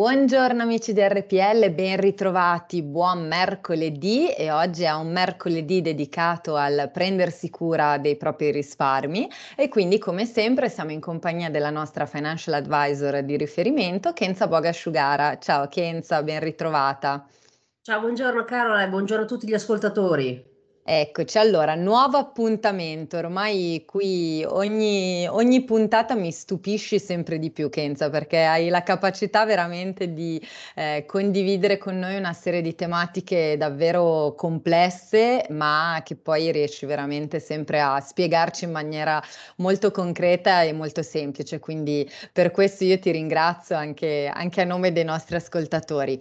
Buongiorno 0.00 0.62
amici 0.62 0.94
di 0.94 1.02
RPL, 1.02 1.72
ben 1.72 2.00
ritrovati, 2.00 2.82
buon 2.82 3.28
mercoledì 3.28 4.30
e 4.30 4.50
oggi 4.50 4.84
è 4.84 4.92
un 4.92 5.12
mercoledì 5.12 5.82
dedicato 5.82 6.56
al 6.56 6.88
prendersi 6.90 7.50
cura 7.50 7.98
dei 7.98 8.16
propri 8.16 8.50
risparmi 8.50 9.28
e 9.54 9.68
quindi 9.68 9.98
come 9.98 10.24
sempre 10.24 10.70
siamo 10.70 10.92
in 10.92 11.00
compagnia 11.00 11.50
della 11.50 11.68
nostra 11.68 12.06
financial 12.06 12.54
advisor 12.54 13.22
di 13.22 13.36
riferimento 13.36 14.14
Kenza 14.14 14.48
Bogasciugara. 14.48 15.36
Ciao 15.36 15.68
Kenza, 15.68 16.22
ben 16.22 16.40
ritrovata. 16.40 17.26
Ciao, 17.82 18.00
buongiorno 18.00 18.42
Carola 18.44 18.82
e 18.82 18.88
buongiorno 18.88 19.24
a 19.24 19.28
tutti 19.28 19.46
gli 19.46 19.52
ascoltatori. 19.52 20.49
Eccoci, 20.82 21.38
allora, 21.38 21.74
nuovo 21.74 22.16
appuntamento. 22.16 23.16
Ormai 23.18 23.84
qui 23.86 24.44
ogni, 24.48 25.26
ogni 25.28 25.62
puntata 25.64 26.14
mi 26.16 26.32
stupisci 26.32 26.98
sempre 26.98 27.38
di 27.38 27.50
più, 27.50 27.68
Kenza, 27.68 28.10
perché 28.10 28.44
hai 28.44 28.68
la 28.70 28.82
capacità 28.82 29.44
veramente 29.44 30.12
di 30.12 30.40
eh, 30.74 31.04
condividere 31.06 31.78
con 31.78 31.98
noi 31.98 32.16
una 32.16 32.32
serie 32.32 32.60
di 32.62 32.74
tematiche 32.74 33.56
davvero 33.56 34.34
complesse, 34.36 35.46
ma 35.50 36.00
che 36.04 36.16
poi 36.16 36.50
riesci 36.50 36.86
veramente 36.86 37.38
sempre 37.40 37.80
a 37.80 38.00
spiegarci 38.00 38.64
in 38.64 38.72
maniera 38.72 39.22
molto 39.56 39.90
concreta 39.92 40.62
e 40.62 40.72
molto 40.72 41.02
semplice. 41.02 41.60
Quindi 41.60 42.10
per 42.32 42.50
questo 42.50 42.84
io 42.84 42.98
ti 42.98 43.10
ringrazio 43.12 43.76
anche, 43.76 44.28
anche 44.32 44.62
a 44.62 44.64
nome 44.64 44.90
dei 44.92 45.04
nostri 45.04 45.36
ascoltatori. 45.36 46.20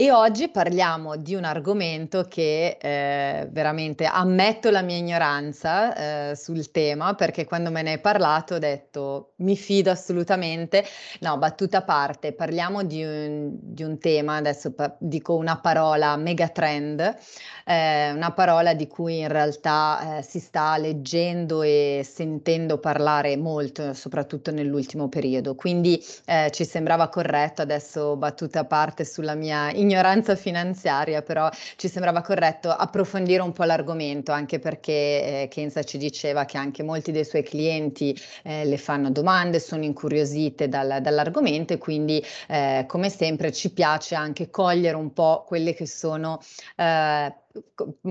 E 0.00 0.12
oggi 0.12 0.48
parliamo 0.48 1.16
di 1.16 1.34
un 1.34 1.42
argomento 1.42 2.22
che 2.28 2.76
eh, 2.80 3.48
veramente 3.50 4.04
ammetto 4.04 4.70
la 4.70 4.80
mia 4.80 4.96
ignoranza 4.96 6.30
eh, 6.30 6.36
sul 6.36 6.70
tema, 6.70 7.14
perché 7.16 7.44
quando 7.44 7.72
me 7.72 7.82
ne 7.82 7.94
hai 7.94 7.98
parlato 7.98 8.54
ho 8.54 8.58
detto 8.60 9.32
mi 9.38 9.56
fido 9.56 9.90
assolutamente. 9.90 10.84
No, 11.18 11.36
battuta 11.38 11.78
a 11.78 11.82
parte, 11.82 12.32
parliamo 12.32 12.84
di 12.84 13.02
un, 13.02 13.50
di 13.60 13.82
un 13.82 13.98
tema, 13.98 14.36
adesso 14.36 14.72
pa- 14.72 14.94
dico 15.00 15.34
una 15.34 15.58
parola 15.58 16.16
megatrend, 16.16 17.16
eh, 17.64 18.12
una 18.12 18.30
parola 18.32 18.74
di 18.74 18.86
cui 18.86 19.18
in 19.18 19.28
realtà 19.28 20.18
eh, 20.18 20.22
si 20.22 20.38
sta 20.38 20.76
leggendo 20.76 21.62
e 21.62 22.06
sentendo 22.08 22.78
parlare 22.78 23.36
molto, 23.36 23.92
soprattutto 23.94 24.52
nell'ultimo 24.52 25.08
periodo. 25.08 25.56
Quindi 25.56 26.00
eh, 26.24 26.50
ci 26.52 26.64
sembrava 26.64 27.08
corretto, 27.08 27.62
adesso 27.62 28.14
battuta 28.16 28.60
a 28.60 28.64
parte 28.64 29.04
sulla 29.04 29.34
mia 29.34 29.70
ignoranza, 29.70 29.86
ignoranza 29.88 30.36
finanziaria, 30.36 31.22
però 31.22 31.48
ci 31.76 31.88
sembrava 31.88 32.20
corretto 32.20 32.70
approfondire 32.70 33.42
un 33.42 33.52
po' 33.52 33.64
l'argomento, 33.64 34.32
anche 34.32 34.58
perché 34.58 34.92
eh, 34.92 35.48
Kenza 35.50 35.82
ci 35.82 35.98
diceva 35.98 36.44
che 36.44 36.58
anche 36.58 36.82
molti 36.82 37.10
dei 37.10 37.24
suoi 37.24 37.42
clienti 37.42 38.16
eh, 38.44 38.64
le 38.64 38.76
fanno 38.76 39.10
domande, 39.10 39.58
sono 39.58 39.84
incuriosite 39.84 40.68
dal, 40.68 40.98
dall'argomento 41.00 41.72
e 41.72 41.78
quindi 41.78 42.22
eh, 42.48 42.84
come 42.86 43.08
sempre 43.10 43.52
ci 43.52 43.72
piace 43.72 44.14
anche 44.14 44.50
cogliere 44.50 44.96
un 44.96 45.12
po' 45.12 45.44
quelle 45.46 45.74
che 45.74 45.86
sono 45.86 46.40
eh, 46.76 47.32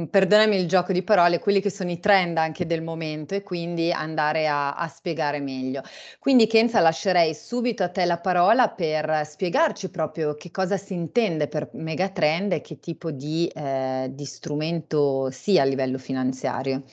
perdonami 0.09 0.56
il 0.56 0.67
gioco 0.67 0.92
di 0.92 1.03
parole, 1.03 1.40
quelli 1.40 1.62
che 1.62 1.70
sono 1.70 1.92
i 1.92 2.00
trend 2.00 2.38
anche 2.38 2.66
del 2.66 2.81
momento 2.81 3.36
e 3.36 3.44
quindi 3.44 3.92
andare 3.92 4.48
a, 4.48 4.76
a, 4.76 4.88
spiegare 4.88 5.39
meglio. 5.39 5.81
Quindi 6.20 6.48
Kenza 6.48 6.80
lascerei 6.80 7.34
subito 7.34 7.84
a 7.84 7.89
te 7.89 8.06
la 8.06 8.20
parola 8.20 8.70
per 8.70 9.22
spiegarci 9.26 9.89
proprio 9.89 10.36
che 10.36 10.52
cosa 10.52 10.77
si 10.77 10.94
intende 10.94 11.48
per 11.48 11.70
megatrend 11.73 12.54
e 12.54 12.61
che 12.61 12.80
tipo 12.80 13.11
di, 13.11 13.48
eh, 13.48 14.10
di 14.11 14.26
strumento 14.26 15.30
sia 15.32 15.64
a 15.64 15.66
livello 15.66 15.98
finanziario. 15.98 16.83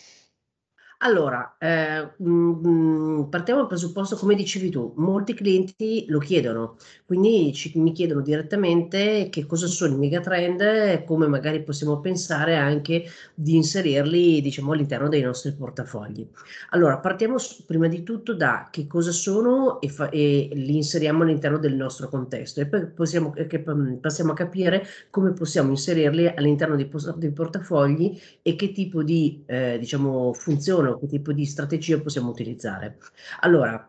Allora, 0.99 1.57
eh, 1.59 2.13
mh, 2.17 2.29
mm, 2.29 2.67
mm, 2.67 3.23
partiamo 3.29 3.61
dal 3.61 3.69
presupposto, 3.69 4.17
come 4.17 4.35
dicevi 4.35 4.71
tu, 4.71 4.95
molti 4.97 5.35
clienti 5.35 6.07
lo 6.09 6.19
chiedono, 6.19 6.77
quindi 7.05 7.53
ci, 7.53 7.73
mi 7.79 7.93
chiedono 7.93 8.23
direttamente 8.23 9.29
che 9.31 9.45
cosa 9.45 9.67
sono 9.67 9.95
i 9.95 9.99
megatrend 9.99 10.61
e 10.63 11.05
come 11.05 11.27
magari 11.27 11.63
possiamo 11.63 12.01
pensare 12.01 12.57
anche 12.57 13.05
di 13.35 13.57
inserirli, 13.57 14.41
diciamo, 14.41 14.73
all'interno 14.73 15.09
dei 15.09 15.21
nostri 15.21 15.53
portafogli. 15.53 16.27
Allora, 16.71 16.99
partiamo 16.99 17.37
prima 17.67 17.89
di 17.89 18.03
tutto 18.03 18.35
da 18.35 18.69
che 18.71 18.87
cosa 18.87 19.13
sono 19.13 19.81
e, 19.81 19.89
fa- 19.89 20.09
e 20.09 20.49
li 20.53 20.77
inseriamo 20.77 21.23
all'interno 21.23 21.59
del 21.59 21.75
nostro 21.75 22.09
contesto 22.09 22.61
e 22.61 22.67
poi 22.67 22.87
possiamo, 22.87 23.31
che, 23.31 23.61
passiamo 24.01 24.33
a 24.33 24.35
capire 24.35 24.87
come 25.11 25.33
possiamo 25.33 25.71
inserirli 25.71 26.27
all'interno 26.29 26.77
dei, 26.77 26.91
dei 27.17 27.33
portafogli 27.33 28.19
e 28.43 28.57
che 28.57 28.73
tipo 28.73 29.03
di, 29.03 29.43
eh, 29.47 29.77
diciamo, 29.79 30.33
funzione 30.33 30.94
che 30.99 31.07
tipo 31.07 31.33
di 31.33 31.45
strategia 31.45 32.01
possiamo 32.01 32.31
utilizzare. 32.31 32.99
Allora, 33.41 33.89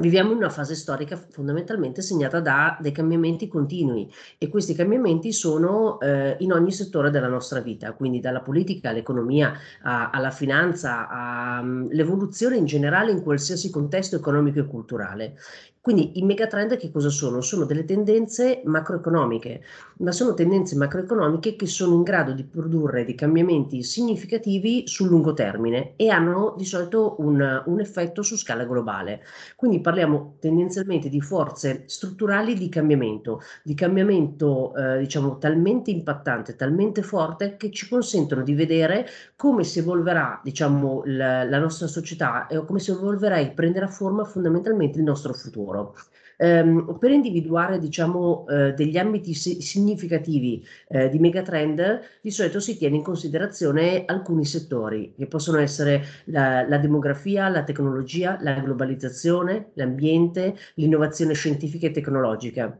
Viviamo 0.00 0.30
in 0.30 0.38
una 0.38 0.48
fase 0.48 0.74
storica 0.74 1.16
fondamentalmente 1.16 2.00
segnata 2.00 2.40
da 2.40 2.78
dei 2.80 2.92
cambiamenti 2.92 3.46
continui 3.46 4.10
e 4.38 4.48
questi 4.48 4.74
cambiamenti 4.74 5.32
sono 5.32 6.00
eh, 6.00 6.34
in 6.40 6.50
ogni 6.50 6.72
settore 6.72 7.10
della 7.10 7.28
nostra 7.28 7.60
vita, 7.60 7.92
quindi 7.92 8.18
dalla 8.18 8.40
politica 8.40 8.88
all'economia 8.88 9.52
a, 9.82 10.08
alla 10.08 10.30
finanza 10.30 11.08
all'evoluzione 11.08 12.56
in 12.56 12.64
generale 12.64 13.12
in 13.12 13.22
qualsiasi 13.22 13.68
contesto 13.70 14.16
economico 14.16 14.60
e 14.60 14.66
culturale. 14.66 15.34
Quindi 15.82 16.20
i 16.20 16.22
megatrend 16.22 16.76
che 16.76 16.92
cosa 16.92 17.08
sono? 17.08 17.40
Sono 17.40 17.64
delle 17.64 17.84
tendenze 17.84 18.62
macroeconomiche, 18.64 19.62
ma 19.98 20.12
sono 20.12 20.32
tendenze 20.32 20.76
macroeconomiche 20.76 21.56
che 21.56 21.66
sono 21.66 21.94
in 21.94 22.04
grado 22.04 22.30
di 22.34 22.44
produrre 22.44 23.04
dei 23.04 23.16
cambiamenti 23.16 23.82
significativi 23.82 24.86
sul 24.86 25.08
lungo 25.08 25.32
termine 25.32 25.94
e 25.96 26.08
hanno 26.08 26.54
di 26.56 26.64
solito 26.64 27.16
un, 27.18 27.64
un 27.66 27.80
effetto 27.80 28.22
su 28.22 28.36
scala 28.36 28.64
globale. 28.64 29.22
Quindi 29.56 29.80
parliamo 29.80 30.36
tendenzialmente 30.38 31.08
di 31.08 31.20
forze 31.20 31.82
strutturali 31.86 32.54
di 32.54 32.68
cambiamento, 32.68 33.40
di 33.64 33.74
cambiamento 33.74 34.72
eh, 34.76 34.98
diciamo 35.00 35.38
talmente 35.38 35.90
impattante, 35.90 36.54
talmente 36.54 37.02
forte 37.02 37.56
che 37.56 37.72
ci 37.72 37.88
consentono 37.88 38.44
di 38.44 38.54
vedere 38.54 39.04
come 39.34 39.64
si 39.64 39.80
evolverà 39.80 40.40
diciamo 40.44 41.02
la, 41.06 41.42
la 41.42 41.58
nostra 41.58 41.88
società 41.88 42.46
e 42.46 42.64
come 42.64 42.78
si 42.78 42.92
evolverà 42.92 43.38
e 43.38 43.50
prenderà 43.50 43.88
forma 43.88 44.22
fondamentalmente 44.22 44.98
il 44.98 45.04
nostro 45.04 45.32
futuro 45.32 45.70
lavoro. 45.72 45.94
Um, 46.38 46.98
per 46.98 47.12
individuare 47.12 47.78
diciamo, 47.78 48.44
uh, 48.48 48.74
degli 48.74 48.98
ambiti 48.98 49.32
si- 49.32 49.60
significativi 49.60 50.66
uh, 50.88 51.08
di 51.08 51.20
megatrend, 51.20 52.00
di 52.20 52.30
solito 52.32 52.58
si 52.58 52.76
tiene 52.76 52.96
in 52.96 53.02
considerazione 53.02 54.04
alcuni 54.06 54.44
settori, 54.44 55.14
che 55.16 55.26
possono 55.26 55.58
essere 55.58 56.02
la, 56.24 56.66
la 56.66 56.78
demografia, 56.78 57.48
la 57.48 57.62
tecnologia, 57.62 58.38
la 58.40 58.54
globalizzazione, 58.54 59.70
l'ambiente, 59.74 60.56
l'innovazione 60.74 61.34
scientifica 61.34 61.86
e 61.86 61.92
tecnologica. 61.92 62.76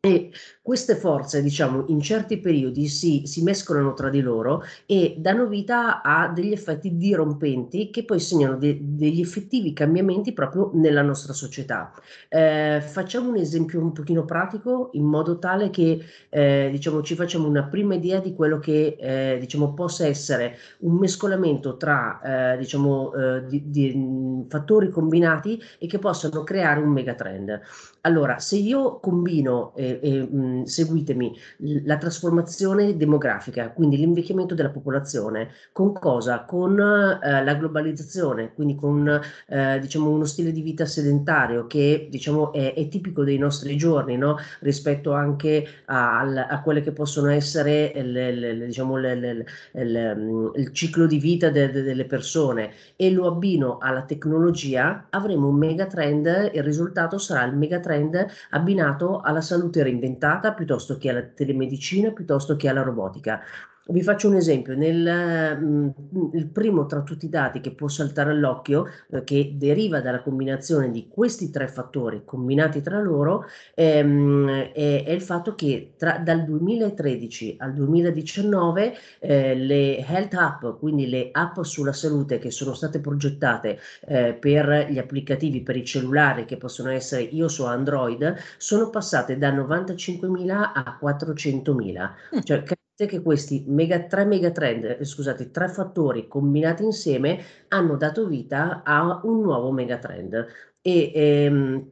E 0.00 0.30
queste 0.62 0.94
forze, 0.94 1.42
diciamo, 1.42 1.86
in 1.88 2.00
certi 2.00 2.38
periodi 2.38 2.86
si, 2.86 3.22
si, 3.24 3.42
mescolano 3.42 3.92
tra 3.94 4.08
di 4.08 4.20
loro 4.20 4.62
e 4.84 5.16
danno 5.18 5.46
vita 5.46 6.02
a 6.02 6.28
degli 6.28 6.52
effetti 6.52 6.96
dirompenti 6.96 7.90
che 7.90 8.04
poi 8.04 8.20
segnano 8.20 8.56
de, 8.56 8.78
degli 8.80 9.20
effettivi 9.20 9.72
cambiamenti 9.72 10.32
proprio 10.32 10.70
nella 10.74 11.02
nostra 11.02 11.32
società. 11.32 11.92
Eh, 12.28 12.80
facciamo 12.84 13.30
un 13.30 13.36
esempio 13.36 13.80
un 13.80 13.92
pochino 13.92 14.24
pratico 14.24 14.90
in 14.92 15.04
modo 15.04 15.38
tale 15.38 15.70
che 15.70 16.00
eh, 16.28 16.68
diciamo, 16.70 17.02
ci 17.02 17.14
facciamo 17.14 17.48
una 17.48 17.64
prima 17.64 17.94
idea 17.94 18.20
di 18.20 18.34
quello 18.34 18.58
che 18.58 18.96
eh, 18.98 19.38
diciamo, 19.40 19.74
possa 19.74 20.06
essere 20.06 20.58
un 20.80 20.96
mescolamento 20.96 21.76
tra 21.76 22.54
eh, 22.54 22.58
diciamo, 22.58 23.12
eh, 23.14 23.46
di, 23.46 23.70
di, 23.70 24.44
fattori 24.48 24.90
combinati 24.90 25.60
e 25.78 25.86
che 25.86 25.98
possano 25.98 26.44
creare 26.44 26.80
un 26.80 26.90
megatrend. 26.90 27.60
Allora, 28.06 28.38
se 28.38 28.56
io 28.56 29.00
combino, 29.00 29.74
eh, 29.74 29.98
eh, 30.00 30.20
mh, 30.22 30.62
seguitemi, 30.62 31.36
la 31.84 31.96
trasformazione 31.96 32.96
demografica, 32.96 33.70
quindi 33.72 33.96
l'invecchiamento 33.96 34.54
della 34.54 34.70
popolazione, 34.70 35.50
con 35.72 35.92
cosa? 35.92 36.44
Con 36.44 36.78
eh, 36.78 37.42
la 37.44 37.54
globalizzazione, 37.54 38.52
quindi 38.54 38.76
con 38.76 39.20
eh, 39.48 39.78
diciamo 39.80 40.08
uno 40.08 40.24
stile 40.24 40.52
di 40.52 40.62
vita 40.62 40.84
sedentario 40.86 41.66
che 41.66 42.06
diciamo 42.08 42.52
è, 42.52 42.74
è 42.74 42.86
tipico 42.86 43.24
dei 43.24 43.38
nostri 43.38 43.76
giorni, 43.76 44.16
no? 44.16 44.36
rispetto 44.60 45.12
anche 45.12 45.66
a, 45.86 46.20
a, 46.20 46.62
quelle 46.62 46.82
che 46.82 46.92
possono 46.92 47.30
essere 47.30 47.92
le, 48.04 48.30
le, 48.32 48.66
diciamo, 48.66 48.96
le, 48.98 49.44
il 49.72 50.70
ciclo 50.72 51.06
di 51.06 51.18
vita 51.18 51.50
de, 51.50 51.70
de, 51.72 51.82
delle 51.82 52.04
persone 52.04 52.72
e 52.94 53.10
lo 53.10 53.26
abbino 53.26 53.78
alla 53.78 54.02
tecnologia, 54.02 55.06
avremo 55.10 55.48
un 55.48 55.56
megatrend, 55.56 56.52
il 56.54 56.62
risultato 56.62 57.18
sarà 57.18 57.44
il 57.44 57.56
megatrend 57.56 57.94
trend 57.96 58.26
abbinato 58.50 59.20
alla 59.20 59.40
salute 59.40 59.82
reinventata 59.82 60.52
piuttosto 60.52 60.96
che 60.98 61.10
alla 61.10 61.22
telemedicina, 61.22 62.12
piuttosto 62.12 62.56
che 62.56 62.68
alla 62.68 62.82
robotica. 62.82 63.40
Vi 63.88 64.02
faccio 64.02 64.26
un 64.26 64.34
esempio, 64.34 64.74
nel, 64.74 65.58
mh, 65.60 66.30
il 66.32 66.48
primo 66.48 66.86
tra 66.86 67.02
tutti 67.02 67.26
i 67.26 67.28
dati 67.28 67.60
che 67.60 67.70
può 67.70 67.86
saltare 67.86 68.32
all'occhio, 68.32 68.86
eh, 69.10 69.22
che 69.22 69.52
deriva 69.54 70.00
dalla 70.00 70.22
combinazione 70.22 70.90
di 70.90 71.06
questi 71.08 71.50
tre 71.50 71.68
fattori 71.68 72.22
combinati 72.24 72.82
tra 72.82 73.00
loro, 73.00 73.44
ehm, 73.74 74.72
è, 74.72 75.04
è, 75.04 75.10
il 75.10 75.22
fatto 75.22 75.54
che 75.54 75.92
tra, 75.96 76.18
dal 76.18 76.44
2013 76.44 77.58
al 77.60 77.74
2019 77.74 78.94
eh, 79.20 79.54
le 79.54 79.98
health 80.04 80.34
app, 80.34 80.64
quindi 80.80 81.08
le 81.08 81.28
app 81.30 81.60
sulla 81.60 81.92
salute 81.92 82.38
che 82.38 82.50
sono 82.50 82.74
state 82.74 82.98
progettate 82.98 83.78
eh, 84.08 84.34
per 84.34 84.88
gli 84.90 84.98
applicativi 84.98 85.62
per 85.62 85.76
i 85.76 85.84
cellulari 85.84 86.44
che 86.44 86.56
possono 86.56 86.90
essere 86.90 87.22
iOS 87.22 87.58
o 87.60 87.66
Android, 87.66 88.34
sono 88.56 88.90
passate 88.90 89.38
da 89.38 89.54
95.000 89.54 90.50
a 90.50 90.98
400.000. 91.00 92.10
Mm. 92.34 92.38
Cioè, 92.96 93.06
che 93.06 93.20
questi 93.20 93.64
mega, 93.66 94.04
tre 94.04 94.24
megatrend, 94.24 94.84
eh, 95.00 95.04
scusate, 95.04 95.50
tre 95.50 95.68
fattori 95.68 96.26
combinati 96.28 96.82
insieme 96.82 97.38
hanno 97.68 97.96
dato 97.96 98.26
vita 98.26 98.82
a 98.82 99.20
un 99.24 99.42
nuovo 99.42 99.70
megatrend. 99.70 100.46
E 100.80 101.12
ehm, 101.14 101.90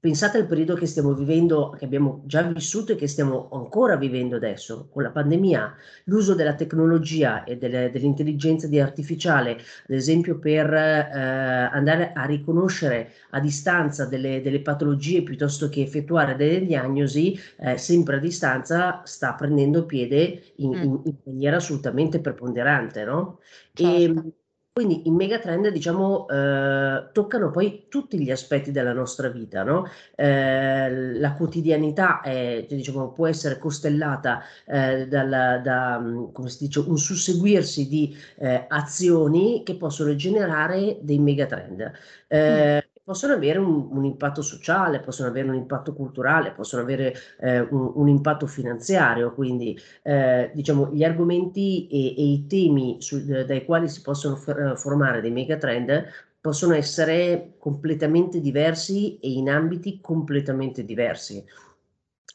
pensate 0.00 0.38
al 0.38 0.46
periodo 0.46 0.74
che 0.74 0.86
stiamo 0.86 1.12
vivendo, 1.12 1.74
che 1.78 1.84
abbiamo 1.84 2.22
già 2.26 2.42
vissuto 2.42 2.92
e 2.92 2.96
che 2.96 3.06
stiamo 3.06 3.48
ancora 3.52 3.96
vivendo 3.96 4.36
adesso, 4.36 4.88
con 4.90 5.02
la 5.02 5.10
pandemia, 5.10 5.74
l'uso 6.04 6.34
della 6.34 6.54
tecnologia 6.54 7.44
e 7.44 7.56
delle, 7.56 7.90
dell'intelligenza 7.90 8.68
artificiale, 8.80 9.52
ad 9.52 9.94
esempio 9.94 10.38
per 10.38 10.72
eh, 10.72 11.68
andare 11.72 12.12
a 12.12 12.24
riconoscere 12.24 13.12
a 13.30 13.40
distanza 13.40 14.06
delle, 14.06 14.40
delle, 14.40 14.60
patologie 14.60 15.22
piuttosto 15.22 15.68
che 15.68 15.82
effettuare 15.82 16.36
delle 16.36 16.64
diagnosi, 16.64 17.38
eh, 17.58 17.76
sempre 17.78 18.16
a 18.16 18.18
distanza, 18.20 19.02
sta 19.04 19.34
prendendo 19.34 19.86
piede 19.86 20.42
in, 20.56 20.70
mm. 20.70 20.82
in, 20.82 21.00
in 21.04 21.14
maniera 21.24 21.56
assolutamente 21.56 22.20
preponderante, 22.20 23.04
no? 23.04 23.40
Certo. 23.72 24.22
E, 24.22 24.32
quindi 24.78 25.08
i 25.08 25.10
megatrend, 25.10 25.70
diciamo, 25.70 26.28
eh, 26.28 27.08
toccano 27.10 27.50
poi 27.50 27.86
tutti 27.88 28.16
gli 28.16 28.30
aspetti 28.30 28.70
della 28.70 28.92
nostra 28.92 29.26
vita, 29.26 29.64
no? 29.64 29.90
eh, 30.14 31.18
la 31.18 31.32
quotidianità 31.32 32.20
è, 32.20 32.64
diciamo, 32.68 33.10
può 33.10 33.26
essere 33.26 33.58
costellata 33.58 34.40
eh, 34.64 35.08
dal, 35.08 35.60
da, 35.64 36.00
si 36.46 36.66
dice, 36.66 36.78
un 36.78 36.96
susseguirsi 36.96 37.88
di 37.88 38.16
eh, 38.36 38.66
azioni 38.68 39.64
che 39.64 39.74
possono 39.74 40.14
generare 40.14 40.98
dei 41.00 41.18
megatrend. 41.18 41.92
Mm 42.32 42.87
possono 43.08 43.32
avere 43.32 43.58
un, 43.58 43.88
un, 43.90 44.04
impatto 44.04 44.42
sociale, 44.42 45.00
possono 45.00 45.30
avere 45.30 45.48
un 45.48 45.54
impatto 45.54 45.94
culturale, 45.94 46.52
possono 46.52 46.82
avere 46.82 47.14
eh, 47.40 47.60
un, 47.60 47.92
un, 47.94 48.06
impatto 48.06 48.46
finanziario, 48.46 49.32
quindi 49.32 49.74
eh, 50.02 50.50
diciamo 50.52 50.90
gli 50.92 51.02
argomenti 51.02 51.86
e, 51.86 52.08
e 52.08 52.22
i 52.22 52.46
temi 52.46 52.98
su, 53.00 53.24
dai 53.24 53.64
quali 53.64 53.88
si 53.88 54.02
possono 54.02 54.36
for, 54.36 54.74
formare 54.76 55.22
dei 55.22 55.30
megatrend 55.30 56.04
possono 56.38 56.74
essere 56.74 57.54
completamente 57.56 58.42
diversi 58.42 59.18
e 59.20 59.30
in 59.30 59.48
ambiti 59.48 60.00
completamente 60.02 60.84
diversi. 60.84 61.42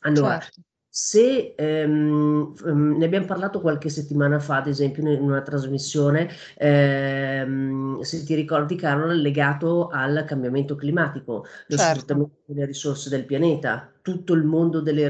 Allora, 0.02 0.40
certo. 0.40 0.62
Se 0.96 1.56
ehm, 1.58 2.54
ehm, 2.68 2.98
ne 2.98 3.06
abbiamo 3.06 3.26
parlato 3.26 3.60
qualche 3.62 3.90
settimana 3.90 4.38
fa, 4.40 4.58
ad 4.58 4.68
esempio, 4.68 5.02
in 5.12 5.22
una 5.24 5.42
trasmissione, 5.42 6.30
ehm, 6.56 8.00
se 8.02 8.24
ti 8.24 8.36
ricordi, 8.36 8.76
Carola, 8.76 9.14
legato 9.14 9.88
al 9.88 10.24
cambiamento 10.28 10.76
climatico, 10.76 11.46
lo 11.66 11.78
certo. 11.78 11.84
sfruttamento 11.84 12.36
delle 12.46 12.66
risorse 12.68 13.10
del 13.10 13.26
pianeta, 13.26 13.92
tutto 14.04 14.34
il 14.34 14.44
mondo 14.44 14.82
delle, 14.82 15.06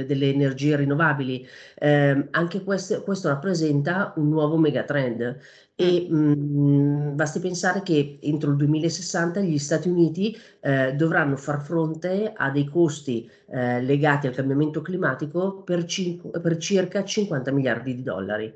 eh, 0.00 0.04
delle 0.04 0.28
energie 0.28 0.76
rinnovabili. 0.76 1.46
Eh, 1.78 2.28
anche 2.30 2.62
questo, 2.62 3.02
questo 3.02 3.28
rappresenta 3.28 4.12
un 4.16 4.28
nuovo 4.28 4.58
megatrend 4.58 5.38
e 5.76 6.06
mh, 6.08 6.16
mm, 6.16 7.16
basti 7.16 7.40
pensare 7.40 7.82
che 7.82 8.18
entro 8.22 8.50
il 8.50 8.56
2060 8.56 9.40
gli 9.40 9.58
Stati 9.58 9.88
Uniti 9.88 10.36
eh, 10.60 10.94
dovranno 10.94 11.36
far 11.36 11.60
fronte 11.62 12.32
a 12.34 12.50
dei 12.50 12.66
costi 12.66 13.28
eh, 13.46 13.80
legati 13.82 14.26
al 14.26 14.34
cambiamento 14.34 14.82
climatico 14.82 15.62
per, 15.62 15.84
cinque, 15.84 16.40
per 16.40 16.56
circa 16.58 17.04
50 17.04 17.50
miliardi 17.52 17.94
di 17.94 18.02
dollari. 18.02 18.52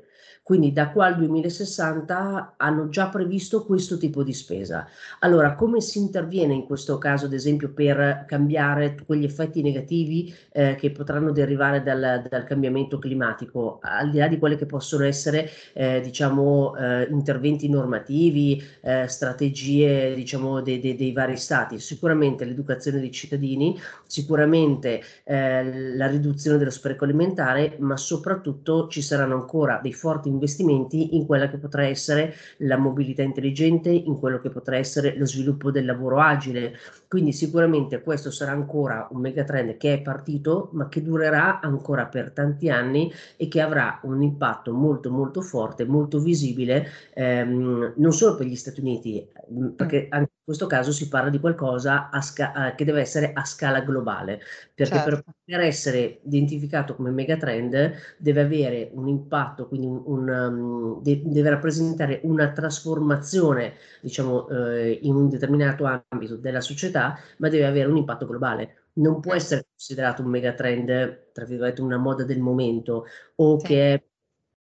Quindi 0.49 0.73
da 0.73 0.89
qua 0.89 1.05
al 1.05 1.17
2060 1.17 2.55
hanno 2.57 2.89
già 2.89 3.09
previsto 3.09 3.63
questo 3.65 3.99
tipo 3.99 4.23
di 4.23 4.33
spesa. 4.33 4.87
Allora, 5.19 5.53
come 5.53 5.79
si 5.79 5.99
interviene 5.99 6.55
in 6.55 6.65
questo 6.65 6.97
caso, 6.97 7.27
ad 7.27 7.33
esempio, 7.33 7.69
per 7.69 8.25
cambiare 8.25 8.97
quegli 9.05 9.25
effetti 9.25 9.61
negativi 9.61 10.33
eh, 10.51 10.73
che 10.73 10.89
potranno 10.89 11.31
derivare 11.31 11.83
dal, 11.83 12.25
dal, 12.27 12.45
cambiamento 12.45 12.97
climatico, 12.97 13.77
al 13.83 14.09
di 14.09 14.17
là 14.17 14.27
di 14.27 14.39
quelle 14.39 14.55
che 14.55 14.65
possono 14.65 15.03
essere, 15.05 15.51
eh, 15.73 16.01
diciamo, 16.01 16.75
eh, 16.75 17.07
interventi 17.11 17.69
normativi, 17.69 18.59
eh, 18.81 19.07
strategie, 19.07 20.15
diciamo, 20.15 20.61
de, 20.61 20.79
de, 20.79 20.95
dei 20.95 21.11
vari 21.11 21.37
stati? 21.37 21.77
Sicuramente 21.77 22.43
l'educazione 22.43 22.99
dei 22.99 23.11
cittadini, 23.11 23.79
sicuramente 24.07 24.99
eh, 25.25 25.95
la 25.95 26.07
riduzione 26.07 26.57
dello 26.57 26.71
spreco 26.71 27.03
alimentare, 27.03 27.75
ma 27.77 27.97
soprattutto 27.97 28.87
ci 28.87 29.03
saranno 29.03 29.35
ancora 29.35 29.79
dei 29.79 29.93
forti 29.93 30.21
investimenti 30.27 30.37
in 30.47 31.25
quella 31.25 31.49
che 31.49 31.57
potrà 31.57 31.85
essere 31.85 32.33
la 32.57 32.77
mobilità 32.77 33.21
intelligente, 33.21 33.89
in 33.89 34.17
quello 34.19 34.39
che 34.39 34.49
potrà 34.49 34.77
essere 34.77 35.15
lo 35.17 35.25
sviluppo 35.25 35.71
del 35.71 35.85
lavoro 35.85 36.19
agile. 36.19 36.73
Quindi 37.07 37.31
sicuramente 37.31 38.01
questo 38.01 38.31
sarà 38.31 38.51
ancora 38.51 39.07
un 39.11 39.21
megatrend 39.21 39.77
che 39.77 39.93
è 39.93 40.01
partito, 40.01 40.69
ma 40.73 40.87
che 40.89 41.01
durerà 41.01 41.59
ancora 41.59 42.05
per 42.05 42.31
tanti 42.31 42.69
anni 42.69 43.11
e 43.37 43.47
che 43.47 43.61
avrà 43.61 43.99
un 44.03 44.21
impatto 44.21 44.73
molto 44.73 45.11
molto 45.11 45.41
forte, 45.41 45.85
molto 45.85 46.19
visibile, 46.19 46.87
ehm, 47.13 47.93
non 47.95 48.11
solo 48.11 48.35
per 48.35 48.45
gli 48.45 48.55
Stati 48.55 48.79
Uniti, 48.79 49.27
mm, 49.51 49.67
perché 49.69 50.05
mm. 50.07 50.11
anche 50.11 50.31
in 50.49 50.55
questo 50.55 50.65
caso 50.65 50.91
si 50.91 51.07
parla 51.07 51.29
di 51.29 51.39
qualcosa 51.39 52.09
sca- 52.21 52.73
che 52.75 52.83
deve 52.83 53.01
essere 53.01 53.33
a 53.33 53.45
scala 53.45 53.81
globale, 53.81 54.41
perché 54.73 54.95
certo. 54.95 55.09
per 55.09 55.23
poter 55.23 55.59
essere 55.61 56.21
identificato 56.23 56.95
come 56.95 57.11
megatrend 57.11 57.91
deve 58.17 58.41
avere 58.41 58.89
un 58.93 59.07
impatto, 59.07 59.67
quindi 59.67 59.85
un, 59.85 60.01
un, 60.05 60.27
um, 60.27 61.03
de- 61.03 61.21
deve 61.23 61.51
rappresentare 61.51 62.21
una 62.23 62.51
trasformazione, 62.51 63.73
diciamo, 64.01 64.49
eh, 64.49 64.97
in 65.03 65.13
un 65.13 65.29
determinato 65.29 65.85
ambito 66.09 66.35
della 66.35 66.61
società, 66.61 67.19
ma 67.37 67.47
deve 67.47 67.67
avere 67.67 67.87
un 67.87 67.97
impatto 67.97 68.25
globale. 68.25 68.85
Non 68.93 69.19
può 69.19 69.35
essere 69.35 69.67
considerato 69.69 70.23
un 70.23 70.29
megatrend, 70.29 71.31
tra 71.31 71.45
virgolette, 71.45 71.81
una 71.81 71.97
moda 71.97 72.23
del 72.23 72.39
momento 72.39 73.05
o 73.35 73.59
sì. 73.59 73.67
che 73.67 73.93
è 73.93 74.03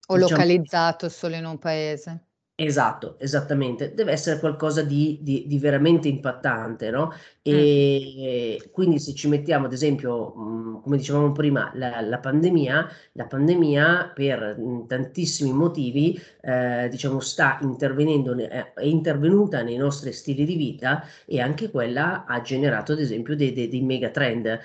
o 0.08 0.14
diciamo, 0.14 0.30
localizzato 0.30 1.10
solo 1.10 1.34
in 1.34 1.44
un 1.44 1.58
paese. 1.58 2.25
Esatto, 2.58 3.18
esattamente. 3.18 3.92
Deve 3.92 4.12
essere 4.12 4.38
qualcosa 4.38 4.82
di, 4.82 5.18
di, 5.20 5.44
di 5.46 5.58
veramente 5.58 6.08
impattante, 6.08 6.88
no? 6.90 7.12
E 7.42 8.58
mm. 8.64 8.70
quindi 8.72 8.98
se 8.98 9.12
ci 9.12 9.28
mettiamo, 9.28 9.66
ad 9.66 9.74
esempio, 9.74 10.34
mh, 10.34 10.80
come 10.80 10.96
dicevamo 10.96 11.32
prima, 11.32 11.70
la, 11.74 12.00
la, 12.00 12.18
pandemia, 12.18 12.88
la 13.12 13.26
pandemia 13.26 14.10
per 14.14 14.56
mh, 14.58 14.86
tantissimi 14.86 15.52
motivi, 15.52 16.18
eh, 16.40 16.88
diciamo, 16.90 17.20
sta 17.20 17.58
intervenendo, 17.60 18.34
è 18.38 18.72
intervenuta 18.80 19.60
nei 19.60 19.76
nostri 19.76 20.12
stili 20.14 20.46
di 20.46 20.56
vita 20.56 21.04
e 21.26 21.40
anche 21.42 21.70
quella 21.70 22.24
ha 22.24 22.40
generato, 22.40 22.92
ad 22.92 23.00
esempio, 23.00 23.36
dei, 23.36 23.52
dei, 23.52 23.68
dei 23.68 23.82
megatrend 23.82 24.60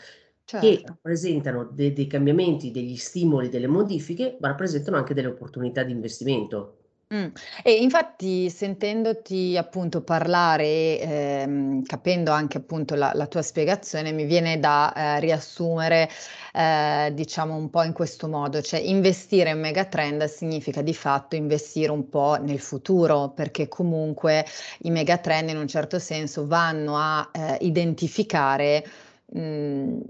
certo. 0.45 0.65
che 0.65 0.81
rappresentano 0.85 1.65
de, 1.65 1.91
dei 1.91 2.07
cambiamenti, 2.07 2.71
degli 2.71 2.95
stimoli, 2.95 3.49
delle 3.49 3.67
modifiche, 3.67 4.37
ma 4.39 4.47
rappresentano 4.47 4.95
anche 4.95 5.13
delle 5.13 5.27
opportunità 5.27 5.83
di 5.83 5.91
investimento. 5.91 6.77
Mh. 7.11 7.27
E 7.61 7.73
infatti 7.81 8.49
sentendoti 8.49 9.57
appunto 9.57 10.01
parlare 10.01 10.97
ehm, 11.01 11.83
capendo 11.83 12.31
anche 12.31 12.57
appunto 12.59 12.95
la 12.95 13.11
la 13.13 13.27
tua 13.27 13.41
spiegazione, 13.41 14.13
mi 14.13 14.23
viene 14.23 14.59
da, 14.61 14.93
ehm, 14.95 15.19
riassumere, 15.19 16.09
ehm, 16.53 17.09
diciamo 17.09 17.53
un 17.57 17.69
po' 17.69 17.83
in 17.83 17.91
questo 17.91 18.29
modo, 18.29 18.61
cioè 18.61 18.79
investire 18.79 19.49
in 19.49 19.59
megatrend 19.59 20.23
significa 20.23 20.81
di 20.81 20.93
fatto 20.93 21.35
investire 21.35 21.91
un 21.91 22.07
po' 22.07 22.37
nel 22.41 22.59
futuro, 22.61 23.31
perché 23.35 23.67
comunque 23.67 24.45
i 24.83 24.89
megatrend 24.89 25.49
in 25.49 25.57
un 25.57 25.67
certo 25.67 25.99
senso 25.99 26.47
vanno 26.47 26.95
a, 26.97 27.29
ehm, 27.33 27.57
identificare, 27.59 28.85
mhmm 29.33 30.01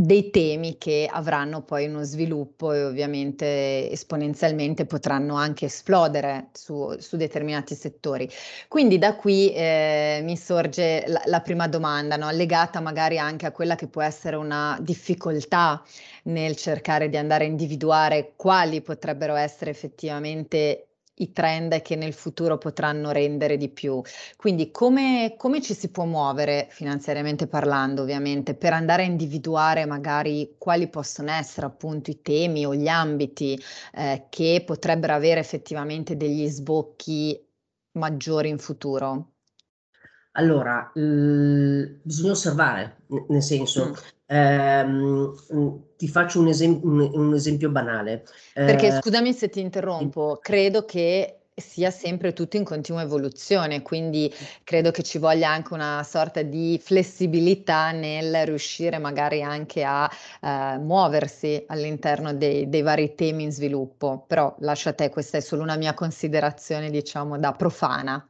dei 0.00 0.30
temi 0.30 0.78
che 0.78 1.08
avranno 1.10 1.62
poi 1.62 1.88
uno 1.88 2.04
sviluppo 2.04 2.72
e 2.72 2.84
ovviamente 2.84 3.90
esponenzialmente 3.90 4.86
potranno 4.86 5.34
anche 5.34 5.64
esplodere 5.64 6.50
su, 6.52 6.94
su 7.00 7.16
determinati 7.16 7.74
settori. 7.74 8.30
Quindi 8.68 8.98
da 8.98 9.16
qui 9.16 9.52
eh, 9.52 10.20
mi 10.22 10.36
sorge 10.36 11.02
la, 11.08 11.20
la 11.24 11.40
prima 11.40 11.66
domanda, 11.66 12.14
no? 12.14 12.30
legata 12.30 12.78
magari 12.78 13.18
anche 13.18 13.46
a 13.46 13.50
quella 13.50 13.74
che 13.74 13.88
può 13.88 14.00
essere 14.00 14.36
una 14.36 14.78
difficoltà 14.80 15.82
nel 16.24 16.54
cercare 16.54 17.08
di 17.08 17.16
andare 17.16 17.46
a 17.46 17.48
individuare 17.48 18.34
quali 18.36 18.80
potrebbero 18.80 19.34
essere 19.34 19.72
effettivamente 19.72 20.87
i 21.18 21.32
trend 21.32 21.80
che 21.82 21.96
nel 21.96 22.12
futuro 22.12 22.58
potranno 22.58 23.10
rendere 23.10 23.56
di 23.56 23.68
più. 23.68 24.00
Quindi 24.36 24.70
come, 24.70 25.34
come 25.36 25.60
ci 25.60 25.74
si 25.74 25.90
può 25.90 26.04
muovere 26.04 26.66
finanziariamente 26.70 27.46
parlando, 27.46 28.02
ovviamente, 28.02 28.54
per 28.54 28.72
andare 28.72 29.02
a 29.02 29.06
individuare 29.06 29.86
magari 29.86 30.54
quali 30.58 30.88
possono 30.88 31.30
essere 31.30 31.66
appunto 31.66 32.10
i 32.10 32.20
temi 32.22 32.64
o 32.66 32.74
gli 32.74 32.88
ambiti 32.88 33.60
eh, 33.94 34.26
che 34.28 34.62
potrebbero 34.66 35.14
avere 35.14 35.40
effettivamente 35.40 36.16
degli 36.16 36.46
sbocchi 36.48 37.40
maggiori 37.92 38.48
in 38.48 38.58
futuro? 38.58 39.32
Allora, 40.36 40.90
mhmm, 40.94 42.00
bisogna 42.02 42.32
osservare, 42.32 42.98
nel 43.28 43.42
senso, 43.42 43.86
Mh. 43.90 43.92
ehm, 44.26 45.34
mhmm, 45.50 45.82
ti 45.96 46.08
faccio 46.08 46.40
un 46.40 46.48
esem 46.48 46.78
un 46.82 47.00
un 47.12 47.34
esempio 47.34 47.70
banale. 47.70 48.24
Perché 48.62 48.86
Ehm 48.86 49.00
scusami 49.00 49.32
se 49.32 49.48
ti 49.48 49.60
interrompo, 49.60 50.38
credo 50.42 50.84
che 50.84 51.47
sia 51.60 51.90
sempre 51.90 52.32
tutto 52.32 52.56
in 52.56 52.64
continua 52.64 53.02
evoluzione, 53.02 53.82
quindi 53.82 54.32
credo 54.64 54.90
che 54.90 55.02
ci 55.02 55.18
voglia 55.18 55.50
anche 55.50 55.74
una 55.74 56.02
sorta 56.04 56.42
di 56.42 56.78
flessibilità 56.82 57.90
nel 57.92 58.44
riuscire 58.46 58.98
magari 58.98 59.42
anche 59.42 59.84
a, 59.84 60.10
ehm, 60.42 60.82
muoversi 60.84 61.64
all'interno 61.68 62.34
dei 62.34 62.68
dei 62.68 62.82
vari 62.82 63.14
temi 63.14 63.44
in 63.44 63.52
sviluppo. 63.52 64.24
Però 64.26 64.54
lascio 64.60 64.88
a 64.90 64.92
te, 64.92 65.08
questa 65.10 65.38
è 65.38 65.40
solo 65.40 65.62
una 65.62 65.76
mia 65.76 65.94
considerazione, 65.94 66.90
diciamo, 66.90 67.38
da 67.38 67.52
profana. 67.52 68.26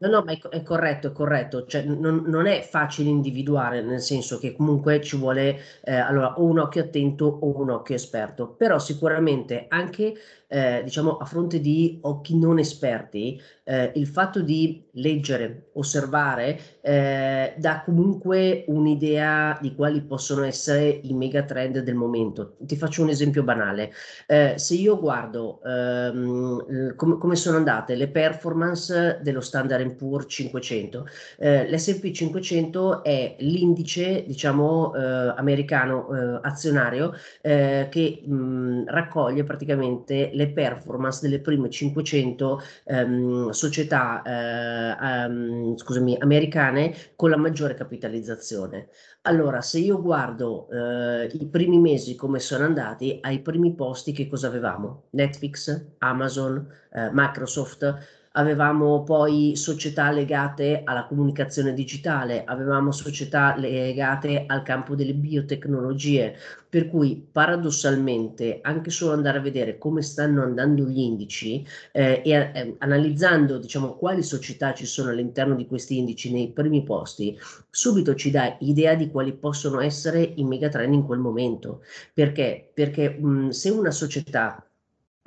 No, 0.00 0.08
no, 0.10 0.22
ma 0.22 0.30
è 0.32 0.38
è 0.48 0.62
corretto, 0.62 1.08
è 1.08 1.12
corretto. 1.12 1.66
Cioè, 1.66 1.82
non 1.82 2.22
non 2.26 2.46
è 2.46 2.62
facile 2.62 3.08
individuare, 3.10 3.82
nel 3.82 4.00
senso 4.00 4.38
che 4.38 4.54
comunque 4.54 5.00
ci 5.02 5.16
vuole, 5.16 5.58
ehm, 5.82 6.02
allora 6.06 6.38
o 6.38 6.44
un 6.44 6.60
occhio 6.60 6.82
attento 6.82 7.24
o 7.26 7.58
un 7.60 7.70
occhio 7.70 7.96
esperto, 7.96 8.46
però 8.54 8.78
sicuramente 8.78 9.64
anche, 9.68 10.14
ehm, 10.48 10.82
diciamo 10.82 11.18
a 11.18 11.24
fronte 11.24 11.60
di 11.60 11.98
occhi 12.02 12.36
non 12.36 12.58
esperti, 12.58 13.40
ehm, 13.64 13.92
il 13.94 14.06
fatto 14.06 14.40
di 14.42 14.84
leggere, 14.92 15.70
osservare, 15.74 16.77
ehm, 16.88 17.54
dà 17.58 17.82
comunque 17.84 18.64
un'idea 18.68 19.58
di 19.60 19.74
quali 19.74 20.02
possono 20.04 20.44
essere 20.44 20.88
i 21.02 21.12
mega 21.14 21.42
trend 21.44 21.80
del 21.80 21.94
momento. 21.94 22.54
Ti 22.58 22.76
faccio 22.76 23.02
un 23.02 23.08
esempio 23.10 23.42
banale: 23.42 23.92
ehm, 24.26 24.54
se 24.56 24.74
io 24.74 24.98
guardo, 24.98 25.60
ehm, 25.64 26.64
l 26.68 26.94
come 26.96 27.36
sono 27.36 27.56
andate 27.56 27.94
le 27.94 28.08
performance 28.10 29.18
dello 29.22 29.40
Standard& 29.40 29.94
Poor's 29.96 30.26
500, 30.28 31.06
ehm, 31.38 31.66
l'S&P 31.68 32.10
500 32.12 33.02
è 33.02 33.36
l'indice, 33.40 34.24
diciamo, 34.26 34.94
ehm, 34.94 35.34
americano, 35.36 36.08
ehm, 36.14 36.38
azionario, 36.42 37.12
ehm, 37.42 37.88
che, 37.88 38.22
mhmm, 38.24 38.84
raccoglie 38.86 39.44
praticamente 39.44 40.30
le 40.32 40.48
performance 40.52 41.20
delle 41.22 41.40
prime 41.40 41.68
500, 41.70 42.60
ehm, 42.84 43.50
società, 43.50 44.22
ehm, 44.24 45.76
scusami, 45.76 46.16
americane 46.18 46.77
con 47.16 47.30
la 47.30 47.36
maggiore 47.36 47.74
capitalizzazione. 47.74 48.88
Allora, 49.22 49.60
se 49.60 49.78
io 49.78 50.00
guardo, 50.00 50.68
ehm, 50.70 51.28
i 51.32 51.46
primi 51.48 51.78
mesi 51.78 52.14
come 52.14 52.38
sono 52.40 52.64
andati, 52.64 53.18
ai 53.22 53.40
primi 53.40 53.74
posti 53.74 54.12
che 54.12 54.26
cosa 54.28 54.46
avevamo? 54.48 55.04
Netflix, 55.10 55.86
Amazon, 55.98 56.66
ehm, 56.92 57.10
Microsoft, 57.12 57.96
avevamo 58.38 59.02
poi 59.02 59.56
società 59.56 60.10
legate 60.10 60.82
alla 60.84 61.04
comunicazione 61.06 61.74
digitale, 61.74 62.44
avevamo 62.44 62.92
società 62.92 63.56
legate 63.56 64.44
al 64.46 64.62
campo 64.62 64.94
delle 64.94 65.14
biotecnologie, 65.14 66.34
per 66.68 66.88
cui 66.88 67.26
paradossalmente 67.30 68.60
anche 68.62 68.90
solo 68.90 69.12
andare 69.14 69.38
a 69.38 69.40
vedere 69.40 69.76
come 69.78 70.02
stanno 70.02 70.42
andando 70.42 70.84
gli 70.84 70.98
indici, 71.00 71.64
ehm, 71.92 72.20
e 72.24 72.34
a 72.36 72.50
ehm, 72.54 72.74
analizzando 72.78 73.58
diciamo 73.58 73.94
quali 73.96 74.22
società 74.22 74.72
ci 74.72 74.86
sono 74.86 75.10
all'interno 75.10 75.54
di 75.54 75.66
questi 75.66 75.98
indici 75.98 76.32
nei 76.32 76.52
primi 76.52 76.82
posti, 76.84 77.36
subito 77.70 78.14
ci 78.14 78.30
dà 78.30 78.56
idea 78.60 78.94
di 78.94 79.10
quali 79.10 79.32
possono 79.36 79.80
essere 79.80 80.22
i 80.22 80.44
mega 80.44 80.68
trend 80.68 80.94
in 80.94 81.04
quel 81.04 81.18
momento. 81.18 81.82
Perché? 82.14 82.70
Perché, 82.74 83.16
mhmm, 83.18 83.48
se 83.50 83.70
una 83.70 83.90
società 83.90 84.62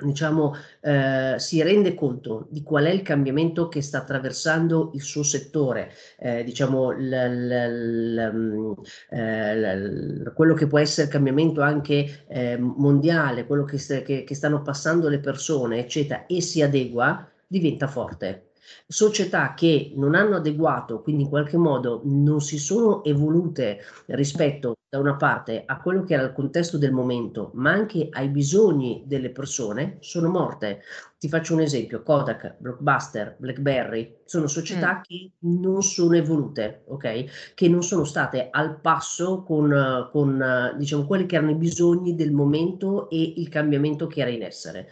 diciamo, 0.04 0.54
ehm, 0.80 1.36
si 1.36 1.62
rende 1.62 1.94
conto 1.94 2.46
di 2.50 2.62
qual 2.62 2.84
è 2.84 2.90
il 2.90 3.02
cambiamento 3.02 3.68
che 3.68 3.82
sta 3.82 3.98
attraversando 3.98 4.90
il 4.94 5.02
suo 5.02 5.22
settore, 5.22 5.90
ehm, 6.18 6.42
diciamo 6.44 6.90
l 6.92 7.08
l 7.08 7.48
l 7.48 8.76
l 9.10 10.24
l 10.24 10.32
quello 10.34 10.54
che 10.54 10.66
può 10.66 10.78
essere 10.78 11.06
il 11.06 11.12
cambiamento 11.12 11.60
anche, 11.62 12.24
ehm, 12.28 12.74
mondiale, 12.78 13.46
quello 13.46 13.64
che 13.64 13.76
che 14.02 14.24
che 14.24 14.34
stanno 14.34 14.62
passando 14.62 15.08
le 15.08 15.20
persone, 15.20 15.78
eccetera, 15.80 16.26
e 16.26 16.40
si 16.40 16.62
adegua, 16.62 17.26
diventa 17.46 17.86
forte. 17.86 18.51
Società 18.86 19.54
che 19.54 19.92
non 19.96 20.14
hanno 20.14 20.36
adeguato, 20.36 21.02
quindi 21.02 21.22
in 21.24 21.28
qualche 21.28 21.56
modo 21.56 22.02
non 22.04 22.40
si 22.40 22.58
sono 22.58 23.02
evolute 23.04 23.78
rispetto, 24.06 24.76
da 24.92 24.98
una 24.98 25.16
parte, 25.16 25.62
a 25.64 25.80
quello 25.80 26.04
che 26.04 26.12
era 26.12 26.22
il 26.22 26.32
contesto 26.32 26.76
del 26.76 26.92
momento, 26.92 27.50
ma 27.54 27.70
anche 27.70 28.08
ai 28.10 28.28
bisogni 28.28 29.04
delle 29.06 29.30
persone, 29.30 29.96
sono 30.00 30.28
morte. 30.28 30.82
Ti 31.18 31.28
faccio 31.28 31.54
un 31.54 31.60
esempio: 31.60 32.02
Kodak, 32.02 32.56
Blockbuster, 32.58 33.36
BlackBerry, 33.38 34.18
sono 34.26 34.46
società 34.48 35.00
che 35.00 35.30
non 35.40 35.82
sono 35.82 36.14
evolute, 36.16 36.82
okay, 36.88 37.26
che 37.54 37.68
non 37.68 37.82
sono 37.82 38.04
state 38.04 38.48
al 38.50 38.80
passo 38.80 39.42
con 39.42 40.08
con 40.10 40.74
diciamo 40.76 41.06
quelli 41.06 41.26
che 41.26 41.36
erano 41.36 41.52
i 41.52 41.56
bisogni 41.56 42.14
del 42.14 42.32
momento 42.32 43.08
e 43.08 43.34
il 43.36 43.48
cambiamento 43.48 44.06
che 44.06 44.20
era 44.20 44.30
in 44.30 44.42
essere. 44.42 44.88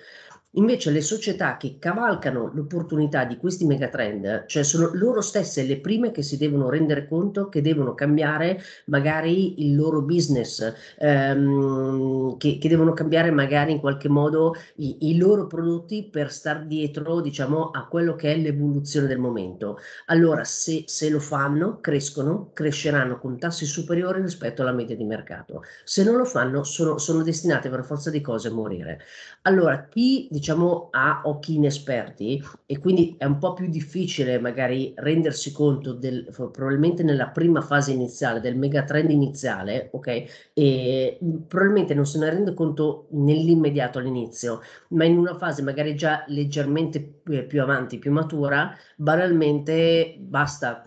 Invece 0.54 0.90
le 0.90 1.00
società 1.00 1.56
che 1.56 1.76
cavalcano 1.78 2.50
l'opportunità 2.52 3.24
di 3.24 3.36
questi 3.36 3.64
mega 3.66 3.86
trend, 3.88 4.46
cioè 4.46 4.64
sono 4.64 4.90
loro 4.94 5.20
stesse 5.20 5.62
le 5.62 5.78
prime 5.78 6.10
che 6.10 6.22
si 6.22 6.36
devono 6.36 6.68
rendere 6.68 7.06
conto 7.06 7.48
che 7.48 7.62
devono 7.62 7.94
cambiare 7.94 8.60
magari 8.86 9.64
il 9.64 9.76
loro 9.76 10.02
business, 10.02 10.72
ehm, 10.98 12.36
che 12.36 12.58
che 12.58 12.68
devono 12.68 12.92
cambiare 12.94 13.30
magari 13.30 13.70
in 13.70 13.78
qualche 13.78 14.08
modo 14.08 14.54
i 14.76 14.96
i 15.10 15.16
loro 15.18 15.46
prodotti 15.46 16.08
per 16.10 16.32
star 16.32 16.66
dietro, 16.66 17.20
diciamo, 17.20 17.70
a 17.70 17.86
quello 17.86 18.16
che 18.16 18.32
è 18.32 18.36
l'evoluzione 18.36 19.06
del 19.06 19.18
momento. 19.18 19.78
Allora 20.06 20.42
se 20.42 20.82
se 20.86 21.08
lo 21.10 21.20
fanno, 21.20 21.78
crescono, 21.80 22.50
cresceranno 22.52 23.18
con 23.20 23.38
tassi 23.38 23.66
superiori 23.66 24.20
rispetto 24.20 24.62
alla 24.62 24.72
media 24.72 24.96
di 24.96 25.04
mercato. 25.04 25.62
Se 25.84 26.02
non 26.02 26.16
lo 26.16 26.24
fanno 26.24 26.64
sono 26.64 26.98
sono 26.98 27.22
destinate 27.22 27.70
per 27.70 27.84
forza 27.84 28.10
di 28.10 28.20
cose 28.20 28.48
a 28.48 28.52
morire. 28.52 28.98
Allora 29.42 29.86
chi, 29.88 30.28
diciamo, 30.40 30.88
ha 30.90 31.20
occhi 31.24 31.56
inesperti 31.56 32.42
e 32.64 32.78
quindi 32.78 33.14
è 33.18 33.26
un 33.26 33.36
po' 33.38 33.52
più 33.52 33.68
difficile 33.68 34.40
magari 34.40 34.94
rendersi 34.96 35.52
conto 35.52 35.92
del 35.92 36.28
probabilmente 36.34 37.02
nella 37.02 37.28
prima 37.28 37.60
fase 37.60 37.92
iniziale, 37.92 38.40
del 38.40 38.56
mega 38.56 38.84
trend 38.84 39.10
iniziale, 39.10 39.90
okay, 39.92 40.26
ehm, 40.54 41.16
mhmm, 41.20 41.46
probabilmente 41.46 41.94
non 41.94 42.06
se 42.06 42.18
ne 42.18 42.30
rende 42.30 42.54
conto 42.54 43.08
nell'immediato 43.10 43.98
all'inizio, 43.98 44.60
ma 44.90 45.04
in 45.04 45.18
una 45.18 45.36
fase 45.36 45.62
magari 45.62 45.94
già 45.94 46.24
leggermente 46.28 47.00
p 47.02 47.42
più 47.44 47.60
avanti, 47.62 47.98
più 47.98 48.10
matura, 48.10 48.74
banalmente 48.96 50.16
basta 50.18 50.84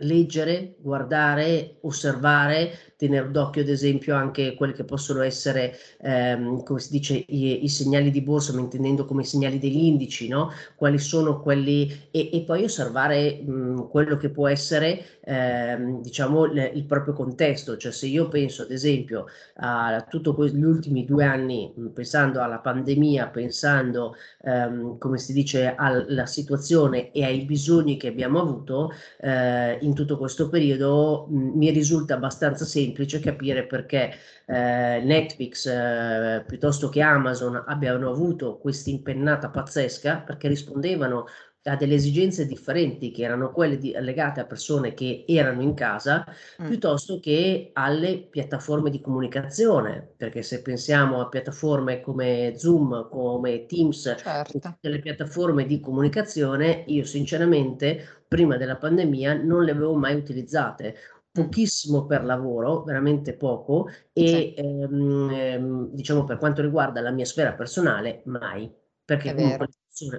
leggere, 0.00 0.76
guardare, 0.78 1.78
osservare, 1.82 2.85
tener 2.96 3.30
d'occhio 3.30 3.62
ad 3.62 3.68
esempio 3.68 4.14
anche 4.16 4.54
quelli 4.54 4.72
che 4.72 4.84
possono 4.84 5.22
essere, 5.22 5.74
ehm, 6.00 6.62
come 6.62 6.80
si 6.80 6.90
dice, 6.90 7.14
i 7.28 7.64
i 7.64 7.68
segnali 7.68 8.10
di 8.10 8.22
borsa, 8.22 8.52
ma 8.54 8.60
intendendo 8.60 9.04
come 9.04 9.22
i 9.22 9.24
segnali 9.24 9.58
degli 9.58 9.84
indici, 9.84 10.28
no, 10.28 10.50
quali 10.76 10.98
sono 10.98 11.40
quelli 11.40 12.08
e 12.10 12.30
e 12.32 12.42
poi 12.44 12.64
osservare, 12.64 13.40
mhmm, 13.44 13.88
quello 13.88 14.16
che 14.16 14.30
può 14.30 14.48
essere, 14.48 15.15
ehm, 15.26 16.00
diciamo 16.02 16.44
il 16.46 16.70
il 16.74 16.86
proprio 16.86 17.12
contesto. 17.14 17.76
Cioè 17.76 17.92
se 17.92 18.06
io 18.06 18.28
penso 18.28 18.62
ad 18.62 18.70
esempio 18.70 19.26
a 19.56 20.04
tutto 20.08 20.34
que 20.34 20.50
gli 20.50 20.62
ultimi 20.62 21.04
2 21.04 21.24
anni, 21.24 21.72
mhmm, 21.76 21.88
pensando 21.92 22.40
alla 22.40 22.60
pandemia, 22.60 23.28
pensando, 23.30 24.14
ehm, 24.42 24.98
come 24.98 25.18
si 25.18 25.32
dice, 25.32 25.74
alla 25.76 26.26
situazione 26.26 27.10
e 27.12 27.24
ai 27.24 27.44
bisogni 27.44 27.96
che 27.98 28.08
abbiamo 28.08 28.40
avuto, 28.40 28.90
ehm, 29.20 29.78
in 29.80 29.94
tutto 29.94 30.16
questo 30.18 30.48
periodo, 30.48 31.26
mhmm, 31.28 31.56
mi 31.56 31.70
risulta 31.70 32.14
abbastanza 32.14 32.64
semplice 32.64 33.18
capire 33.20 33.66
perché, 33.66 34.12
ehm, 34.46 35.04
Netflix, 35.06 35.66
ehm, 35.66 36.44
piuttosto 36.46 36.88
che 36.88 37.00
Amazon 37.02 37.62
abbiano 37.66 38.10
avuto 38.10 38.58
quest'impennata 38.58 39.50
pazzesca, 39.50 40.20
perché 40.20 40.48
rispondevano 40.48 41.26
a 41.66 41.76
delle 41.76 41.94
esigenze 41.94 42.46
differenti 42.46 43.10
che 43.10 43.22
erano 43.24 43.50
quelle 43.52 43.78
di 43.78 43.92
legate 43.98 44.40
a 44.40 44.46
persone 44.46 44.94
che 44.94 45.24
erano 45.26 45.62
in 45.62 45.74
casa, 45.74 46.24
Mh. 46.58 46.64
piuttosto 46.64 47.18
che 47.20 47.70
alle 47.72 48.26
piattaforme 48.30 48.90
di 48.90 49.00
comunicazione. 49.00 50.14
Perché 50.16 50.42
se 50.42 50.62
pensiamo 50.62 51.20
a 51.20 51.28
piattaforme 51.28 52.00
come 52.00 52.54
Zoom, 52.56 53.08
come 53.08 53.66
Teams 53.66 54.14
Certo. 54.14 54.78
tutte 54.78 54.88
le 54.88 55.00
piattaforme 55.00 55.66
di 55.66 55.80
comunicazione, 55.80 56.84
io 56.86 57.04
sinceramente 57.04 58.24
prima 58.28 58.56
della 58.56 58.76
pandemia 58.76 59.34
non 59.42 59.64
le 59.64 59.70
avevo 59.72 59.94
mai 59.96 60.14
utilizzate. 60.14 60.94
Pochissimo 61.32 62.06
per 62.06 62.24
lavoro, 62.24 62.82
veramente 62.82 63.34
poco 63.36 63.88
e, 64.12 64.54
ehm, 64.56 65.30
ehm, 65.30 65.90
diciamo 65.92 66.24
per 66.24 66.38
quanto 66.38 66.62
riguarda 66.62 67.00
la 67.02 67.10
mia 67.10 67.26
sfera 67.26 67.52
personale 67.54 68.22
mai. 68.24 68.72
perché 69.04 69.34
comunque 69.34 69.68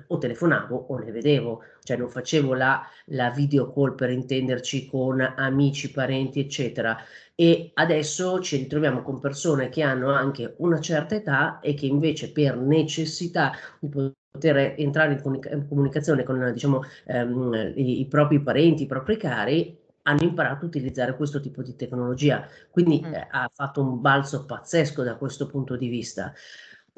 o 0.07 0.17
telefonavo 0.17 0.75
o 0.89 0.97
le 0.97 1.11
vedevo, 1.11 1.63
cioè 1.83 1.97
non 1.97 2.09
facevo 2.09 2.53
la, 2.53 2.81
la 3.05 3.29
video 3.29 3.71
call 3.71 3.95
per 3.95 4.09
intenderci 4.09 4.87
con 4.87 5.21
amici, 5.21 5.91
parenti, 5.91 6.39
eccetera. 6.39 6.97
E 7.35 7.71
adesso 7.75 8.39
ci 8.41 8.57
ritroviamo 8.57 9.03
con 9.03 9.19
persone 9.19 9.69
che 9.69 9.83
hanno 9.83 10.11
anche 10.11 10.55
una 10.57 10.79
certa 10.79 11.15
età 11.15 11.59
e 11.59 11.75
che 11.75 11.85
invece 11.85 12.31
per 12.31 12.57
necessità 12.57 13.51
di 13.79 13.89
poter 13.89 14.73
entrare 14.77 15.13
in, 15.13 15.21
comunica- 15.21 15.51
in 15.51 15.67
comunicazione 15.67 16.23
con 16.23 16.51
diciamo, 16.51 16.83
ehm, 17.05 17.73
i, 17.75 17.99
i 17.99 18.07
propri 18.07 18.41
parenti, 18.41 18.83
i 18.83 18.87
propri 18.87 19.17
cari, 19.17 19.77
hanno 20.07 20.23
imparato 20.23 20.63
a 20.63 20.67
utilizzare 20.67 21.15
questo 21.15 21.39
tipo 21.39 21.61
di 21.61 21.75
tecnologia. 21.75 22.47
Quindi 22.71 23.03
mm. 23.05 23.13
eh, 23.13 23.27
ha 23.29 23.51
fatto 23.53 23.81
un 23.81 24.01
balzo 24.01 24.45
pazzesco 24.45 25.03
da 25.03 25.15
questo 25.17 25.47
punto 25.47 25.75
di 25.75 25.89
vista. 25.89 26.33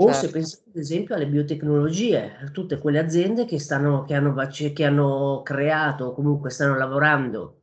O 0.02 0.06
certo. 0.06 0.20
se 0.20 0.32
pensiamo 0.32 0.64
ad 0.70 0.78
esempio 0.78 1.16
alle 1.16 1.28
biotecnologie, 1.28 2.50
tutte 2.54 2.78
quelle 2.78 3.00
aziende 3.00 3.44
che, 3.44 3.60
stanno, 3.60 4.06
che, 4.06 4.14
hanno, 4.14 4.34
che 4.74 4.86
hanno 4.86 5.42
creato 5.44 6.06
o 6.06 6.14
comunque 6.14 6.50
stanno 6.52 6.78
lavorando 6.78 7.56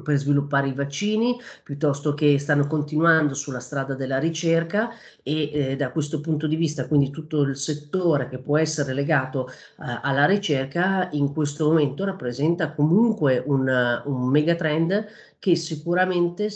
per 0.00 0.16
sviluppare 0.16 0.68
i 0.68 0.74
vaccini, 0.74 1.38
piuttosto 1.62 2.14
che 2.14 2.38
stanno 2.38 2.66
continuando 2.66 3.34
sulla 3.34 3.60
strada 3.60 3.94
della 3.94 4.18
ricerca 4.18 4.90
e 5.22 5.50
eh, 5.52 5.76
da 5.76 5.90
questo 5.90 6.20
punto 6.20 6.46
di 6.46 6.56
vista, 6.56 6.86
quindi 6.86 7.10
tutto 7.10 7.42
il 7.42 7.56
settore 7.56 8.28
che 8.28 8.38
può 8.38 8.56
essere 8.56 8.94
legato 8.94 9.48
eh, 9.48 9.52
alla 9.76 10.24
ricerca, 10.24 11.08
in 11.12 11.32
questo 11.34 11.66
momento 11.68 12.04
rappresenta 12.04 12.72
comunque 12.72 13.42
un, 13.44 14.02
un 14.04 14.28
megatrend 14.30 15.06
che 15.38 15.56
sicuramente 15.56 16.48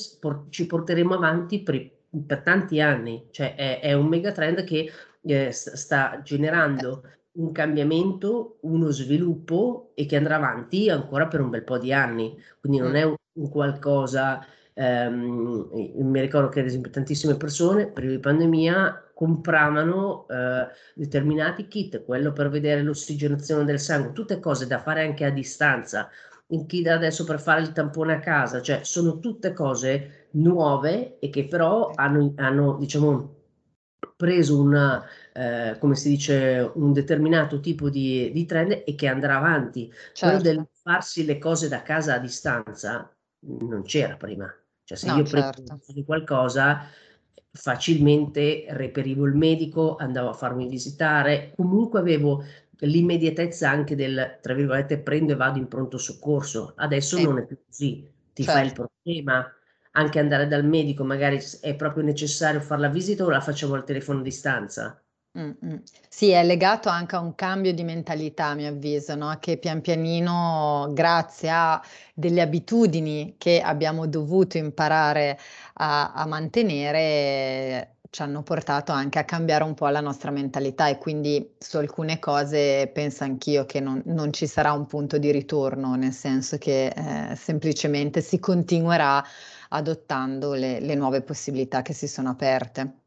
ci 0.48 0.66
porteremo 0.66 1.14
avanti 1.14 1.62
per, 1.62 1.90
per 2.24 2.40
tanti 2.42 2.80
anni, 2.80 3.26
cioè 3.32 3.54
è, 3.54 3.80
è 3.80 3.92
un 3.92 4.06
megatrend 4.06 4.64
che 4.64 4.90
eh, 5.26 5.52
sta 5.52 6.20
generando 6.22 7.02
un 7.32 7.52
cambiamento, 7.52 8.58
uno 8.62 8.90
sviluppo 8.90 9.92
e 9.94 10.06
che 10.06 10.16
andrà 10.16 10.36
avanti 10.36 10.88
ancora 10.88 11.26
per 11.26 11.40
un 11.40 11.50
bel 11.50 11.64
po' 11.64 11.78
di 11.78 11.92
anni. 11.92 12.36
Quindi 12.60 12.78
non 12.78 12.94
è 12.96 13.02
un, 13.02 13.14
un 13.32 13.48
qualcosa, 13.50 14.44
ehm, 14.72 15.68
mi 15.96 16.20
ricordo 16.20 16.48
che 16.48 16.60
ad 16.60 16.66
esempio 16.66 16.90
tantissime 16.90 17.36
persone 17.36 17.88
prima 17.88 18.12
di 18.12 18.18
pandemia 18.18 19.10
compravano 19.14 20.26
eh, 20.28 20.66
determinati 20.94 21.68
kit, 21.68 22.04
quello 22.04 22.32
per 22.32 22.50
vedere 22.50 22.82
l'ossigenazione 22.82 23.64
del 23.64 23.80
sangue, 23.80 24.12
tutte 24.12 24.40
cose 24.40 24.66
da 24.66 24.78
fare 24.78 25.02
anche 25.04 25.24
a 25.24 25.30
distanza, 25.30 26.10
in 26.48 26.66
chi 26.66 26.86
adesso 26.86 27.24
per 27.24 27.40
fare 27.40 27.62
il 27.62 27.72
tampone 27.72 28.14
a 28.14 28.20
casa, 28.20 28.60
cioè 28.60 28.80
sono 28.84 29.18
tutte 29.18 29.52
cose 29.52 30.28
nuove 30.32 31.18
e 31.18 31.30
che 31.30 31.46
però 31.46 31.92
hanno, 31.94 32.34
hanno 32.36 32.76
diciamo, 32.78 33.35
preso 34.16 34.60
una, 34.60 35.04
eh, 35.32 35.76
come 35.78 35.94
si 35.94 36.08
dice, 36.08 36.70
un 36.74 36.92
determinato 36.92 37.60
tipo 37.60 37.90
di, 37.90 38.30
di 38.32 38.46
trend 38.46 38.82
e 38.84 38.94
che 38.94 39.06
andrà 39.06 39.36
avanti. 39.36 39.92
Certo. 40.12 40.40
Quello 40.40 40.42
del 40.42 40.68
farsi 40.82 41.24
le 41.24 41.38
cose 41.38 41.68
da 41.68 41.82
casa 41.82 42.14
a 42.14 42.18
distanza 42.18 43.14
non 43.40 43.82
c'era 43.82 44.16
prima. 44.16 44.52
Cioè 44.84 44.96
se 44.96 45.08
no, 45.08 45.16
io 45.16 45.24
certo. 45.24 45.64
di 45.88 46.04
qualcosa 46.04 46.88
facilmente 47.50 48.66
reperivo 48.68 49.24
il 49.26 49.34
medico, 49.34 49.96
andavo 49.96 50.28
a 50.28 50.34
farmi 50.34 50.68
visitare, 50.68 51.52
comunque 51.56 51.98
avevo 51.98 52.44
l'immediatezza 52.80 53.68
anche 53.68 53.96
del, 53.96 54.38
tra 54.40 54.54
virgolette, 54.54 54.98
prendo 54.98 55.32
e 55.32 55.36
vado 55.36 55.58
in 55.58 55.66
pronto 55.66 55.98
soccorso. 55.98 56.74
Adesso 56.76 57.16
sì. 57.16 57.24
non 57.24 57.38
è 57.38 57.46
più 57.46 57.58
così, 57.66 58.08
ti 58.32 58.42
certo. 58.44 58.52
fai 58.52 58.62
il 58.62 58.68
certo. 58.68 58.90
problema, 59.02 59.52
anche 59.96 60.18
andare 60.18 60.46
dal 60.46 60.64
medico, 60.64 61.04
magari 61.04 61.40
è 61.60 61.74
proprio 61.74 62.04
necessario 62.04 62.60
fare 62.60 62.82
la 62.82 62.88
visita 62.88 63.24
o 63.24 63.30
la 63.30 63.40
facciamo 63.40 63.74
al 63.74 63.84
telefono 63.84 64.20
a 64.20 64.22
distanza? 64.22 65.00
Mm-mm. 65.38 65.82
Sì, 66.08 66.30
è 66.30 66.42
legato 66.44 66.88
anche 66.88 67.14
a 67.16 67.20
un 67.20 67.34
cambio 67.34 67.74
di 67.74 67.84
mentalità, 67.84 68.46
a 68.46 68.54
mio 68.54 68.68
avviso, 68.68 69.14
no? 69.14 69.36
Che 69.38 69.58
pian 69.58 69.82
pianino, 69.82 70.90
grazie 70.94 71.50
a 71.50 71.82
delle 72.14 72.40
abitudini 72.40 73.34
che 73.36 73.60
abbiamo 73.60 74.06
dovuto 74.06 74.56
imparare 74.56 75.38
a, 75.74 76.12
a 76.14 76.26
mantenere, 76.26 77.96
ci 78.10 78.22
hanno 78.22 78.42
portato 78.42 78.92
anche 78.92 79.18
a 79.18 79.24
cambiare 79.24 79.64
un 79.64 79.74
po' 79.74 79.88
la 79.88 80.00
nostra 80.00 80.30
mentalità 80.30 80.88
e 80.88 80.96
quindi 80.96 81.54
su 81.58 81.76
alcune 81.76 82.18
cose 82.18 82.90
penso 82.94 83.24
anch'io 83.24 83.66
che 83.66 83.80
non, 83.80 84.00
non 84.06 84.32
ci 84.32 84.46
sarà 84.46 84.72
un 84.72 84.86
punto 84.86 85.18
di 85.18 85.30
ritorno, 85.30 85.96
nel 85.96 86.12
senso 86.12 86.56
che 86.56 86.86
eh, 86.86 87.36
semplicemente 87.36 88.22
si 88.22 88.38
continuerà 88.38 89.22
adottando 89.70 90.54
le, 90.54 90.80
le 90.80 90.94
nuove 90.94 91.22
possibilità 91.22 91.82
che 91.82 91.92
si 91.92 92.08
sono 92.08 92.30
aperte. 92.30 93.00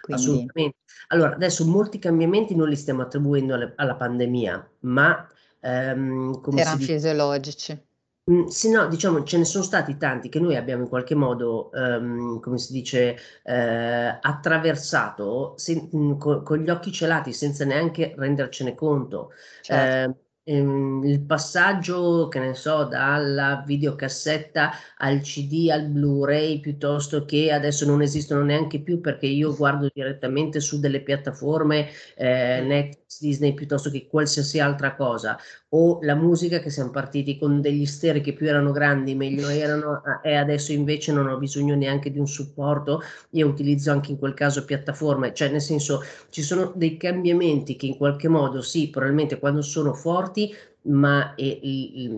Quindi... 0.00 0.22
Assolutamente. 0.22 0.76
Allora, 1.08 1.34
adesso 1.34 1.66
molti 1.66 1.98
cambiamenti 1.98 2.54
non 2.54 2.68
li 2.68 2.76
stiamo 2.76 3.02
attribuendo 3.02 3.54
alle, 3.54 3.72
alla 3.76 3.94
pandemia, 3.94 4.70
ma 4.80 5.28
ehm, 5.60 6.40
come 6.40 6.60
erano 6.60 6.78
fisiologici. 6.78 7.86
Mm, 8.30 8.46
sì, 8.46 8.70
no, 8.70 8.86
diciamo 8.88 9.22
ce 9.24 9.38
ne 9.38 9.44
sono 9.44 9.64
stati 9.64 9.96
tanti 9.96 10.28
che 10.28 10.38
noi 10.38 10.54
abbiamo 10.54 10.82
in 10.82 10.88
qualche 10.88 11.14
modo, 11.14 11.70
um, 11.72 12.40
come 12.40 12.58
si 12.58 12.72
dice, 12.72 13.16
eh, 13.42 14.18
attraversato 14.20 15.54
se, 15.56 15.88
mh, 15.90 15.96
mm, 15.96 16.18
co- 16.18 16.42
con 16.42 16.58
gli 16.58 16.68
occhi 16.68 16.92
celati 16.92 17.32
senza 17.32 17.64
neanche 17.64 18.14
rendercene 18.16 18.74
conto. 18.74 19.30
Certo. 19.62 20.10
Eh, 20.10 20.27
ehm, 20.48 21.02
il 21.04 21.20
passaggio, 21.24 22.28
che 22.28 22.38
ne 22.38 22.54
so, 22.54 22.84
dalla 22.84 23.62
videocassetta 23.66 24.70
al 24.98 25.20
CD, 25.20 25.68
al 25.70 25.88
Blu-ray, 25.88 26.60
piuttosto 26.60 27.24
che 27.24 27.52
adesso 27.52 27.84
non 27.86 28.00
esistono 28.02 28.42
neanche 28.42 28.80
più 28.80 29.00
perché 29.00 29.26
io 29.26 29.54
guardo 29.54 29.90
direttamente 29.92 30.60
su 30.60 30.80
delle 30.80 31.02
piattaforme, 31.02 31.88
eh, 32.16 32.60
Netflix, 32.62 33.20
Disney, 33.20 33.54
piuttosto 33.54 33.90
che 33.90 34.06
qualsiasi 34.06 34.60
altra 34.60 34.94
cosa, 34.94 35.38
o 35.70 35.98
la 36.02 36.14
musica 36.14 36.60
che 36.60 36.70
siamo 36.70 36.90
partiti 36.90 37.38
con 37.38 37.60
degli 37.60 37.84
sterei 37.84 38.22
che 38.22 38.32
più 38.32 38.46
erano 38.46 38.72
grandi, 38.72 39.14
meglio 39.14 39.48
erano, 39.48 40.02
e 40.22 40.34
adesso 40.34 40.72
invece 40.72 41.12
non 41.12 41.28
ho 41.28 41.36
bisogno 41.38 41.74
neanche 41.74 42.10
di 42.10 42.18
un 42.18 42.26
supporto, 42.26 43.00
io 43.30 43.46
utilizzo 43.46 43.90
anche 43.90 44.10
in 44.12 44.18
quel 44.18 44.34
caso 44.34 44.64
piattaforme, 44.64 45.34
cioè 45.34 45.50
nel 45.50 45.60
senso 45.60 46.00
ci 46.30 46.42
sono 46.42 46.72
dei 46.74 46.96
cambiamenti 46.96 47.76
che 47.76 47.86
in 47.86 47.96
qualche 47.96 48.28
modo 48.28 48.62
sì, 48.62 48.88
probabilmente 48.90 49.38
quando 49.38 49.62
sono 49.62 49.92
forti 49.94 50.54
ma 50.82 51.34
e, 51.34 51.58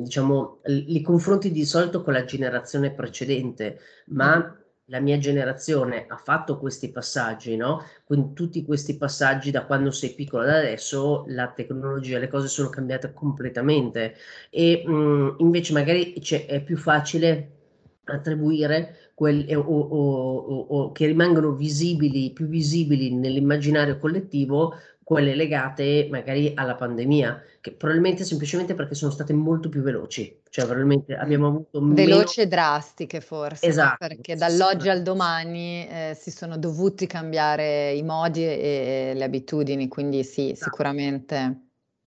diciamo, 0.02 0.60
li 0.64 1.00
confronti 1.02 1.50
di 1.50 1.64
solito 1.64 2.02
con 2.02 2.12
la 2.12 2.24
generazione 2.24 2.92
precedente, 2.92 3.78
ma 4.06 4.36
mm. 4.36 4.59
La 4.90 5.00
mia 5.00 5.18
generazione 5.18 6.04
ha 6.08 6.16
fatto 6.16 6.58
questi 6.58 6.90
passaggi, 6.90 7.56
no? 7.56 7.84
Quindi 8.04 8.32
tutti 8.34 8.64
questi 8.64 8.96
passaggi 8.96 9.50
da 9.52 9.64
quando 9.64 9.92
sei 9.92 10.14
piccolo 10.14 10.42
ad 10.42 10.50
adesso, 10.50 11.24
la 11.28 11.48
tecnologia, 11.48 12.18
le 12.18 12.28
cose 12.28 12.48
sono 12.48 12.68
cambiate 12.68 13.12
completamente 13.14 14.16
e 14.50 14.82
mh, 14.84 14.92
mm, 14.92 15.28
invece 15.38 15.72
magari 15.72 16.12
è 16.46 16.62
più 16.62 16.76
facile 16.76 17.58
attribuire 18.04 19.12
quelli 19.14 19.54
o, 19.54 19.60
o, 19.60 20.36
o, 20.36 20.66
o, 20.68 20.92
che 20.92 21.06
rimangono 21.06 21.52
visibili, 21.52 22.32
più 22.32 22.46
visibili 22.46 23.14
nell'immaginario 23.14 23.98
collettivo 23.98 24.74
quelle 25.10 25.34
legate 25.34 26.06
magari 26.08 26.52
alla 26.54 26.76
pandemia, 26.76 27.42
che 27.60 27.72
probabilmente 27.72 28.22
semplicemente 28.22 28.76
perché 28.76 28.94
sono 28.94 29.10
state 29.10 29.32
molto 29.32 29.68
più 29.68 29.82
veloci, 29.82 30.40
cioè 30.50 30.66
probabilmente 30.66 31.16
abbiamo 31.16 31.48
avuto 31.48 31.80
veloci 31.82 32.38
meno... 32.38 32.46
e 32.46 32.46
drastiche 32.46 33.20
forse, 33.20 33.66
esatto, 33.66 34.06
perché 34.06 34.36
dall'oggi 34.36 34.88
al 34.88 35.02
domani 35.02 35.84
eh, 35.88 36.16
si 36.16 36.30
sono 36.30 36.56
dovuti 36.58 37.08
cambiare 37.08 37.90
i 37.90 38.04
modi 38.04 38.44
e, 38.44 39.10
e 39.10 39.14
le 39.16 39.24
abitudini, 39.24 39.88
quindi 39.88 40.22
sì, 40.22 40.52
esatto. 40.52 40.70
sicuramente. 40.70 41.70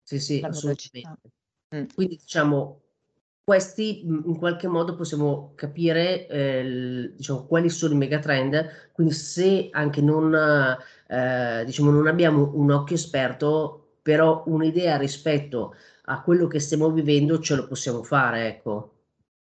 Sì, 0.04 0.20
sì, 0.20 0.42
assolutamente. 0.44 1.32
Mm. 1.74 1.86
Quindi 1.96 2.18
diciamo 2.18 2.82
questi 3.42 4.06
in 4.06 4.38
qualche 4.38 4.68
modo 4.68 4.96
possiamo 4.96 5.54
capire 5.56 6.28
eh, 6.28 7.14
diciamo, 7.16 7.46
quali 7.46 7.70
sono 7.70 7.94
i 7.94 7.98
megatrend, 7.98 8.92
quindi 8.92 9.14
se 9.14 9.70
anche 9.72 10.02
non, 10.02 10.34
eh, 11.12 11.64
diciamo, 11.66 11.92
non 11.92 12.08
abbiamo 12.08 12.52
un 12.56 12.72
occhio 12.72 12.96
esperto, 12.96 13.96
però 14.02 14.44
un'idea 14.48 14.98
rispetto 14.98 15.76
a 16.06 16.22
quello 16.22 16.48
che 16.48 16.60
stiamo 16.60 16.90
vivendo 16.92 17.40
ce 17.40 17.56
lo 17.56 17.68
possiamo 17.68 18.02
fare, 18.04 18.48
ecco. 18.48 19.01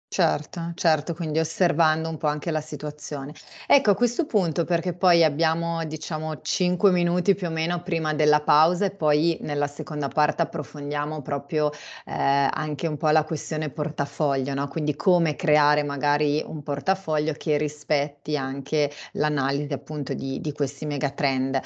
Certo, 0.10 0.72
certo, 0.76 1.14
quindi 1.14 1.38
osservando 1.40 2.08
un 2.08 2.16
po' 2.18 2.28
anche 2.28 2.50
la 2.50 2.62
situazione. 2.62 3.34
Ecco, 3.68 3.92
a 3.92 3.96
questo 3.96 4.26
punto, 4.26 4.64
perché 4.64 4.94
poi 4.94 5.22
abbiamo, 5.24 5.84
diciamo, 5.84 6.40
5 6.42 6.92
minuti 6.92 7.36
più 7.36 7.48
o 7.48 7.50
meno 7.50 7.84
prima 7.84 8.14
della 8.14 8.40
pausa 8.42 8.86
e 8.86 8.92
poi 8.92 9.38
nella 9.42 9.68
seconda 9.68 10.08
parte 10.08 10.44
approfondiamo 10.44 11.22
proprio 11.22 11.72
eh, 12.06 12.14
anche 12.50 12.88
un 12.88 12.96
po' 12.96 13.10
la 13.10 13.26
questione 13.26 13.70
portafoglio, 13.70 14.54
no? 14.54 14.68
Quindi 14.70 14.96
come 14.96 15.36
creare 15.36 15.84
magari 15.84 16.42
un 16.46 16.64
portafoglio 16.64 17.34
che 17.34 17.58
rispetti 17.58 18.38
anche 18.38 18.90
l'analisi 19.14 19.74
appunto 19.74 20.14
di, 20.14 20.40
di 20.40 20.54
questi 20.54 20.86
megatrend. 20.86 21.60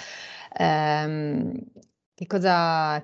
Ehm, 0.57 1.53
che 2.15 2.25
cosa 2.27 3.01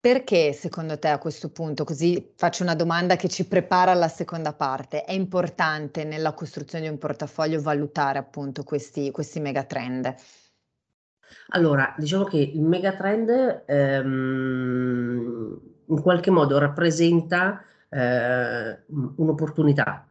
perché 0.00 0.54
secondo 0.54 0.98
te 0.98 1.08
a 1.08 1.18
questo 1.18 1.50
punto, 1.50 1.84
così 1.84 2.32
faccio 2.34 2.62
una 2.62 2.74
domanda 2.74 3.16
che 3.16 3.28
ci 3.28 3.46
prepara 3.46 3.90
alla 3.90 4.08
seconda 4.08 4.54
parte, 4.54 5.04
è 5.04 5.12
importante 5.12 6.04
nella 6.04 6.32
costruzione 6.32 6.84
di 6.84 6.90
un 6.90 6.96
portafoglio 6.96 7.60
valutare 7.60 8.18
appunto 8.18 8.64
questi, 8.64 9.10
questi 9.10 9.40
megatrend? 9.40 10.14
Allora, 11.48 11.94
diciamo 11.98 12.24
che 12.24 12.38
il 12.38 12.62
megatrend 12.62 13.64
ehm, 13.66 15.60
in 15.86 16.00
qualche 16.00 16.30
modo 16.30 16.58
rappresenta 16.58 17.62
eh, 17.90 18.78
un'opportunità. 18.88 20.06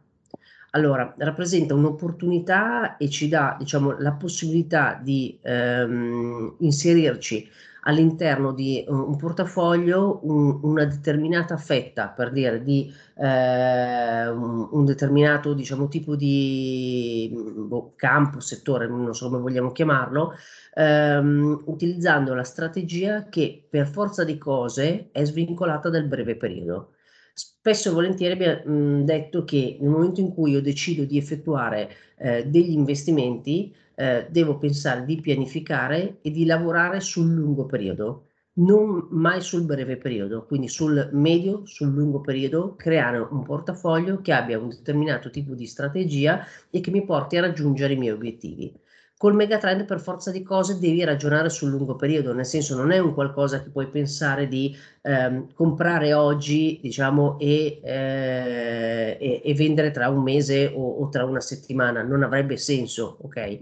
Allora, 0.70 1.12
rappresenta 1.18 1.74
un'opportunità 1.74 2.96
e 2.96 3.08
ci 3.08 3.28
dà, 3.28 3.56
diciamo, 3.58 3.98
la 3.98 4.12
possibilità 4.12 5.00
di 5.02 5.36
ehm, 5.42 6.54
inserirci 6.60 7.50
all'interno 7.90 8.52
di 8.52 8.84
un, 8.88 9.00
un 9.00 9.16
portafoglio 9.16 10.20
un, 10.22 10.60
una 10.62 10.84
determinata 10.84 11.56
fetta, 11.56 12.08
per 12.08 12.30
dire, 12.32 12.62
di 12.62 12.92
eh, 13.16 14.28
un, 14.28 14.84
determinato 14.84 15.52
diciamo, 15.52 15.88
tipo 15.88 16.16
di 16.16 17.30
boh, 17.32 17.92
campo, 17.96 18.40
settore, 18.40 18.88
non 18.88 19.14
so 19.14 19.28
come 19.28 19.40
vogliamo 19.40 19.72
chiamarlo, 19.72 20.34
ehm, 20.74 21.62
utilizzando 21.66 22.34
la 22.34 22.44
strategia 22.44 23.28
che 23.28 23.66
per 23.68 23.86
forza 23.86 24.24
di 24.24 24.38
cose 24.38 25.08
è 25.12 25.24
svincolata 25.24 25.90
dal 25.90 26.04
breve 26.04 26.36
periodo. 26.36 26.94
Spesso 27.32 27.90
e 27.90 27.92
volentieri 27.92 28.32
abbiamo 28.32 29.02
detto 29.02 29.44
che 29.44 29.78
nel 29.80 29.90
momento 29.90 30.20
in 30.20 30.32
cui 30.34 30.52
io 30.52 30.60
decido 30.60 31.04
di 31.04 31.16
effettuare 31.16 31.90
eh, 32.18 32.46
degli 32.46 32.72
investimenti, 32.72 33.74
eh, 34.00 34.26
devo 34.30 34.56
pensare 34.56 35.04
di 35.04 35.20
pianificare 35.20 36.20
e 36.22 36.30
di 36.30 36.46
lavorare 36.46 37.00
sul 37.00 37.30
lungo 37.34 37.66
periodo, 37.66 38.28
non 38.54 39.08
mai 39.10 39.42
sul 39.42 39.64
breve 39.64 39.98
periodo, 39.98 40.46
quindi 40.46 40.68
sul 40.68 41.10
medio, 41.12 41.66
sul 41.66 41.92
lungo 41.92 42.20
periodo, 42.22 42.76
creare 42.76 43.18
un 43.18 43.42
portafoglio 43.42 44.22
che 44.22 44.32
abbia 44.32 44.58
un 44.58 44.70
determinato 44.70 45.28
tipo 45.28 45.54
di 45.54 45.66
strategia 45.66 46.46
e 46.70 46.80
che 46.80 46.90
mi 46.90 47.04
porti 47.04 47.36
a 47.36 47.42
raggiungere 47.42 47.92
i 47.92 47.96
miei 47.98 48.14
obiettivi. 48.14 48.72
Col 49.20 49.34
megatrend 49.34 49.84
per 49.84 50.00
forza 50.00 50.30
di 50.30 50.42
cose 50.42 50.78
devi 50.78 51.04
ragionare 51.04 51.50
sul 51.50 51.68
lungo 51.68 51.94
periodo, 51.94 52.32
nel 52.32 52.46
senso 52.46 52.74
non 52.74 52.90
è 52.90 52.96
un 52.96 53.12
qualcosa 53.12 53.62
che 53.62 53.68
puoi 53.68 53.86
pensare 53.88 54.48
di 54.48 54.74
ehm, 55.02 55.52
comprare 55.52 56.14
oggi, 56.14 56.78
diciamo, 56.80 57.38
e, 57.38 57.82
eh, 57.84 59.18
e, 59.20 59.42
e, 59.44 59.54
vendere 59.54 59.90
tra 59.90 60.08
un 60.08 60.22
mese 60.22 60.72
o, 60.74 61.02
o, 61.02 61.10
tra 61.10 61.26
una 61.26 61.42
settimana, 61.42 62.02
non 62.02 62.22
avrebbe 62.22 62.56
senso, 62.56 63.18
ok? 63.20 63.60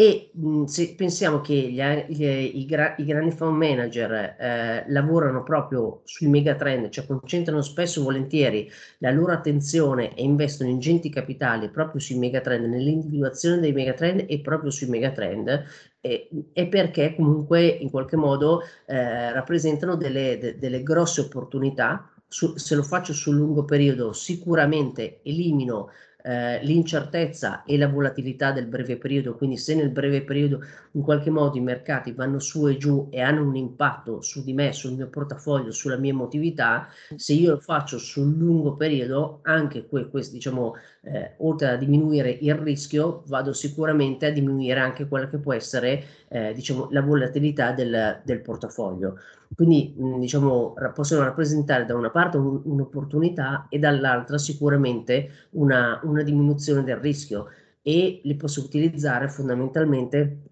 E 0.00 0.30
mh, 0.32 0.64
se 0.66 0.94
pensiamo 0.94 1.40
che 1.40 1.54
gli, 1.54 1.82
gli, 2.06 2.24
i, 2.24 2.64
gra, 2.66 2.94
i, 2.98 3.04
grandi 3.04 3.32
fund 3.32 3.56
manager 3.56 4.36
eh, 4.38 4.84
lavorano 4.90 5.42
proprio 5.42 6.02
sui 6.04 6.28
megatrend, 6.28 6.88
cioè 6.90 7.04
concentrano 7.04 7.62
spesso 7.62 7.98
e 7.98 8.04
volentieri 8.04 8.70
la 8.98 9.10
loro 9.10 9.32
attenzione 9.32 10.14
e 10.14 10.22
investono 10.22 10.70
ingenti 10.70 11.10
capitali 11.10 11.68
proprio 11.68 12.00
sui 12.00 12.16
megatrend, 12.16 12.66
nell'individuazione 12.66 13.58
dei 13.58 13.72
megatrend 13.72 14.24
e 14.28 14.40
proprio 14.40 14.70
sui 14.70 14.88
megatrend, 14.88 15.64
è 16.00 16.68
perché 16.68 17.16
comunque 17.16 17.66
in 17.66 17.90
qualche 17.90 18.16
modo 18.16 18.62
eh, 18.86 19.32
rappresentano 19.32 19.96
delle, 19.96 20.38
de, 20.38 20.58
delle 20.58 20.84
grosse 20.84 21.22
opportunità. 21.22 22.08
Su, 22.30 22.56
se 22.56 22.74
lo 22.74 22.82
faccio 22.82 23.14
sul 23.14 23.36
lungo 23.36 23.64
periodo 23.64 24.12
sicuramente 24.12 25.20
elimino 25.22 25.88
eh, 26.22 26.62
l'incertezza 26.64 27.62
e 27.64 27.76
la 27.78 27.88
volatilità 27.88 28.52
del 28.52 28.66
breve 28.66 28.96
periodo, 28.96 29.36
quindi 29.36 29.56
se 29.56 29.74
nel 29.74 29.90
breve 29.90 30.22
periodo 30.22 30.60
in 30.92 31.02
qualche 31.02 31.30
modo 31.30 31.56
i 31.56 31.60
mercati 31.60 32.12
vanno 32.12 32.38
su 32.40 32.66
e 32.68 32.76
giù 32.76 33.08
e 33.10 33.20
hanno 33.20 33.42
un 33.46 33.56
impatto 33.56 34.20
su 34.20 34.42
di 34.42 34.52
me, 34.52 34.72
sul 34.72 34.94
mio 34.94 35.08
portafoglio, 35.08 35.70
sulla 35.70 35.96
mia 35.96 36.10
emotività, 36.10 36.88
se 37.14 37.32
io 37.34 37.52
lo 37.52 37.58
faccio 37.60 37.98
sul 37.98 38.36
lungo 38.36 38.74
periodo, 38.76 39.40
anche 39.42 39.86
que- 39.86 40.08
questo, 40.08 40.34
diciamo, 40.34 40.74
eh, 41.10 41.32
oltre 41.38 41.68
a 41.68 41.76
diminuire 41.76 42.30
il 42.30 42.54
rischio, 42.54 43.22
vado 43.26 43.52
sicuramente 43.52 44.26
a 44.26 44.30
diminuire 44.30 44.80
anche 44.80 45.08
quella 45.08 45.28
che 45.28 45.38
può 45.38 45.52
essere 45.52 46.04
eh, 46.28 46.52
diciamo, 46.52 46.88
la 46.90 47.02
volatilità 47.02 47.72
del, 47.72 48.20
del 48.24 48.40
portafoglio. 48.40 49.18
Quindi 49.54 49.94
mh, 49.96 50.18
diciamo, 50.18 50.74
possono 50.94 51.24
rappresentare 51.24 51.86
da 51.86 51.94
una 51.94 52.10
parte 52.10 52.36
un, 52.36 52.60
un'opportunità 52.64 53.66
e 53.68 53.78
dall'altra 53.78 54.38
sicuramente 54.38 55.30
una, 55.50 56.00
una 56.02 56.22
diminuzione 56.22 56.84
del 56.84 56.96
rischio 56.96 57.48
e 57.82 58.20
li 58.22 58.34
posso 58.34 58.60
utilizzare 58.60 59.28
fondamentalmente 59.28 60.47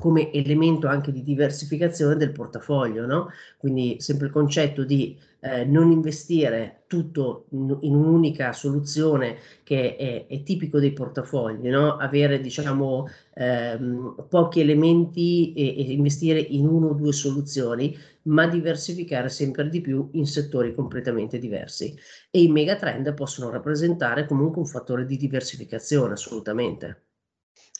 come 0.00 0.32
elemento 0.32 0.88
anche 0.88 1.12
di 1.12 1.22
diversificazione 1.22 2.16
del 2.16 2.32
portafoglio, 2.32 3.04
no? 3.04 3.28
Quindi 3.58 3.96
sempre 4.00 4.28
il 4.28 4.32
concetto 4.32 4.82
di 4.82 5.14
eh, 5.40 5.66
non 5.66 5.90
investire 5.90 6.84
tutto 6.86 7.44
in, 7.50 7.76
in, 7.82 7.94
un'unica 7.94 8.52
soluzione 8.54 9.36
che 9.62 9.96
è, 9.96 10.26
è, 10.26 10.42
tipico 10.42 10.78
dei 10.80 10.92
portafogli, 10.92 11.68
no? 11.68 11.96
Avere 11.98 12.40
diciamo 12.40 13.08
ehm, 13.34 14.24
pochi 14.30 14.60
elementi 14.60 15.52
e, 15.52 15.66
e 15.76 15.92
investire 15.92 16.40
in 16.40 16.66
una 16.66 16.86
o 16.86 16.94
due 16.94 17.12
soluzioni, 17.12 17.94
ma 18.22 18.46
diversificare 18.46 19.28
sempre 19.28 19.68
di 19.68 19.82
più 19.82 20.08
in 20.12 20.26
settori 20.26 20.74
completamente 20.74 21.38
diversi. 21.38 21.94
E 22.30 22.40
i 22.40 22.48
megatrend 22.48 23.12
possono 23.12 23.50
rappresentare 23.50 24.24
comunque 24.26 24.62
un 24.62 24.66
fattore 24.66 25.04
di 25.04 25.18
diversificazione, 25.18 26.14
assolutamente. 26.14 27.09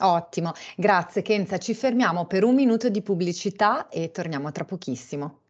Ottimo, 0.01 0.53
grazie 0.77 1.23
Kenza. 1.23 1.59
Ci 1.59 1.75
fermiamo 1.75 2.27
per 2.27 2.45
un 2.45 2.55
minuto 2.55 2.89
di 2.89 3.03
pubblicità 3.03 3.89
e 3.89 4.11
torniamo 4.11 4.51
tra 4.53 4.65
pochissimo. 4.65 5.41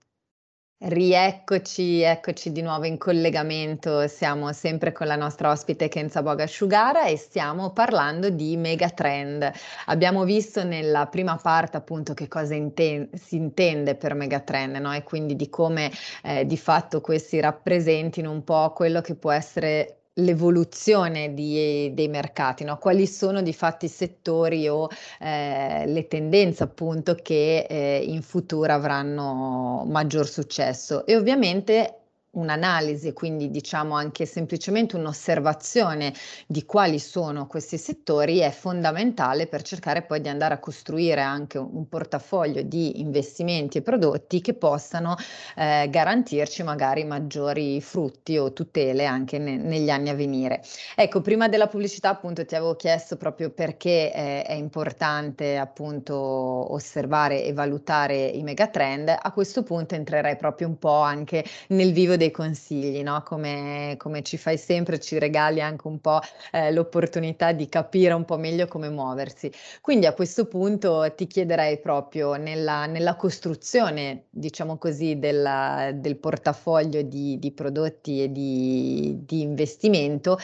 Rieccoci, 0.83 2.01
eccoci 2.01 2.53
di 2.53 2.63
nuovo 2.63 2.87
in 2.87 2.97
collegamento, 2.97 4.09
siamo 4.09 4.51
sempre 4.55 4.93
con 4.93 5.07
la 5.07 5.15
nostra 5.15 5.51
ospite 5.51 5.89
Kenza 5.89 6.23
Bogasciugara 6.23 7.05
e 7.05 7.19
stiamo 7.19 7.71
parlando 7.73 8.31
di 8.31 8.57
megatrend. 8.57 9.53
Abbiamo 9.87 10.25
visto 10.25 10.65
nella 10.65 11.07
prima 11.07 11.37
parte 11.37 11.77
appunto 11.77 12.15
che 12.15 12.29
cosa 12.29 12.55
inten- 12.55 13.11
si 13.13 13.37
intende 13.37 13.95
per 13.95 14.15
megatrend 14.15 14.77
no? 14.77 14.95
e 14.95 15.03
quindi 15.03 15.37
di 15.37 15.51
come 15.51 15.93
eh, 16.23 16.47
di 16.47 16.57
fatto 16.57 17.03
questi 17.03 17.41
rappresentino 17.41 18.31
un 18.31 18.43
po' 18.43 18.73
quello 18.73 19.03
che 19.03 19.17
può 19.17 19.33
essere 19.33 20.00
l'evoluzione 20.21 21.35
di, 21.35 21.91
dei 21.95 22.09
mercati, 22.09 22.65
no? 22.65 22.79
quali 22.79 23.07
sono 23.07 23.43
di 23.43 23.53
fatti 23.53 23.87
i 23.87 23.89
settori 23.89 24.69
o 24.69 24.89
eh, 25.21 25.85
le 25.87 26.07
tendenze 26.09 26.63
appunto 26.63 27.15
che 27.15 27.67
eh, 27.69 28.05
in 28.07 28.23
futuro 28.23 28.73
avranno 28.73 29.85
maggior 29.87 30.27
successo 30.27 31.05
e 31.07 31.17
ovviamente 31.17 32.00
un'analisi, 32.33 33.13
quindi 33.13 33.51
diciamo 33.51 33.95
anche 33.95 34.25
semplicemente 34.27 34.97
un'osservazione 34.97 36.13
di 36.47 36.65
quali 36.65 36.99
sono 36.99 37.47
questi 37.47 37.77
settori 37.77 38.39
è 38.39 38.51
fondamentale 38.51 39.47
per 39.47 39.63
cercare 39.63 40.03
poi 40.03 40.21
di 40.21 40.29
andare 40.29 40.55
a 40.55 40.59
costruire 40.59 41.21
anche 41.21 41.59
un 41.59 41.89
portafoglio 41.89 42.63
di 42.63 43.01
investimenti 43.01 43.79
e 43.79 43.83
prodotti 43.83 44.41
che 44.41 44.55
possano 44.55 45.17
eh, 45.57 45.89
garantirci 45.91 46.63
magari 46.63 47.05
maggiori 47.05 47.81
frutti 47.81 48.39
o 48.39 48.53
tutele 48.53 49.07
anche 49.07 49.39
ne- 49.39 49.57
negli 49.57 49.91
anni 49.91 50.09
a 50.11 50.15
venire. 50.15 50.63
Ecco, 50.95 51.21
prima 51.21 51.49
della 51.49 51.67
pubblicità 51.67 52.11
appunto 52.11 52.45
ti 52.45 52.55
avevo 52.55 52.77
chiesto 52.77 53.17
proprio 53.17 53.51
perché 53.51 54.13
eh, 54.13 54.43
è 54.43 54.53
importante 54.53 55.57
appunto 55.57 56.15
osservare 56.15 57.45
e 57.45 57.53
valutare 57.53 58.27
i 58.27 58.43
megatrend, 58.43 59.15
a 59.21 59.33
questo 59.33 59.63
punto 59.63 59.95
entrerei 59.95 60.37
proprio 60.37 60.69
un 60.69 60.79
po' 60.79 61.01
anche 61.01 61.45
nel 61.69 61.93
vivo 61.93 62.17
dei 62.21 62.31
consigli, 62.31 63.03
no? 63.03 63.23
come, 63.23 63.95
come, 63.97 64.23
ci 64.23 64.37
fai 64.37 64.59
sempre, 64.59 65.01
ci 65.01 65.19
regali 65.19 65.63
anche 65.63 65.87
un 65.87 66.01
po' 66.01 66.21
eh, 66.53 66.71
l'opportunità 66.71 67.53
di 67.53 67.67
capire 67.67 68.13
un 68.13 68.27
po' 68.27 68.37
meglio 68.37 68.67
come 68.67 68.91
muoversi. 68.91 69.51
Quindi 69.81 70.05
a 70.05 70.13
questo 70.13 70.47
punto 70.47 71.11
ti 71.17 71.27
chiederei 71.27 71.81
proprio 71.81 72.35
nella, 72.35 72.85
nella 72.85 73.17
costruzione, 73.17 74.25
diciamo 74.29 74.77
così, 74.77 75.19
della, 75.19 75.93
del 75.95 76.17
portafoglio 76.17 77.01
di, 77.01 77.39
di 77.39 77.53
prodotti 77.53 78.23
e 78.23 78.31
di, 78.31 79.21
di 79.25 79.41
investimento, 79.41 80.39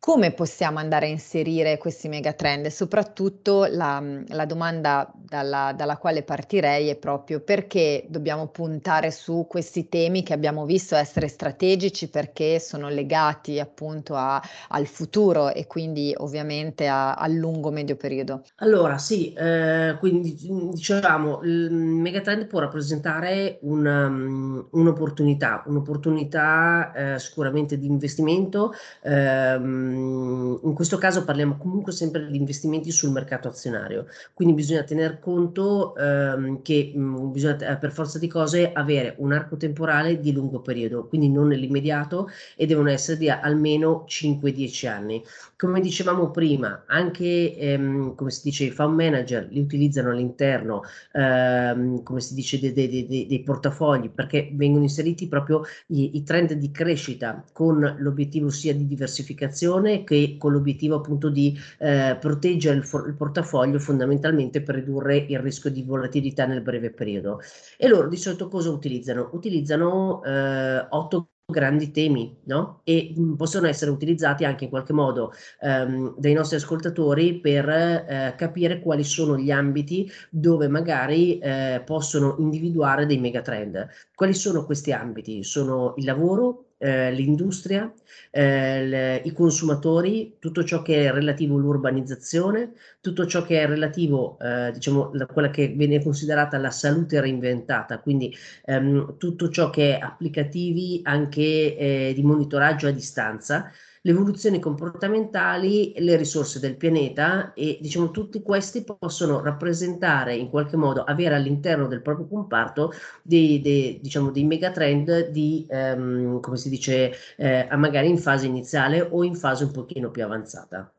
come 0.00 0.32
possiamo 0.32 0.78
andare 0.78 1.06
a 1.06 1.08
inserire 1.10 1.76
questi 1.76 2.08
megatrend? 2.08 2.68
Soprattutto 2.68 3.66
la, 3.68 4.02
la 4.28 4.44
domanda 4.46 5.12
dalla, 5.14 5.72
dalla, 5.76 5.96
quale 5.96 6.22
partirei 6.22 6.88
è 6.88 6.96
proprio 6.96 7.40
perché 7.40 8.06
dobbiamo 8.08 8.46
puntare 8.46 9.10
su 9.10 9.46
questi 9.48 9.88
temi 9.88 10.22
che 10.22 10.32
abbiamo 10.32 10.64
visto 10.64 10.94
essere 10.94 11.26
strategici 11.26 12.08
perché 12.08 12.60
sono 12.60 12.88
legati 12.88 13.58
appunto 13.58 14.14
a, 14.14 14.40
al 14.68 14.86
futuro 14.86 15.52
e 15.52 15.66
quindi 15.66 16.14
ovviamente 16.16 16.86
a, 16.86 17.16
lungo 17.28 17.70
medio 17.70 17.96
periodo. 17.96 18.44
Allora 18.56 18.98
sì, 18.98 19.32
eh, 19.32 19.96
quindi 19.98 20.34
diciamo 20.34 21.40
il 21.42 21.70
megatrend 21.70 22.46
può 22.46 22.60
rappresentare 22.60 23.58
un, 23.62 23.84
um, 23.84 24.66
un'opportunità, 24.70 25.64
un'opportunità 25.66 26.92
eh, 26.94 27.18
sicuramente 27.18 27.76
di 27.76 27.86
investimento. 27.86 28.72
Ehm, 29.02 29.87
in 29.94 30.72
questo 30.74 30.98
caso 30.98 31.24
parliamo 31.24 31.56
comunque 31.56 31.92
sempre 31.92 32.26
di 32.26 32.36
investimenti 32.36 32.90
sul 32.90 33.10
mercato 33.10 33.48
azionario, 33.48 34.06
quindi 34.34 34.54
bisogna 34.54 34.82
tener 34.82 35.18
conto 35.18 35.94
ehm, 35.96 36.62
che 36.62 36.92
mh, 36.94 37.00
mm, 37.00 37.32
bisogna 37.32 37.76
per 37.76 37.92
forza 37.92 38.18
di 38.18 38.28
cose 38.28 38.72
avere 38.72 39.14
un 39.18 39.32
arco 39.32 39.56
temporale 39.56 40.20
di 40.20 40.32
lungo 40.32 40.60
periodo, 40.60 41.06
quindi 41.06 41.28
non 41.28 41.48
nell'immediato 41.48 42.28
e 42.56 42.66
devono 42.66 42.90
essere 42.90 43.18
di 43.18 43.28
almeno 43.30 44.04
5-10 44.06 44.88
anni. 44.88 45.22
Come 45.56 45.80
dicevamo 45.80 46.30
prima, 46.30 46.84
anche 46.86 47.56
ehm, 47.56 48.14
come 48.14 48.30
si 48.30 48.42
dice 48.44 48.64
i 48.64 48.70
fund 48.70 48.94
manager 48.94 49.48
li 49.50 49.60
utilizzano 49.60 50.10
all'interno, 50.10 50.82
ehm, 51.12 52.02
come 52.02 52.20
si 52.20 52.34
dice, 52.34 52.58
dei, 52.60 52.72
dei, 52.72 53.06
dei, 53.06 53.26
dei 53.26 53.42
portafogli 53.42 54.10
perché 54.10 54.50
vengono 54.52 54.84
inseriti 54.84 55.28
proprio 55.28 55.62
i, 55.88 56.16
i 56.16 56.22
trend 56.22 56.52
di 56.52 56.70
crescita 56.70 57.44
con 57.52 57.96
l'obiettivo 57.98 58.50
sia 58.50 58.74
di 58.74 58.86
diversificazione 58.86 59.77
che 60.04 60.36
con 60.38 60.52
l'obiettivo 60.52 60.96
appunto 60.96 61.28
di 61.28 61.58
eh, 61.78 62.16
proteggere 62.20 62.76
il, 62.76 62.84
for- 62.84 63.06
il, 63.08 63.14
portafoglio 63.14 63.78
fondamentalmente 63.78 64.62
per 64.62 64.76
ridurre 64.76 65.16
il 65.16 65.38
rischio 65.38 65.70
di 65.70 65.82
volatilità 65.82 66.46
nel 66.46 66.62
breve 66.62 66.90
periodo. 66.90 67.40
E 67.76 67.88
loro 67.88 68.08
di 68.08 68.16
solito 68.16 68.48
cosa 68.48 68.70
utilizzano? 68.70 69.30
Utilizzano 69.32 70.22
eh, 70.24 70.86
otto 70.90 71.30
grandi 71.50 71.90
temi, 71.90 72.36
no? 72.44 72.82
E 72.84 73.14
mh, 73.16 73.36
possono 73.36 73.66
essere 73.66 73.90
utilizzati 73.90 74.44
anche 74.44 74.64
in 74.64 74.70
qualche 74.70 74.92
modo 74.92 75.32
ehm, 75.60 76.14
dai 76.18 76.34
nostri 76.34 76.56
ascoltatori 76.56 77.40
per 77.40 77.68
eh, 77.70 78.34
capire 78.36 78.80
quali 78.80 79.02
sono 79.02 79.38
gli 79.38 79.50
ambiti 79.50 80.10
dove 80.30 80.68
magari 80.68 81.38
eh, 81.38 81.82
possono 81.86 82.36
individuare 82.38 83.06
dei 83.06 83.18
megatrend. 83.18 83.88
Quali 84.14 84.34
sono 84.34 84.66
questi 84.66 84.92
ambiti? 84.92 85.42
Sono 85.42 85.94
il 85.96 86.04
lavoro, 86.04 86.67
eh, 86.78 87.12
l'industria, 87.12 87.92
eh, 88.30 88.86
le, 88.86 89.22
i 89.24 89.32
consumatori, 89.32 90.36
tutto 90.38 90.64
ciò 90.64 90.82
che 90.82 91.06
è 91.06 91.12
relativo 91.12 91.56
all'urbanizzazione, 91.56 92.72
tutto 93.00 93.26
ciò 93.26 93.42
che 93.42 93.60
è 93.62 93.66
relativo, 93.66 94.38
eh, 94.40 94.70
diciamo, 94.72 95.10
a 95.18 95.26
quella 95.26 95.50
che 95.50 95.68
viene 95.68 96.02
considerata 96.02 96.56
la 96.58 96.70
salute 96.70 97.20
reinventata, 97.20 98.00
quindi 98.00 98.34
ehm, 98.64 99.16
tutto 99.18 99.48
ciò 99.50 99.70
che 99.70 99.96
è 99.96 100.00
applicativi 100.00 101.00
anche 101.04 101.76
eh, 101.76 102.12
di 102.14 102.22
monitoraggio 102.22 102.86
a 102.86 102.90
distanza, 102.92 103.70
le 104.08 104.14
evoluzioni 104.14 104.58
comportamentali, 104.58 105.92
le 105.98 106.16
risorse 106.16 106.58
del 106.60 106.76
pianeta 106.76 107.52
e 107.52 107.76
diciamo 107.78 108.10
tutti 108.10 108.40
questi 108.40 108.82
possono 108.82 109.42
rappresentare 109.42 110.34
in 110.34 110.48
qualche 110.48 110.76
modo, 110.78 111.04
avere 111.04 111.34
all'interno 111.34 111.86
del 111.86 112.00
proprio 112.00 112.26
comparto 112.26 112.90
dei, 113.22 113.60
dei, 113.60 113.98
diciamo, 114.00 114.30
dei 114.30 114.44
megatrend 114.44 115.28
di, 115.28 115.66
ehm, 115.68 116.40
come 116.40 116.56
si 116.56 116.70
dice, 116.70 117.12
eh, 117.36 117.68
magari 117.76 118.08
in 118.08 118.18
fase 118.18 118.46
iniziale 118.46 119.00
o 119.02 119.22
in 119.24 119.34
fase 119.34 119.64
un 119.64 119.72
pochino 119.72 120.10
più 120.10 120.24
avanzata. 120.24 120.90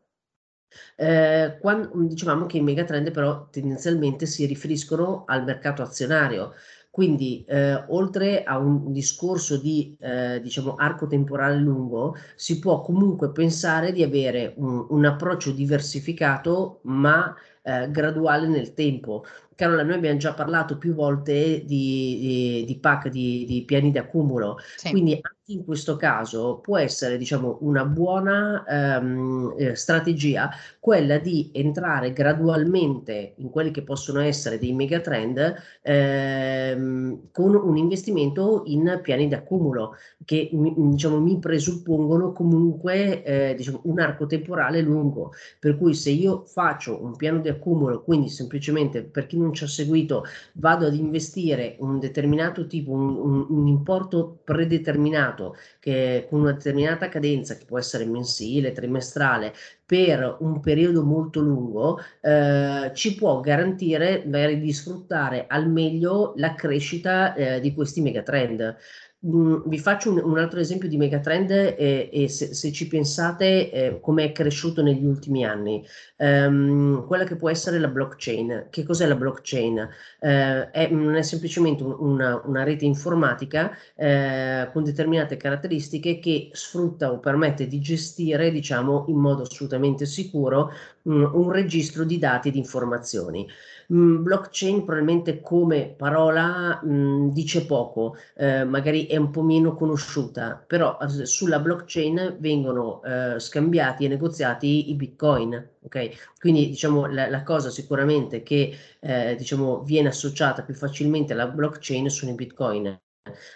Eh, 0.96 1.58
quando, 1.60 1.90
dicevamo 1.96 2.46
che 2.46 2.58
i 2.58 2.62
megatrend 2.62 3.10
però 3.12 3.48
tendenzialmente 3.50 4.26
si 4.28 4.46
riferiscono 4.46 5.24
al 5.26 5.44
mercato 5.44 5.82
azionario, 5.82 6.54
quindi, 6.92 7.46
eh, 7.48 7.84
oltre 7.90 8.44
a 8.44 8.58
un 8.58 8.92
discorso 8.92 9.58
di, 9.58 9.96
eh, 10.00 10.40
diciamo, 10.42 10.76
arco 10.76 11.08
temporale 11.08 11.58
lungo, 11.58 12.16
si 12.36 12.60
può 12.60 12.82
comunque 12.82 13.32
pensare 13.32 13.92
di 13.92 14.04
avere 14.04 14.54
un, 14.58 14.86
un 14.90 15.06
approccio 15.06 15.52
diversificato, 15.52 16.80
ma 16.84 17.34
eh, 17.62 17.90
graduale 17.92 18.48
nel 18.48 18.74
tempo. 18.74 19.24
Carola, 19.60 19.84
noi 19.84 19.96
abbiamo 19.96 20.18
già 20.18 20.34
parlato 20.34 20.78
più 20.78 20.94
volte 20.94 21.66
di, 21.66 22.18
di, 22.18 22.64
di 22.66 22.80
PAC, 22.80 23.10
di, 23.10 23.44
di, 23.46 23.66
piani 23.66 23.92
di 23.92 23.98
accumulo, 23.98 24.58
sì. 24.78 24.90
quindi 24.92 25.16
anche 25.16 25.52
in 25.52 25.66
questo 25.66 25.98
caso 25.98 26.60
può 26.60 26.78
essere 26.78 27.18
diciamo, 27.18 27.58
una 27.62 27.84
buona 27.84 28.64
ehm, 28.66 29.56
eh, 29.58 29.76
strategia 29.76 30.50
quella 30.80 31.18
di 31.18 31.50
entrare 31.54 32.14
gradualmente 32.14 33.34
in 33.38 33.50
quelli 33.50 33.72
che 33.72 33.84
possono 33.84 34.22
essere 34.22 34.60
dei 34.60 34.74
megatrend 34.74 35.56
ehm, 35.82 37.30
con 37.32 37.56
un 37.56 37.78
investimento 37.78 38.64
in 38.68 39.00
piani 39.04 39.28
di 39.28 39.34
accumulo 39.34 39.96
che 40.24 40.50
diciamo, 40.52 41.20
mi 41.20 41.38
presuppongono 41.40 42.32
comunque 42.32 43.24
eh, 43.24 43.56
diciamo, 43.56 43.82
un 43.84 44.00
arco 44.00 44.26
temporale 44.26 44.82
lungo, 44.82 45.34
per 45.60 45.78
cui 45.78 45.94
se 45.94 46.12
io 46.12 46.46
faccio 46.46 47.04
un 47.04 47.16
piano 47.16 47.40
di 47.40 47.50
accumulo, 47.50 48.04
quindi 48.04 48.30
semplicemente 48.30 49.04
per 49.04 49.26
chi 49.26 49.38
non 49.38 49.49
non 49.50 49.54
ci 49.54 49.64
ha 49.64 49.68
seguito, 49.68 50.26
vado 50.54 50.86
ad 50.86 50.94
investire 50.96 51.76
un 51.80 52.00
determinato 52.00 52.68
tipo, 52.68 52.92
un, 52.92 53.16
un, 53.18 53.46
un 53.50 53.68
importo 53.68 54.40
predeterminato 54.44 55.56
che 55.80 56.28
con 56.30 56.42
una 56.42 56.54
determinata 56.54 57.10
cadenza, 57.10 57.56
che 57.58 57.66
può 57.66 57.78
essere 57.80 58.06
mensile, 58.06 58.72
trimestrale, 58.72 59.54
per 59.86 60.38
un 60.42 60.60
periodo 60.60 61.04
molto 61.04 61.40
lungo, 61.42 62.00
eh, 62.22 62.92
ci 62.94 63.16
può 63.16 63.40
garantire 63.40 64.24
magari 64.26 64.60
di 64.60 64.72
sfruttare 64.72 65.46
al 65.48 65.70
meglio 65.70 66.34
la 66.38 66.54
crescita 66.54 67.34
eh, 67.34 67.60
di 67.60 67.74
questi 67.74 68.02
megatrend. 68.02 68.78
Mm, 69.26 69.64
vi 69.66 69.80
faccio 69.80 70.12
un, 70.12 70.22
un, 70.24 70.38
altro 70.38 70.62
esempio 70.62 70.88
di 70.88 70.96
megatrend 70.96 71.52
e, 71.52 72.10
e 72.10 72.30
se, 72.30 72.54
se, 72.54 72.72
ci 72.72 72.88
pensate 72.88 73.70
eh, 73.70 74.00
come 74.00 74.24
è 74.24 74.32
cresciuto 74.32 74.82
negli 74.82 75.04
ultimi 75.04 75.44
anni. 75.44 75.86
Um, 76.16 77.06
quella 77.06 77.26
che 77.26 77.36
può 77.36 77.50
essere 77.50 77.80
la 77.80 77.90
blockchain. 77.90 78.68
Che 78.70 78.84
cos'è 78.86 79.06
la 79.06 79.16
blockchain? 79.16 79.78
Uh, 80.22 80.26
è, 80.72 80.88
non 80.92 81.16
è 81.16 81.22
semplicemente 81.22 81.84
un, 81.84 81.98
una, 82.00 82.42
una, 82.46 82.64
rete 82.64 82.86
informatica 82.86 83.72
uh, 83.96 84.72
con 84.72 84.86
determinate 84.86 85.36
caratteristiche 85.36 86.20
che 86.20 86.50
sfrutta 86.54 87.12
o 87.12 87.20
permette 87.20 87.68
di 87.68 87.80
gestire, 87.82 88.52
diciamo, 88.52 89.04
in 89.10 89.18
modo 89.18 89.42
assolutamente 89.42 90.06
sicuro 90.06 90.72
um, 91.04 91.30
un 91.34 91.52
registro 91.52 92.06
di 92.06 92.18
dati 92.20 92.48
e 92.48 92.52
di 92.52 92.60
informazioni. 92.60 93.46
Mm, 93.92 94.22
blockchain 94.22 94.86
probabilmente 94.86 95.42
come 95.42 95.96
parola 95.98 96.80
mh, 96.84 96.92
mm, 96.92 97.30
dice 97.30 97.66
poco, 97.66 98.16
eh, 98.36 98.64
magari 98.64 99.08
è 99.08 99.18
un 99.18 99.32
po' 99.32 99.42
meno 99.42 99.74
conosciuta, 99.74 100.64
però 100.68 100.98
sulla 101.08 101.60
blockchain 101.60 102.38
vengono 102.40 103.02
eh, 103.04 103.40
scambiati 103.40 104.06
e 104.06 104.08
negoziati 104.08 104.92
i 104.92 104.96
bitcoin. 104.96 105.70
Ok, 105.82 106.36
quindi 106.40 106.68
diciamo 106.68 107.08
la, 107.08 107.30
la 107.30 107.42
cosa 107.44 107.70
sicuramente 107.72 108.44
che 108.44 108.76
eh, 109.00 109.36
diciamo, 109.36 109.82
viene 109.82 110.10
associata 110.10 110.62
più 110.62 110.76
facilmente 110.76 111.34
alla 111.34 111.48
blockchain 111.48 112.10
sono 112.10 112.32
i 112.32 112.36
bitcoin 112.36 113.00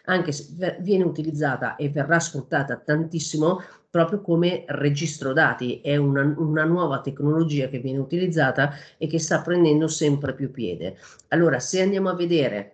anche 0.06 0.32
se 0.32 0.78
viene 0.82 1.04
utilizzata 1.04 1.76
e 1.76 1.89
verrà 1.89 2.19
sfruttata 2.19 2.78
tantissimo 2.78 3.62
proprio 3.93 4.21
come 4.21 4.63
registro 4.69 5.34
dati, 5.34 5.79
è 5.84 5.97
una, 5.97 6.34
una, 6.38 6.63
nuova 6.63 6.99
tecnologia 7.01 7.67
che 7.67 7.77
viene 7.77 7.99
utilizzata 7.99 8.73
e 8.97 9.06
che 9.06 9.19
sta 9.19 9.41
prendendo 9.41 9.88
sempre 9.88 10.34
più 10.34 10.49
piede. 10.49 10.97
Allora, 11.27 11.60
se 11.60 11.79
andiamo 11.79 12.10
a 12.10 12.15
vedere 12.15 12.72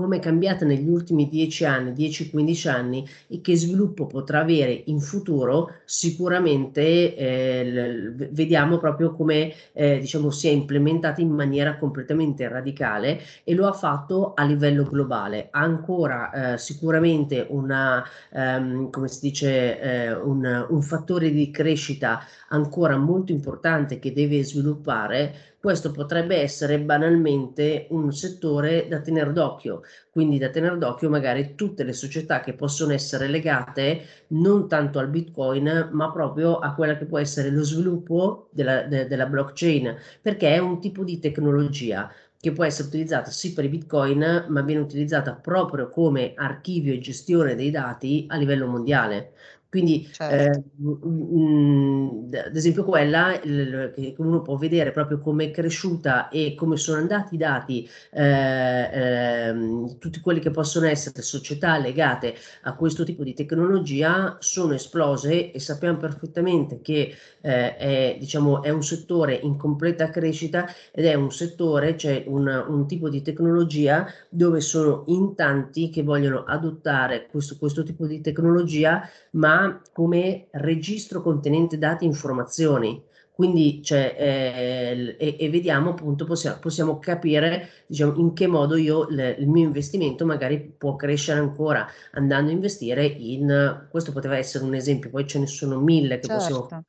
come 0.00 0.16
è 0.16 0.20
cambiata 0.20 0.64
negli 0.64 0.88
ultimi 0.88 1.28
10 1.28 1.64
anni, 1.64 1.92
10-15 1.92 2.68
anni 2.68 3.06
e 3.28 3.40
che 3.40 3.56
sviluppo 3.56 4.06
potrà 4.06 4.40
avere 4.40 4.82
in 4.86 5.00
futuro, 5.00 5.74
sicuramente 5.84 7.14
eh, 7.14 8.12
vediamo 8.30 8.78
proprio 8.78 9.12
come 9.12 9.52
eh, 9.72 9.98
diciamo, 9.98 10.30
si 10.30 10.48
è 10.48 10.50
implementata 10.50 11.20
in 11.20 11.30
maniera 11.30 11.76
completamente 11.76 12.48
radicale 12.48 13.20
e 13.44 13.54
lo 13.54 13.66
ha 13.66 13.72
fatto 13.72 14.32
a 14.34 14.44
livello 14.44 14.84
globale. 14.84 15.48
Ha 15.50 15.60
ancora 15.60 16.54
eh, 16.54 16.58
sicuramente 16.58 17.46
una, 17.50 18.02
ehm, 18.32 18.90
come 18.90 19.08
si 19.08 19.20
dice, 19.20 19.80
eh, 19.80 20.14
un, 20.14 20.66
un 20.68 20.82
fattore 20.82 21.30
di 21.30 21.50
crescita 21.50 22.20
ancora 22.48 22.96
molto 22.96 23.32
importante 23.32 23.98
che 23.98 24.12
deve 24.12 24.42
sviluppare 24.44 25.50
questo 25.60 25.90
potrebbe 25.90 26.36
essere 26.36 26.80
banalmente 26.80 27.86
un 27.90 28.12
settore 28.12 28.88
da 28.88 29.00
tenere 29.00 29.32
d'occhio, 29.32 29.82
quindi 30.10 30.38
da 30.38 30.48
tenere 30.48 30.78
d'occhio 30.78 31.10
magari 31.10 31.54
tutte 31.54 31.84
le 31.84 31.92
società 31.92 32.40
che 32.40 32.54
possono 32.54 32.92
essere 32.94 33.28
legate 33.28 34.06
non 34.28 34.68
tanto 34.68 34.98
al 34.98 35.08
Bitcoin, 35.08 35.90
ma 35.92 36.10
proprio 36.10 36.58
a 36.58 36.74
quella 36.74 36.96
che 36.96 37.04
può 37.04 37.18
essere 37.18 37.50
lo 37.50 37.62
sviluppo 37.62 38.48
della, 38.52 38.82
de, 38.84 39.06
della 39.06 39.26
blockchain, 39.26 39.96
perché 40.22 40.54
è 40.54 40.58
un 40.58 40.80
tipo 40.80 41.04
di 41.04 41.18
tecnologia 41.18 42.10
che 42.40 42.52
può 42.52 42.64
essere 42.64 42.88
utilizzata 42.88 43.30
sì 43.30 43.52
per 43.52 43.64
i 43.64 43.68
bitcoin, 43.68 44.46
ma 44.48 44.62
viene 44.62 44.80
utilizzata 44.80 45.34
proprio 45.34 45.90
come 45.90 46.32
archivio 46.34 46.94
e 46.94 46.98
gestione 46.98 47.54
dei 47.54 47.70
dati 47.70 48.24
a 48.30 48.36
livello 48.36 48.66
mondiale. 48.66 49.32
Quindi, 49.70 50.08
certo. 50.10 50.50
eh, 50.52 50.62
mh, 50.82 52.28
ad 52.46 52.56
esempio, 52.56 52.84
quella 52.84 53.40
il, 53.42 53.92
che 53.94 54.14
uno 54.18 54.42
può 54.42 54.56
vedere 54.56 54.90
proprio 54.90 55.20
come 55.20 55.44
è 55.46 55.50
cresciuta 55.52 56.28
e 56.28 56.54
come 56.56 56.76
sono 56.76 56.98
andati 56.98 57.36
i 57.36 57.38
dati, 57.38 57.88
eh, 58.10 58.90
eh, 58.92 59.96
tutti 59.98 60.20
quelli 60.20 60.40
che 60.40 60.50
possono 60.50 60.86
essere 60.86 61.22
società 61.22 61.78
legate 61.78 62.34
a 62.62 62.74
questo 62.74 63.04
tipo 63.04 63.22
di 63.22 63.32
tecnologia 63.32 64.36
sono 64.40 64.74
esplose 64.74 65.52
e 65.52 65.60
sappiamo 65.60 65.98
perfettamente 65.98 66.80
che 66.80 67.14
eh, 67.40 67.76
è, 67.76 68.16
diciamo, 68.18 68.62
è 68.62 68.70
un 68.70 68.82
settore 68.82 69.34
in 69.34 69.56
completa 69.56 70.10
crescita 70.10 70.66
ed 70.92 71.04
è 71.06 71.14
un 71.14 71.30
settore, 71.30 71.96
cioè 71.96 72.24
un, 72.26 72.46
un 72.68 72.86
tipo 72.86 73.08
di 73.08 73.22
tecnologia 73.22 74.06
dove 74.28 74.60
sono 74.60 75.04
in 75.08 75.34
tanti 75.34 75.90
che 75.90 76.02
vogliono 76.02 76.44
adottare 76.44 77.26
questo, 77.30 77.56
questo 77.56 77.82
tipo 77.82 78.06
di 78.06 78.20
tecnologia, 78.20 79.08
ma 79.32 79.59
come 79.92 80.48
registro 80.52 81.22
contenente 81.22 81.78
dati 81.78 82.04
e 82.04 82.08
informazioni. 82.08 83.02
Quindi, 83.32 83.82
cioè, 83.82 84.14
eh, 84.18 85.16
e, 85.18 85.36
e, 85.38 85.48
vediamo 85.48 85.90
appunto, 85.90 86.26
possiamo, 86.26 86.58
possiamo 86.58 86.98
capire 86.98 87.70
diciamo, 87.86 88.16
in 88.16 88.34
che 88.34 88.46
modo 88.46 88.76
io 88.76 89.06
le, 89.08 89.30
il 89.38 89.48
mio 89.48 89.64
investimento 89.64 90.26
magari 90.26 90.60
può 90.60 90.94
crescere 90.94 91.40
ancora 91.40 91.86
andando 92.12 92.50
a 92.50 92.52
investire 92.52 93.06
in, 93.06 93.86
questo 93.90 94.12
poteva 94.12 94.36
essere 94.36 94.64
un 94.64 94.74
esempio, 94.74 95.08
poi 95.08 95.26
ce 95.26 95.38
ne 95.38 95.46
sono 95.46 95.80
mille 95.80 96.18
che 96.18 96.26
certo. 96.26 96.66
possiamo... 96.66 96.84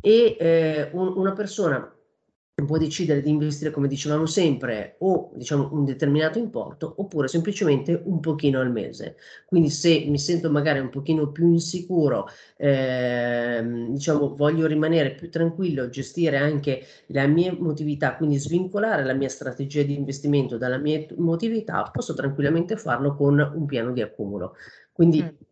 E 0.00 0.36
eh, 0.40 0.88
un, 0.92 1.12
una 1.16 1.32
persona 1.32 1.94
può 2.64 2.78
decidere 2.78 3.22
di 3.22 3.30
investire, 3.30 3.70
come 3.70 3.88
dicevamo 3.88 4.26
sempre, 4.26 4.96
o 4.98 5.30
diciamo 5.34 5.70
un 5.72 5.84
determinato 5.84 6.38
importo 6.38 6.94
oppure 6.96 7.28
semplicemente 7.28 8.00
un 8.04 8.20
pochino 8.20 8.60
al 8.60 8.70
mese. 8.70 9.16
Quindi 9.46 9.70
se 9.70 10.04
mi 10.08 10.18
sento 10.18 10.50
magari 10.50 10.78
un 10.78 10.88
pochino 10.88 11.30
più 11.30 11.50
insicuro, 11.50 12.26
eh, 12.56 13.62
diciamo 13.90 14.34
voglio 14.36 14.66
rimanere 14.66 15.14
più 15.14 15.30
tranquillo, 15.30 15.88
gestire 15.88 16.36
anche 16.36 16.84
la 17.06 17.26
mia 17.26 17.50
emotività, 17.50 18.16
quindi 18.16 18.38
svincolare 18.38 19.04
la 19.04 19.14
mia 19.14 19.28
strategia 19.28 19.82
di 19.82 19.94
investimento 19.94 20.56
dalla 20.56 20.78
mia 20.78 21.06
emotività, 21.08 21.90
posso 21.92 22.14
tranquillamente 22.14 22.76
farlo 22.76 23.14
con 23.14 23.38
un 23.54 23.66
piano 23.66 23.92
di 23.92 24.02
accumulo. 24.02 24.54
Quindi 24.92 25.22
mm 25.22 25.48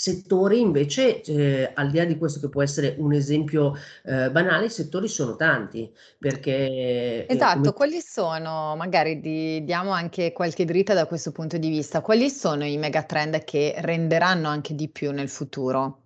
settori 0.00 0.60
invece, 0.60 1.20
eh, 1.20 1.72
al 1.74 1.90
di 1.90 1.98
là 1.98 2.06
di 2.06 2.16
questo 2.16 2.40
che 2.40 2.48
può 2.48 2.62
essere 2.62 2.94
un 2.96 3.12
esempio 3.12 3.74
eh, 4.04 4.30
banale, 4.30 4.66
i 4.66 4.70
settori 4.70 5.08
sono 5.08 5.36
tanti 5.36 5.92
perché... 6.18 7.26
Eh, 7.26 7.26
esatto, 7.28 7.58
come... 7.58 7.72
quali 7.74 8.00
sono, 8.00 8.76
magari 8.76 9.20
di, 9.20 9.62
diamo 9.62 9.90
anche 9.90 10.32
qualche 10.32 10.64
dritta 10.64 10.94
da 10.94 11.04
questo 11.04 11.32
punto 11.32 11.58
di 11.58 11.68
vista, 11.68 12.00
quali 12.00 12.30
sono 12.30 12.64
i 12.64 12.78
megatrend 12.78 13.44
che 13.44 13.74
renderanno 13.76 14.48
anche 14.48 14.74
di 14.74 14.88
più 14.88 15.10
nel 15.12 15.28
futuro? 15.28 15.99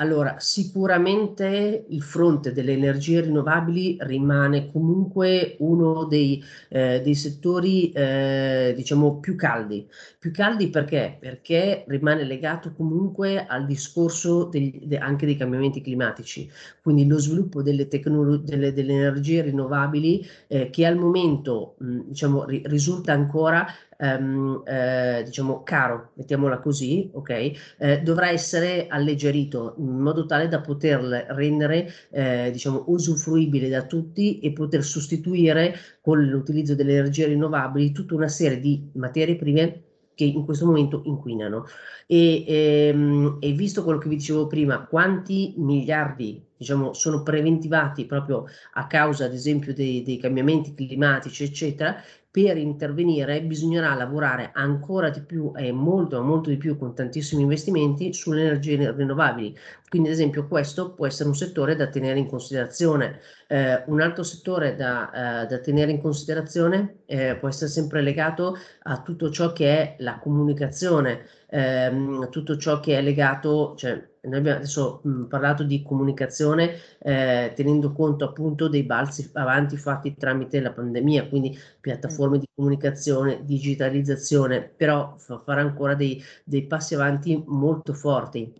Allora, 0.00 0.36
sicuramente 0.38 1.84
il 1.88 2.02
fronte 2.02 2.52
delle 2.52 2.72
energie 2.72 3.20
rinnovabili 3.20 3.96
rimane 4.00 4.70
comunque 4.70 5.56
uno 5.58 6.04
dei, 6.04 6.40
eh, 6.68 7.00
dei 7.02 7.16
settori, 7.16 7.90
eh, 7.90 8.74
diciamo, 8.76 9.18
più 9.18 9.34
caldi. 9.34 9.88
Più 10.16 10.30
caldi 10.30 10.68
perché? 10.70 11.16
Perché 11.18 11.82
rimane 11.88 12.22
legato 12.22 12.72
comunque 12.74 13.44
al 13.44 13.66
discorso 13.66 14.44
degli, 14.44 14.86
de, 14.86 14.98
anche 14.98 15.26
dei 15.26 15.36
cambiamenti 15.36 15.80
climatici. 15.80 16.48
Quindi 16.80 17.04
lo 17.06 17.18
sviluppo 17.18 17.60
delle, 17.62 17.88
tecnolo- 17.88 18.36
delle, 18.36 18.72
delle 18.72 18.92
energie 18.92 19.42
rinnovabili 19.42 20.24
eh, 20.46 20.70
che 20.70 20.86
al 20.86 20.96
momento, 20.96 21.74
mh, 21.78 22.00
diciamo, 22.10 22.44
ri- 22.44 22.62
risulta 22.66 23.12
ancora 23.12 23.66
ehm, 23.98 24.62
eh, 24.66 25.22
diciamo 25.24 25.62
caro, 25.62 26.12
mettiamola 26.14 26.58
così, 26.60 27.10
ok, 27.12 27.52
eh, 27.78 28.00
dovrà 28.02 28.30
essere 28.30 28.86
alleggerito 28.88 29.74
in 29.78 29.98
modo 29.98 30.26
tale 30.26 30.48
da 30.48 30.60
poterle 30.60 31.26
rendere 31.30 31.90
eh, 32.10 32.50
diciamo 32.52 32.84
usufruibile 32.86 33.68
da 33.68 33.84
tutti 33.84 34.38
e 34.40 34.52
poter 34.52 34.82
sostituire 34.84 35.74
con 36.00 36.22
l'utilizzo 36.22 36.74
delle 36.74 36.92
energie 36.92 37.26
rinnovabili 37.26 37.92
tutta 37.92 38.14
una 38.14 38.28
serie 38.28 38.60
di 38.60 38.90
materie 38.94 39.36
prime 39.36 39.82
che 40.14 40.24
in 40.24 40.44
questo 40.44 40.66
momento 40.66 41.02
inquinano. 41.04 41.66
E, 42.06 42.44
ehm, 42.46 43.36
e, 43.40 43.52
visto 43.52 43.84
quello 43.84 43.98
che 43.98 44.08
vi 44.08 44.16
dicevo 44.16 44.46
prima, 44.48 44.84
quanti 44.86 45.54
miliardi 45.58 46.47
diciamo, 46.58 46.92
sono 46.92 47.22
preventivati 47.22 48.04
proprio 48.04 48.44
a 48.74 48.86
causa, 48.86 49.24
ad 49.24 49.32
esempio, 49.32 49.72
dei, 49.72 50.02
dei 50.02 50.18
cambiamenti 50.18 50.74
climatici, 50.74 51.44
eccetera, 51.44 52.02
per 52.30 52.58
intervenire 52.58 53.42
bisognerà 53.42 53.94
lavorare 53.94 54.50
ancora 54.52 55.08
di 55.08 55.20
più 55.22 55.50
e 55.56 55.72
molto, 55.72 56.22
molto 56.22 56.50
di 56.50 56.58
più 56.58 56.76
con 56.76 56.94
tantissimi 56.94 57.42
investimenti 57.42 58.12
sulle 58.12 58.42
energie 58.42 58.92
rinnovabili. 58.92 59.56
Quindi, 59.88 60.08
ad 60.08 60.14
esempio, 60.14 60.46
questo 60.46 60.92
può 60.92 61.06
essere 61.06 61.30
un 61.30 61.34
settore 61.34 61.74
da 61.74 61.88
tenere 61.88 62.18
in 62.18 62.26
considerazione. 62.28 63.20
Eh, 63.46 63.82
un 63.86 64.00
altro 64.02 64.22
settore 64.22 64.76
da, 64.76 65.42
eh, 65.42 65.46
da 65.46 65.58
tenere 65.58 65.90
in 65.90 66.00
considerazione 66.00 66.98
eh, 67.06 67.36
può 67.36 67.48
essere 67.48 67.70
sempre 67.70 68.02
legato 68.02 68.56
a 68.82 69.00
tutto 69.00 69.30
ciò 69.30 69.52
che 69.52 69.66
è 69.70 69.96
la 70.00 70.18
comunicazione, 70.18 71.24
ehm, 71.48 72.28
tutto 72.28 72.58
ciò 72.58 72.78
che 72.80 72.98
è 72.98 73.02
legato, 73.02 73.74
cioè, 73.76 74.06
noi 74.28 74.38
abbiamo 74.38 74.58
adesso 74.58 75.00
mh, 75.02 75.24
parlato 75.24 75.64
di 75.64 75.82
comunicazione 75.82 76.76
eh, 77.00 77.52
tenendo 77.54 77.92
conto 77.92 78.24
appunto 78.24 78.68
dei 78.68 78.82
balzi 78.84 79.30
avanti 79.34 79.76
fatti 79.76 80.14
tramite 80.16 80.60
la 80.60 80.72
pandemia, 80.72 81.28
quindi 81.28 81.56
piattaforme 81.80 82.38
di 82.38 82.48
comunicazione, 82.54 83.44
digitalizzazione, 83.44 84.62
però 84.62 85.14
fa 85.18 85.38
fare 85.38 85.60
ancora 85.60 85.94
dei, 85.94 86.22
dei 86.44 86.66
passi 86.66 86.94
avanti 86.94 87.42
molto 87.46 87.92
forti 87.94 88.52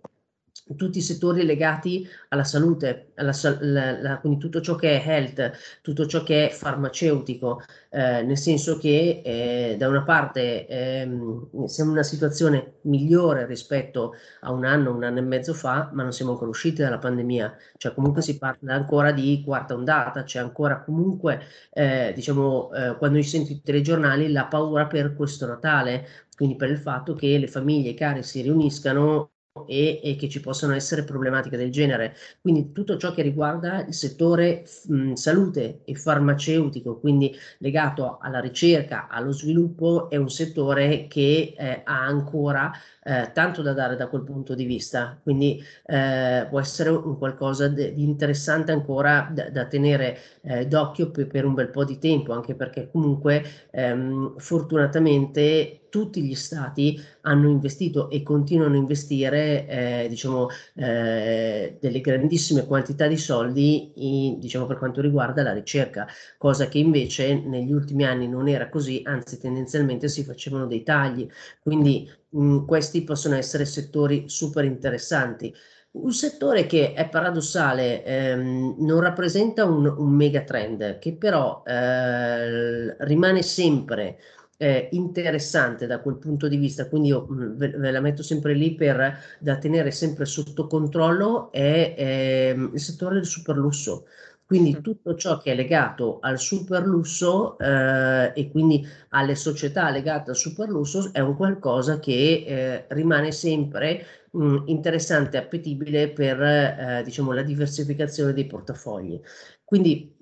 tutti 0.75 0.99
i 0.99 1.01
settori 1.01 1.45
legati 1.45 2.07
alla 2.29 2.43
salute, 2.43 3.11
alla, 3.15 3.33
la, 3.59 4.01
la, 4.01 4.17
quindi 4.19 4.39
tutto 4.39 4.61
ciò 4.61 4.75
che 4.75 5.01
è 5.01 5.07
health, 5.07 5.79
tutto 5.81 6.05
ciò 6.05 6.23
che 6.23 6.47
è 6.49 6.51
farmaceutico, 6.51 7.61
eh, 7.89 8.21
nel 8.23 8.37
senso 8.37 8.77
che 8.77 9.21
eh, 9.23 9.75
da 9.77 9.87
una 9.87 10.03
parte 10.03 10.67
ehm, 10.67 11.65
siamo 11.65 11.91
in 11.91 11.97
una 11.97 12.05
situazione 12.05 12.75
migliore 12.81 13.45
rispetto 13.45 14.13
a 14.41 14.51
un 14.51 14.65
anno, 14.65 14.93
un 14.93 15.03
anno 15.03 15.19
e 15.19 15.21
mezzo 15.21 15.53
fa, 15.53 15.89
ma 15.93 16.03
non 16.03 16.11
siamo 16.13 16.31
ancora 16.31 16.49
usciti 16.49 16.81
dalla 16.81 16.97
pandemia, 16.99 17.55
cioè 17.77 17.93
comunque 17.93 18.21
si 18.21 18.37
parla 18.37 18.73
ancora 18.73 19.11
di 19.11 19.41
quarta 19.45 19.73
ondata, 19.73 20.23
c'è 20.23 20.39
ancora 20.39 20.81
comunque, 20.83 21.41
eh, 21.71 22.11
diciamo, 22.15 22.71
eh, 22.73 22.97
quando 22.97 23.17
io 23.17 23.23
sento 23.23 23.51
i 23.51 23.61
telegiornali, 23.61 24.31
la 24.31 24.45
paura 24.45 24.87
per 24.87 25.15
questo 25.15 25.47
Natale, 25.47 26.07
quindi 26.35 26.55
per 26.55 26.69
il 26.69 26.77
fatto 26.77 27.15
che 27.15 27.37
le 27.37 27.47
famiglie 27.47 27.93
care 27.93 28.23
si 28.23 28.41
riuniscano 28.41 29.31
e, 29.67 29.99
e, 30.03 30.15
che 30.15 30.29
ci 30.29 30.39
possano 30.39 30.73
essere 30.73 31.03
problematiche 31.03 31.57
del 31.57 31.71
genere. 31.71 32.15
Quindi 32.41 32.71
tutto 32.71 32.97
ciò 32.97 33.13
che 33.13 33.21
riguarda 33.21 33.85
il 33.85 33.93
settore 33.93 34.63
mh, 34.87 35.13
salute 35.13 35.81
e 35.85 35.95
farmaceutico, 35.95 36.99
quindi 36.99 37.35
legato 37.59 38.17
alla 38.21 38.39
ricerca, 38.39 39.07
allo 39.09 39.31
sviluppo, 39.31 40.09
è 40.09 40.15
un 40.17 40.29
settore 40.29 41.07
che 41.07 41.53
eh, 41.57 41.81
ha 41.83 42.05
ancora 42.05 42.71
eh, 43.03 43.31
tanto 43.33 43.61
da 43.61 43.73
dare 43.73 43.95
da 43.95 44.07
quel 44.07 44.23
punto 44.23 44.53
di 44.53 44.65
vista, 44.65 45.17
quindi 45.21 45.61
eh, 45.85 46.45
può 46.49 46.59
essere 46.59 46.89
un 46.89 47.17
qualcosa 47.17 47.67
di 47.67 48.03
interessante 48.03 48.71
ancora 48.71 49.29
da, 49.31 49.49
da 49.49 49.65
tenere 49.65 50.17
eh, 50.41 50.67
d'occhio 50.67 51.09
per, 51.09 51.27
per, 51.27 51.45
un 51.45 51.53
bel 51.53 51.69
po' 51.69 51.85
di 51.85 51.97
tempo, 51.97 52.33
anche 52.33 52.55
perché 52.55 52.89
comunque 52.91 53.43
ehm, 53.71 54.37
fortunatamente 54.37 55.78
tutti 55.89 56.21
gli 56.21 56.35
stati 56.35 56.99
hanno 57.21 57.49
investito 57.49 58.09
e 58.09 58.23
continuano 58.23 58.75
a 58.75 58.77
investire 58.77 59.67
eh, 59.67 60.07
diciamo, 60.09 60.47
eh, 60.75 61.77
delle 61.79 62.01
grandissime 62.01 62.65
quantità 62.65 63.07
di 63.07 63.17
soldi 63.17 63.91
in, 63.95 64.39
diciamo, 64.39 64.65
per 64.65 64.77
quanto 64.77 65.01
riguarda 65.01 65.43
la 65.43 65.53
ricerca, 65.53 66.07
cosa 66.37 66.67
che 66.67 66.77
invece 66.77 67.33
negli 67.35 67.71
ultimi 67.71 68.05
anni 68.05 68.27
non 68.27 68.47
era 68.47 68.69
così, 68.69 69.01
anzi 69.05 69.39
tendenzialmente 69.39 70.07
si 70.07 70.23
facevano 70.23 70.65
dei 70.65 70.83
tagli. 70.83 71.27
Quindi 71.61 72.09
mh, 72.29 72.65
questi 72.65 73.03
possono 73.03 73.35
essere 73.35 73.65
settori 73.65 74.29
super 74.29 74.63
interessanti. 74.65 75.53
Un 75.91 76.11
settore 76.11 76.67
che 76.67 76.93
è 76.93 77.09
paradossale, 77.09 78.03
ehm, 78.05 78.75
non 78.79 78.99
rappresenta 78.99 79.65
un, 79.65 79.87
un 79.87 80.11
megatrend, 80.11 80.99
che 80.99 81.13
però 81.15 81.63
eh, 81.65 82.95
rimane 83.05 83.41
sempre 83.41 84.19
eh, 84.61 84.89
interessante 84.91 85.87
da 85.87 86.01
quel 86.01 86.17
punto 86.17 86.49
di 86.49 86.57
vista, 86.57 86.89
quindi 86.89 87.07
io 87.09 87.25
mh, 87.27 87.55
ve, 87.55 87.69
ve, 87.69 87.91
la 87.91 88.01
metto 88.01 88.21
sempre 88.23 88.53
lì 88.53 88.75
per 88.75 89.17
da 89.39 89.57
tenere 89.57 89.89
sempre 89.91 90.25
sotto 90.25 90.67
controllo, 90.67 91.49
è 91.51 91.95
ehm, 91.97 92.71
il 92.73 92.79
settore 92.79 93.15
del 93.15 93.25
superlusso. 93.25 94.05
Quindi 94.45 94.81
tutto 94.81 95.15
ciò 95.15 95.37
che 95.37 95.51
è 95.51 95.55
legato 95.55 96.19
al 96.21 96.39
superlusso 96.39 97.57
eh, 97.59 98.33
e 98.35 98.49
quindi 98.49 98.85
alle 99.09 99.35
società 99.35 99.89
legate 99.91 100.31
al 100.31 100.35
superlusso 100.35 101.13
è 101.13 101.19
un 101.19 101.35
qualcosa 101.35 101.99
che 101.99 102.43
eh, 102.47 102.85
rimane 102.89 103.31
sempre 103.31 104.03
mh, 104.31 104.63
interessante 104.65 105.37
e 105.37 105.39
appetibile 105.41 106.09
per 106.09 106.41
eh, 106.41 107.01
diciamo, 107.05 107.31
la 107.31 107.43
diversificazione 107.43 108.33
dei 108.33 108.45
portafogli. 108.47 109.21
Quindi 109.63 110.17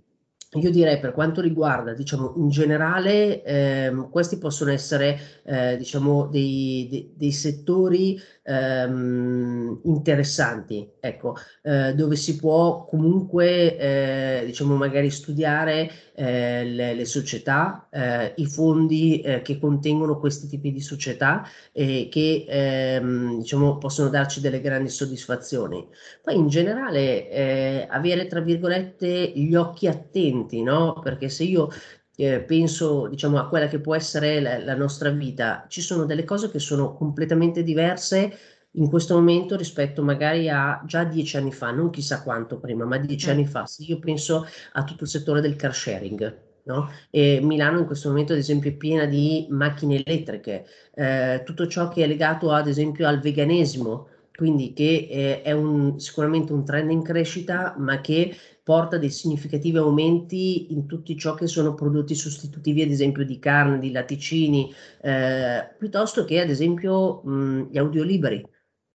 io 0.54 0.72
direi 0.72 1.00
per 1.00 1.12
quanto 1.12 1.42
riguarda, 1.42 1.94
diciamo, 1.94 2.34
in 2.38 2.50
generale, 2.50 3.44
ehm, 3.44 4.10
questi 4.10 4.38
possono 4.38 4.72
essere, 4.72 5.20
eh, 5.44 5.76
diciamo, 5.78 6.28
dei, 6.28 6.88
dei, 6.90 7.14
dei 7.16 7.32
settori 7.32 8.18
ehm, 8.48 9.82
interessanti, 9.84 10.90
ecco, 11.00 11.36
eh, 11.64 11.94
dove 11.94 12.16
si 12.16 12.38
può 12.38 12.86
comunque, 12.86 13.78
eh, 13.78 14.44
diciamo, 14.46 14.76
magari 14.76 15.10
studiare 15.10 15.92
eh, 16.16 16.64
le, 16.64 16.94
le, 16.94 17.06
società, 17.06 17.88
eh, 17.92 18.34
i 18.38 18.46
fondi 18.46 19.20
eh, 19.22 19.42
che 19.42 19.60
contengono 19.60 20.18
questi 20.20 20.48
tipi 20.48 20.72
di 20.72 20.80
società 20.80 21.46
e 21.74 22.08
che, 22.10 22.46
ehm, 22.48 23.40
diciamo, 23.40 23.78
possono 23.78 24.10
darci 24.10 24.40
delle 24.40 24.62
grandi 24.62 24.90
soddisfazioni. 24.90 25.86
Poi 26.22 26.36
in 26.36 26.48
generale 26.48 27.30
eh, 27.30 27.88
avere, 27.90 28.28
tra 28.28 28.40
virgolette, 28.40 29.32
gli 29.36 29.56
occhi 29.56 29.88
attenti, 29.88 30.64
no? 30.64 31.00
Perché 31.04 31.28
se 31.30 31.44
io 31.44 31.70
eh, 32.20 32.42
penso 32.42 33.08
diciamo, 33.08 33.38
a 33.38 33.48
quella 33.48 33.68
che 33.68 33.80
può 33.80 33.96
essere 33.96 34.42
la, 34.42 34.58
la, 34.58 34.76
nostra 34.76 35.12
vita, 35.12 35.66
ci 35.70 35.82
sono 35.82 36.06
delle 36.06 36.24
cose 36.24 36.50
che 36.50 36.60
sono 36.60 36.94
completamente 36.96 37.62
diverse 37.64 38.38
in 38.72 38.90
questo 38.90 39.14
momento 39.14 39.56
rispetto 39.56 40.04
magari 40.04 40.50
a 40.50 40.82
già 40.86 41.04
dieci 41.04 41.38
anni 41.38 41.52
fa, 41.52 41.72
non 41.72 41.92
chissà 41.92 42.24
quanto 42.24 42.60
prima, 42.60 42.86
ma 42.86 42.98
dieci 42.98 43.28
mm. 43.28 43.32
anni 43.32 43.46
fa, 43.46 43.66
se 43.66 43.84
io 43.84 44.00
penso 44.00 44.46
a 44.74 44.84
tutto 44.84 45.04
il 45.04 45.10
settore 45.10 45.42
del 45.42 45.56
car 45.56 45.74
sharing, 45.74 46.46
No? 46.68 46.90
E 47.10 47.40
Milano 47.42 47.80
in 47.80 47.86
questo 47.86 48.10
momento 48.10 48.34
ad 48.34 48.40
esempio 48.40 48.70
è 48.70 48.74
piena 48.74 49.06
di 49.06 49.48
macchine 49.50 50.04
elettriche, 50.04 50.66
eh, 50.96 51.42
tutto 51.46 51.66
ciò 51.68 51.88
che 51.88 52.04
è 52.04 52.08
legato 52.08 52.52
ad 52.52 52.68
esempio 52.68 53.08
al 53.08 53.22
veganesimo, 53.22 54.10
quindi 54.36 54.74
che 54.74 55.08
eh, 55.10 55.42
è 55.44 55.54
un, 55.54 55.98
sicuramente 55.98 56.52
un 56.52 56.66
trend 56.66 56.92
in 56.92 57.04
crescita, 57.04 57.74
ma 57.78 58.02
che 58.02 58.36
porta 58.68 58.98
dei 58.98 59.10
significativi 59.10 59.78
aumenti 59.78 60.74
in 60.74 60.88
tutti 60.88 61.16
ciò 61.16 61.36
che 61.36 61.48
sono 61.48 61.74
prodotti 61.74 62.16
sostitutivi, 62.16 62.82
ad 62.82 62.90
esempio 62.90 63.24
di 63.24 63.40
carne, 63.40 63.80
di 63.80 63.94
latticini, 63.94 64.74
eh, 65.04 65.74
piuttosto 65.78 66.26
che 66.26 66.42
ad 66.42 66.50
esempio 66.50 67.22
mh, 67.24 67.70
gli 67.72 67.78
audiolibri. 67.78 68.46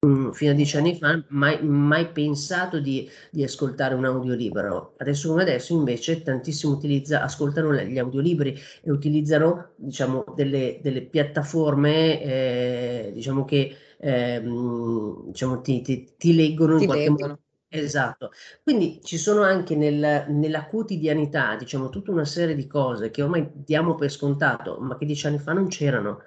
Mm, 0.07 0.31
fino 0.31 0.53
a 0.53 0.55
dieci 0.55 0.77
anni 0.79 0.95
fa 0.97 1.23
mai, 1.29 1.63
mai 1.63 2.09
pensato 2.13 2.81
di, 2.81 3.11
di, 3.31 3.43
ascoltare 3.43 3.95
un 3.95 4.07
audiolibro. 4.07 4.95
Adesso 4.97 5.29
come 5.29 5.43
adesso 5.43 5.75
invece 5.75 6.23
tantissimo 6.23 6.73
utilizza, 6.73 7.23
ascoltano 7.23 7.75
gli 7.75 7.99
audiolibri 7.99 8.57
e 8.83 8.91
utilizzano 8.91 9.73
diciamo, 9.77 10.25
delle, 10.35 10.79
delle 10.83 11.03
piattaforme 11.03 12.23
eh, 12.23 13.11
diciamo 13.13 13.45
che 13.45 13.77
eh, 13.99 14.41
diciamo, 15.27 15.61
ti, 15.61 15.83
ti, 15.83 16.15
ti, 16.17 16.35
leggono 16.35 16.77
ti 16.77 16.85
in 16.85 16.89
qualche 16.89 17.09
leggono. 17.11 17.29
modo. 17.29 17.48
Esatto, 17.71 18.31
quindi 18.63 18.99
ci 19.03 19.19
sono 19.19 19.43
anche 19.43 19.77
nel, 19.77 20.25
nella 20.31 20.65
quotidianità, 20.67 21.55
diciamo, 21.55 21.91
tutta 21.91 22.11
una 22.11 22.25
serie 22.25 22.55
di 22.55 22.67
cose 22.67 23.11
che 23.11 23.21
ormai 23.21 23.47
diamo 23.53 23.95
per 23.95 24.11
scontato, 24.11 24.79
ma 24.81 24.97
che 24.97 25.05
dieci 25.05 25.27
anni 25.27 25.39
fa 25.39 25.53
non 25.53 25.69
c'erano. 25.69 26.23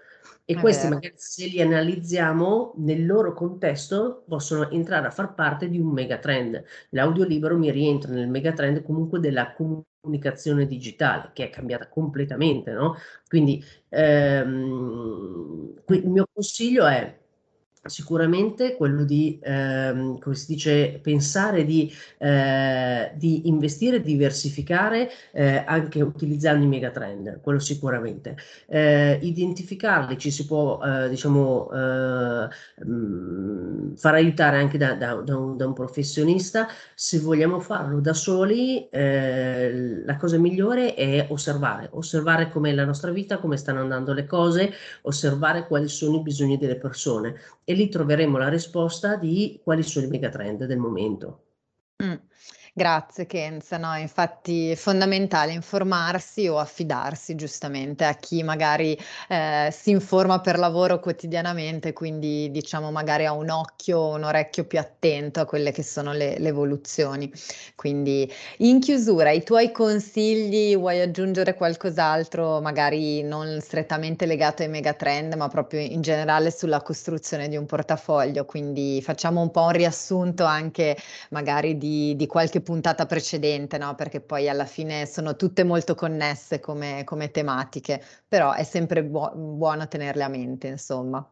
E 0.45 0.55
È 0.55 0.59
questi 0.59 0.85
vero. 0.85 0.87
magari 0.87 1.13
se 1.17 1.47
li 1.47 1.59
analizziamo 1.59 2.73
nel 2.77 3.05
loro 3.07 3.33
contesto 3.33 4.23
possono 4.27 4.69
entrare 4.69 5.07
a 5.07 5.11
far 5.11 5.33
parte 5.33 5.67
di 5.67 5.79
un 5.79 5.87
megatrend. 5.91 6.63
L'audiolibro 6.91 7.57
mi 7.57 7.71
rientra 7.71 8.11
nel 8.11 8.27
megatrend 8.29 8.83
comunque 8.83 9.19
della 9.19 9.53
comunicazione 9.53 10.67
digitale 10.67 11.31
che 11.33 11.45
è 11.45 11.49
cambiata 11.49 11.87
completamente, 11.89 12.71
no? 12.71 12.95
Quindi 13.27 13.63
ehm, 13.89 15.73
il 15.87 16.07
mio 16.09 16.27
consiglio 16.31 16.85
è 16.85 17.19
Sicuramente 17.83 18.75
quello 18.75 19.03
di, 19.03 19.39
ehm, 19.41 20.19
come 20.19 20.35
si 20.35 20.53
dice, 20.53 20.99
pensare 21.01 21.65
di, 21.65 21.91
eh, 22.19 23.11
di 23.15 23.47
investire, 23.47 24.01
diversificare 24.01 25.09
eh, 25.31 25.63
anche 25.65 25.99
utilizzando 26.03 26.63
i 26.63 26.67
megatrend, 26.67 27.39
quello 27.41 27.57
sicuramente. 27.57 28.37
Eh, 28.67 29.17
identificarli 29.23 30.15
ci 30.19 30.29
si 30.29 30.45
può, 30.45 30.79
eh, 30.83 31.09
diciamo, 31.09 31.69
mh, 31.71 32.47
mm, 32.85 33.93
far 33.95 34.13
aiutare 34.13 34.57
anche 34.57 34.77
da, 34.77 34.93
da, 34.93 35.15
da, 35.15 35.35
un, 35.37 35.57
da, 35.57 35.65
un, 35.65 35.73
professionista. 35.73 36.67
Se 36.93 37.17
vogliamo 37.19 37.59
farlo 37.59 37.99
da 37.99 38.13
soli, 38.13 38.87
eh, 38.89 40.03
la 40.05 40.17
cosa 40.17 40.37
migliore 40.37 40.93
è 40.93 41.25
osservare, 41.29 41.89
osservare 41.93 42.49
com'è 42.51 42.71
la 42.73 42.85
nostra 42.85 43.09
vita, 43.09 43.39
come 43.39 43.57
stanno 43.57 43.79
andando 43.79 44.13
le 44.13 44.27
cose, 44.27 44.71
osservare 45.01 45.65
quali 45.65 45.87
sono 45.87 46.17
i 46.17 46.21
bisogni 46.21 46.59
delle 46.59 46.75
persone 46.75 47.39
e 47.71 47.73
lì 47.73 47.87
troveremo 47.87 48.37
la 48.37 48.49
risposta 48.49 49.15
di 49.15 49.59
quali 49.63 49.81
sono 49.81 50.05
i 50.05 50.09
megatrend 50.09 50.65
del 50.65 50.77
momento. 50.77 51.45
Mm. 52.03 52.15
Grazie 52.73 53.25
Kenza, 53.25 53.75
no, 53.75 53.97
infatti 53.97 54.69
è 54.69 54.75
fondamentale 54.75 55.51
informarsi 55.51 56.47
o 56.47 56.57
affidarsi 56.57 57.35
giustamente 57.35 58.05
a 58.05 58.13
chi 58.15 58.43
magari 58.43 58.97
eh, 59.27 59.67
si 59.73 59.89
informa 59.89 60.39
per 60.39 60.57
lavoro 60.57 61.01
quotidianamente, 61.01 61.91
quindi 61.91 62.49
diciamo 62.49 62.89
magari 62.89 63.25
ha 63.25 63.33
un 63.33 63.49
occhio 63.49 64.07
un 64.11 64.23
orecchio 64.23 64.63
più 64.63 64.79
attento 64.79 65.41
a 65.41 65.45
quelle 65.45 65.73
che 65.73 65.83
sono 65.83 66.13
le, 66.13 66.39
le 66.39 66.47
evoluzioni. 66.47 67.29
Quindi 67.75 68.31
in 68.59 68.79
chiusura, 68.79 69.31
i 69.31 69.43
tuoi 69.43 69.71
consigli, 69.71 70.73
vuoi 70.77 71.01
aggiungere 71.01 71.55
qualcos'altro, 71.55 72.61
magari 72.61 73.21
non 73.21 73.59
strettamente 73.59 74.25
legato 74.25 74.61
ai 74.63 74.69
megatrend, 74.69 75.33
ma 75.33 75.49
proprio 75.49 75.81
in 75.81 75.99
generale 76.01 76.51
sulla 76.51 76.81
costruzione 76.81 77.49
di 77.49 77.57
un 77.57 77.65
portafoglio? 77.65 78.45
Quindi 78.45 79.01
facciamo 79.01 79.41
un 79.41 79.51
po' 79.51 79.63
un 79.63 79.71
riassunto 79.71 80.45
anche 80.45 80.95
magari 81.31 81.77
di, 81.77 82.15
di 82.15 82.27
qualche 82.27 82.60
puntata 82.61 83.05
precedente, 83.05 83.77
no? 83.77 83.95
perché 83.95 84.21
poi 84.21 84.47
alla 84.49 84.65
fine 84.65 85.05
sono 85.05 85.35
tutte 85.35 85.63
molto 85.63 85.95
connesse 85.95 86.59
come, 86.59 87.03
come 87.03 87.31
tematiche, 87.31 88.01
però 88.27 88.53
è 88.53 88.63
sempre 88.63 89.03
buo- 89.03 89.31
buono 89.35 89.87
tenerle 89.87 90.23
a 90.23 90.27
mente, 90.29 90.67
insomma. 90.67 91.25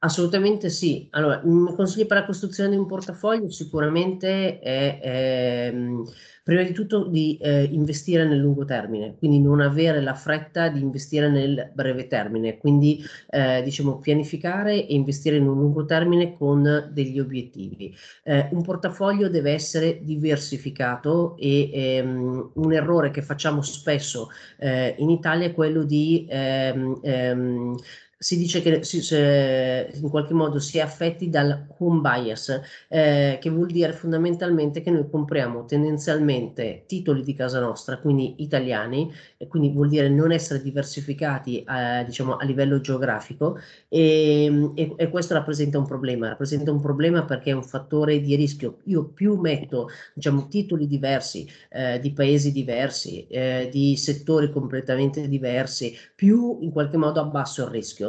Assolutamente 0.00 0.70
sì. 0.70 1.08
Allora, 1.10 1.42
i 1.44 1.74
consigli 1.74 2.06
per 2.06 2.18
la 2.18 2.24
costruzione 2.24 2.70
di 2.70 2.76
un 2.76 2.86
portafoglio 2.86 3.50
sicuramente 3.50 4.60
è, 4.60 5.00
è 5.00 5.74
prima 6.44 6.62
di 6.62 6.72
tutto 6.72 7.08
di 7.08 7.36
eh, 7.38 7.64
investire 7.64 8.24
nel 8.24 8.38
lungo 8.38 8.64
termine, 8.64 9.16
quindi 9.18 9.40
non 9.40 9.60
avere 9.60 10.00
la 10.00 10.14
fretta 10.14 10.68
di 10.68 10.80
investire 10.80 11.28
nel 11.28 11.72
breve 11.74 12.06
termine, 12.06 12.58
quindi 12.58 13.02
eh, 13.28 13.60
diciamo 13.64 13.98
pianificare 13.98 14.86
e 14.86 14.94
investire 14.94 15.36
in 15.36 15.48
un 15.48 15.58
lungo 15.58 15.84
termine 15.84 16.32
con 16.32 16.90
degli 16.92 17.18
obiettivi. 17.18 17.92
Eh, 18.22 18.48
un 18.52 18.62
portafoglio 18.62 19.28
deve 19.28 19.50
essere 19.52 19.98
diversificato 20.04 21.36
e 21.36 21.70
ehm, 21.72 22.52
un 22.54 22.72
errore 22.72 23.10
che 23.10 23.20
facciamo 23.20 23.62
spesso 23.62 24.28
eh, 24.58 24.94
in 24.98 25.10
Italia 25.10 25.48
è 25.48 25.52
quello 25.52 25.82
di 25.82 26.24
ehm, 26.30 27.00
ehm, 27.02 27.76
si 28.20 28.36
dice 28.36 28.60
che 28.62 28.82
si, 28.82 29.00
se, 29.00 29.90
in 29.94 30.10
qualche 30.10 30.34
modo 30.34 30.58
si 30.58 30.78
è 30.78 30.80
affetti 30.80 31.30
dal 31.30 31.66
home 31.78 32.00
bias, 32.00 32.60
eh, 32.88 33.38
che 33.40 33.48
vuol 33.48 33.68
dire 33.68 33.92
fondamentalmente 33.92 34.82
che 34.82 34.90
noi 34.90 35.08
compriamo 35.08 35.64
tendenzialmente 35.66 36.82
titoli 36.86 37.22
di 37.22 37.34
casa 37.34 37.60
nostra, 37.60 37.98
quindi 37.98 38.34
italiani, 38.38 39.12
e 39.36 39.46
quindi 39.46 39.70
vuol 39.70 39.88
dire 39.88 40.08
non 40.08 40.32
essere 40.32 40.60
diversificati 40.60 41.62
eh, 41.62 42.04
diciamo, 42.04 42.36
a 42.36 42.44
livello 42.44 42.80
geografico 42.80 43.58
e, 43.88 44.72
e, 44.74 44.94
e, 44.96 45.08
questo 45.10 45.34
rappresenta 45.34 45.78
un 45.78 45.86
problema, 45.86 46.28
rappresenta 46.28 46.72
un 46.72 46.80
problema 46.80 47.24
perché 47.24 47.50
è 47.50 47.54
un 47.54 47.62
fattore 47.62 48.20
di 48.20 48.34
rischio. 48.34 48.78
Io 48.84 49.04
più 49.04 49.36
metto 49.36 49.90
diciamo, 50.12 50.48
titoli 50.48 50.88
diversi, 50.88 51.48
eh, 51.70 52.00
di 52.00 52.12
paesi 52.12 52.50
diversi, 52.50 53.28
eh, 53.28 53.68
di 53.70 53.96
settori 53.96 54.50
completamente 54.50 55.28
diversi, 55.28 55.96
più 56.16 56.58
in 56.62 56.72
qualche 56.72 56.96
modo 56.96 57.20
abbasso 57.20 57.64
il 57.64 57.70
rischio 57.70 58.07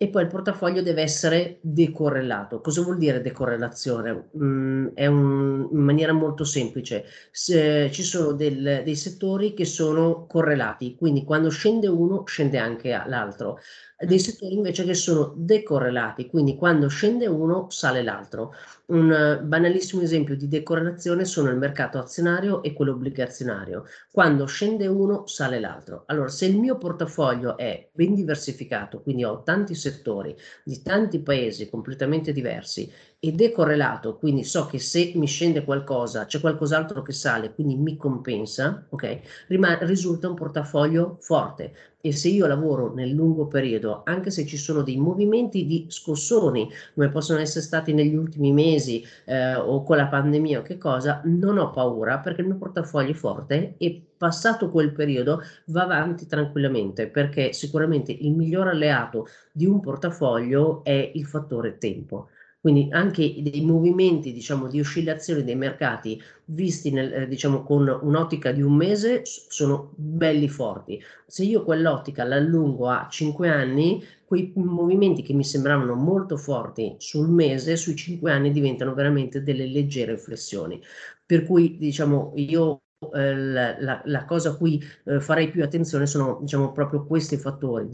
e 0.00 0.08
poi 0.10 0.22
il 0.22 0.28
portafoglio 0.28 0.80
deve 0.80 1.02
essere 1.02 1.58
decorrelato. 1.60 2.60
Cosa 2.60 2.82
vuol 2.82 2.98
dire 2.98 3.20
decorrelazione? 3.20 4.28
Mm, 4.38 4.86
è 4.94 5.06
un, 5.06 5.68
in 5.72 5.80
maniera 5.80 6.12
molto 6.12 6.44
semplice. 6.44 7.04
Se, 7.32 7.90
ci 7.90 8.04
sono 8.04 8.32
del, 8.32 8.82
dei 8.84 8.94
settori 8.94 9.54
che 9.54 9.64
sono 9.64 10.26
correlati, 10.26 10.94
quindi 10.94 11.24
quando 11.24 11.50
scende 11.50 11.88
uno 11.88 12.24
scende 12.26 12.58
anche 12.58 12.90
l'altro. 13.06 13.58
Dei 14.00 14.20
settori 14.20 14.54
invece 14.54 14.84
che 14.84 14.94
sono 14.94 15.32
decorrelati, 15.36 16.28
quindi 16.28 16.54
quando 16.54 16.86
scende 16.86 17.26
uno 17.26 17.68
sale 17.68 18.04
l'altro. 18.04 18.52
Un 18.86 19.40
banalissimo 19.42 20.02
esempio 20.02 20.36
di 20.36 20.46
decorrelazione 20.46 21.24
sono 21.24 21.50
il 21.50 21.56
mercato 21.56 21.98
azionario 21.98 22.62
e 22.62 22.72
quello 22.74 22.92
obbligazionario. 22.92 23.86
Quando 24.12 24.46
scende 24.46 24.86
uno, 24.86 25.26
sale 25.26 25.58
l'altro. 25.58 26.04
Allora, 26.06 26.28
se 26.28 26.46
il 26.46 26.56
mio 26.56 26.78
portafoglio 26.78 27.56
è 27.56 27.88
ben 27.92 28.14
diversificato, 28.14 29.02
quindi 29.02 29.24
ho 29.24 29.42
tanti 29.42 29.74
settori 29.74 30.32
di 30.62 30.80
tanti 30.80 31.18
paesi 31.20 31.68
completamente 31.68 32.32
diversi 32.32 32.88
e 33.20 33.32
decorrelato, 33.32 34.16
quindi 34.16 34.44
so 34.44 34.66
che 34.66 34.78
se 34.78 35.12
mi 35.16 35.26
scende 35.26 35.64
qualcosa 35.64 36.24
c'è 36.26 36.38
qualcos'altro 36.38 37.02
che 37.02 37.12
sale, 37.12 37.52
quindi 37.52 37.74
mi 37.74 37.96
compensa, 37.96 38.86
ok? 38.90 39.46
Rimane, 39.48 39.78
risulta 39.86 40.28
un 40.28 40.34
portafoglio 40.36 41.16
forte 41.20 41.72
e 42.00 42.12
se 42.12 42.28
io 42.28 42.46
lavoro 42.46 42.94
nel 42.94 43.10
lungo 43.10 43.48
periodo, 43.48 44.02
anche 44.04 44.30
se 44.30 44.46
ci 44.46 44.56
sono 44.56 44.82
dei 44.82 44.96
movimenti 44.96 45.66
di 45.66 45.86
scossoni, 45.88 46.70
come 46.94 47.08
possono 47.10 47.40
essere 47.40 47.64
stati 47.64 47.92
negli 47.92 48.14
ultimi 48.14 48.52
mesi 48.52 49.04
eh, 49.24 49.56
o 49.56 49.82
con 49.82 49.96
la 49.96 50.06
pandemia 50.06 50.60
o 50.60 50.62
che 50.62 50.78
cosa, 50.78 51.20
non 51.24 51.58
ho 51.58 51.70
paura 51.70 52.18
perché 52.20 52.42
il 52.42 52.46
mio 52.46 52.56
portafoglio 52.56 53.10
è 53.10 53.14
forte 53.14 53.74
e 53.78 54.00
passato 54.16 54.70
quel 54.70 54.92
periodo 54.92 55.42
va 55.66 55.82
avanti 55.82 56.26
tranquillamente 56.26 57.08
perché 57.08 57.52
sicuramente 57.52 58.12
il 58.12 58.32
miglior 58.32 58.68
alleato 58.68 59.26
di 59.52 59.66
un 59.66 59.80
portafoglio 59.80 60.84
è 60.84 61.10
il 61.14 61.26
fattore 61.26 61.78
tempo. 61.78 62.28
Quindi 62.60 62.88
anche 62.90 63.34
dei 63.40 63.60
movimenti, 63.64 64.32
diciamo, 64.32 64.66
di 64.68 64.80
oscillazione 64.80 65.44
dei 65.44 65.54
mercati 65.54 66.20
visti 66.46 66.90
nel, 66.90 67.12
eh, 67.12 67.28
diciamo, 67.28 67.62
con 67.62 67.86
un'ottica 68.02 68.50
di 68.52 68.62
un 68.62 68.74
mese 68.74 69.22
sono 69.24 69.92
belli 69.96 70.48
forti. 70.48 71.00
Se 71.26 71.44
io 71.44 71.62
quell'ottica 71.62 72.24
l'allungo 72.24 72.88
a 72.88 73.06
5 73.08 73.48
anni, 73.48 74.02
quei 74.24 74.52
movimenti 74.56 75.22
che 75.22 75.32
mi 75.34 75.44
sembravano 75.44 75.94
molto 75.94 76.36
forti 76.36 76.94
sul 76.98 77.28
mese, 77.28 77.76
sui 77.76 77.94
5 77.96 78.30
anni 78.32 78.50
diventano 78.50 78.92
veramente 78.92 79.42
delle 79.42 79.66
leggere 79.66 80.18
flessioni. 80.18 80.80
Per 81.24 81.44
cui, 81.44 81.76
diciamo, 81.78 82.32
io 82.36 82.82
la, 83.00 83.76
la, 83.80 84.02
la, 84.04 84.24
cosa 84.24 84.50
a 84.50 84.56
cui 84.56 84.82
eh, 85.04 85.20
farei 85.20 85.50
più 85.50 85.62
attenzione 85.62 86.06
sono 86.06 86.38
diciamo, 86.40 86.72
proprio 86.72 87.04
questi 87.04 87.36
fattori, 87.36 87.88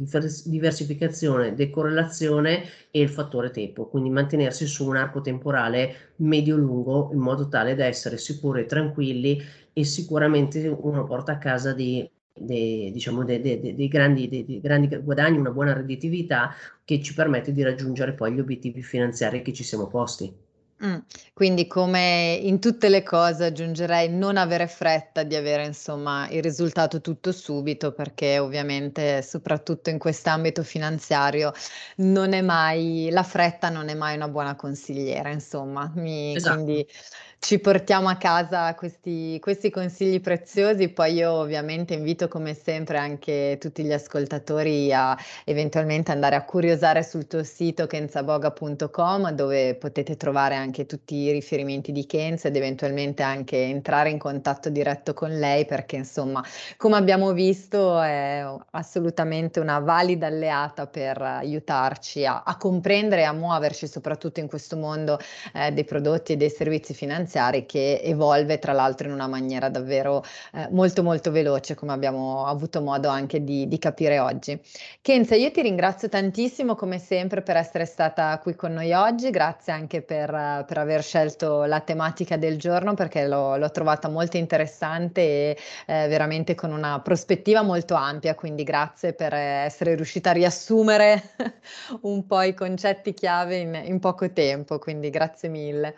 diversificazione, 0.44 1.55
decorrelazione 1.55 2.64
e 2.90 3.00
il 3.02 3.11
fattore 3.11 3.50
tempo, 3.50 3.86
quindi 3.88 4.09
mantenersi 4.11 4.66
su 4.66 4.86
un 4.86 4.96
arco 4.96 5.20
temporale 5.20 6.12
medio-lungo 6.16 7.11
in 7.12 7.18
modo 7.18 7.48
tale 7.48 7.74
da 7.74 7.84
essere 7.84 8.16
sicuri 8.16 8.62
e 8.62 8.66
tranquilli 8.66 9.42
e 9.74 9.84
sicuramente 9.84 10.66
uno 10.68 11.05
porta 11.05 11.32
a 11.32 11.38
casa 11.38 11.72
di 11.74 12.09
dei, 12.36 12.90
diciamo, 12.90 13.24
dei, 13.24 13.40
dei, 13.40 13.74
dei 13.74 13.88
grandi, 13.88 14.28
dei, 14.28 14.61
grandi, 14.61 14.88
guadagni, 15.02 15.38
una 15.38 15.52
buona 15.52 15.72
redditività 15.72 16.52
che 16.84 17.00
ci 17.00 17.14
permette 17.14 17.52
di 17.52 17.62
raggiungere 17.62 18.14
poi 18.14 18.32
gli 18.32 18.40
obiettivi 18.40 18.82
finanziari 18.82 19.42
che 19.42 19.52
ci 19.52 19.62
siamo 19.62 19.86
posti. 19.86 20.43
Mm, 20.85 20.97
quindi 21.32 21.66
come 21.66 22.39
in 22.43 22.61
tutte 22.61 22.91
le 22.91 23.03
cose 23.03 23.47
aggiungerei 23.47 24.11
non 24.11 24.37
avere 24.37 24.66
fretta 24.66 25.22
di 25.22 25.35
avere 25.35 25.64
insomma 25.64 26.28
il 26.28 26.43
risultato 26.43 27.01
tutto 27.01 27.32
subito 27.32 27.93
perché 27.93 28.39
ovviamente 28.39 29.22
soprattutto 29.22 29.89
in 29.89 29.97
quest'ambito 29.99 30.62
finanziario 30.62 31.53
non 31.97 32.35
è 32.35 32.43
mai 32.43 33.09
la 33.11 33.22
fretta 33.22 33.70
non 33.70 33.89
è 33.89 33.95
mai 33.95 34.16
una 34.16 34.28
buona 34.28 34.57
consigliera 34.57 35.30
insomma 35.30 35.91
mi, 35.95 36.35
esatto. 36.37 36.62
quindi 36.62 36.87
ci 37.45 37.59
portiamo 37.59 38.09
a 38.09 38.16
casa 38.16 38.74
questi, 38.74 39.38
questi, 39.38 39.68
consigli 39.68 40.18
preziosi, 40.18 40.88
poi 40.88 41.12
io 41.12 41.30
ovviamente 41.30 41.92
invito 41.92 42.26
come 42.26 42.55
sempre 42.55 42.97
anche 42.97 43.59
tutti 43.61 43.84
gli 43.84 43.92
ascoltatori 43.92 44.90
a 44.95 45.14
eventualmente 45.45 46.11
andare 46.11 46.36
a 46.36 46.45
curiosare 46.47 47.03
sul 47.03 47.26
tuo 47.26 47.45
sito 47.45 47.86
kenzaboga.com 47.86 49.32
dove 49.32 49.74
potete 49.74 50.16
trovare 50.16 50.55
anche 50.55 50.86
tutti 50.86 51.16
i 51.16 51.32
riferimenti 51.32 51.92
di 51.92 52.07
Kenza 52.07 52.49
ed 52.49 52.57
eventualmente 52.57 53.22
anche 53.22 53.59
entrare 53.59 54.09
in 54.09 54.16
contatto 54.16 54.70
diretto 54.70 55.12
con 55.12 55.38
lei 55.38 55.66
perché 55.66 55.97
insomma 55.97 56.42
come 56.78 56.97
abbiamo 56.97 57.34
visto 57.34 58.01
è 58.01 58.42
assolutamente 58.70 59.61
una 59.61 59.80
valida 59.80 60.28
alleata 60.28 60.86
per 60.86 61.20
aiutarci 61.20 62.24
a, 62.24 62.42
a 62.42 62.57
comprendere 62.57 63.20
e 63.20 63.24
a 63.24 63.32
muoverci 63.34 63.86
soprattutto 63.86 64.40
in 64.40 64.49
questo 64.49 64.78
mondo 64.78 65.18
eh, 65.53 65.72
dei 65.72 65.84
prodotti 65.84 66.32
e 66.32 66.36
dei 66.38 66.49
servizi 66.49 66.95
finanziari 66.95 67.32
finanziari 67.35 67.66
che 67.66 68.01
evolve 68.03 68.59
tra 68.59 68.72
l'altro 68.72 69.09
in 69.09 69.12
una 69.12 69.26
maniera 69.26 69.68
davvero 69.68 70.22
eh, 70.53 70.68
molto 70.70 71.03
molto 71.03 71.30
veloce 71.32 71.74
come 71.74 71.93
abbiamo 71.93 72.47
avuto 72.47 72.80
modo 72.80 73.09
anche 73.09 73.43
di, 73.43 73.66
di 73.66 73.78
capire 73.78 74.18
oggi. 74.20 74.59
Kenza, 75.03 75.35
io 75.35 75.51
ti 75.51 75.61
ringrazio 75.62 76.09
tantissimo 76.09 76.76
come 76.76 76.99
sempre 76.99 77.43
per 77.43 77.57
essere 77.57 77.87
stata 77.87 78.39
qui 78.39 78.55
con 78.55 78.72
noi 78.72 78.93
oggi, 78.93 79.30
grazie 79.30 79.72
anche 79.72 80.03
per, 80.03 80.30
per 80.66 80.78
aver 80.78 81.03
scelto 81.03 81.64
la 81.64 81.80
tematica 81.80 82.37
del 82.37 82.59
giorno 82.59 82.95
perché 82.95 83.26
l'ho, 83.26 83.57
l'ho 83.57 83.70
trovata 83.70 84.09
molto 84.09 84.37
interessante 84.37 85.20
e 85.20 85.59
eh, 85.87 86.09
veramente 86.09 86.55
con 86.55 86.70
una 86.72 87.01
prospettiva 87.01 87.62
molto 87.62 87.95
ampia, 87.95 88.35
quindi 88.35 88.62
grazie 88.62 89.12
per 89.12 89.35
essere 89.35 89.95
riuscita 89.97 90.30
a 90.30 90.35
riassumere 90.35 91.35
un 92.03 92.26
po' 92.26 92.43
i 92.43 92.55
concetti 92.55 93.12
chiave 93.12 93.57
in, 93.57 93.82
in 93.85 93.99
poco 93.99 94.30
tempo, 94.32 94.78
quindi 94.78 95.11
grazie 95.11 95.49
mille. 95.49 95.95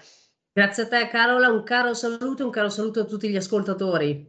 Grazie 0.57 0.84
a 0.84 0.88
te 0.88 1.09
Carola, 1.09 1.50
un 1.50 1.62
caro 1.64 1.92
saluto, 1.92 2.42
un 2.42 2.50
caro 2.50 2.70
saluto 2.70 3.00
a 3.00 3.04
tutti 3.04 3.28
gli 3.28 3.36
ascoltatori. 3.36 4.26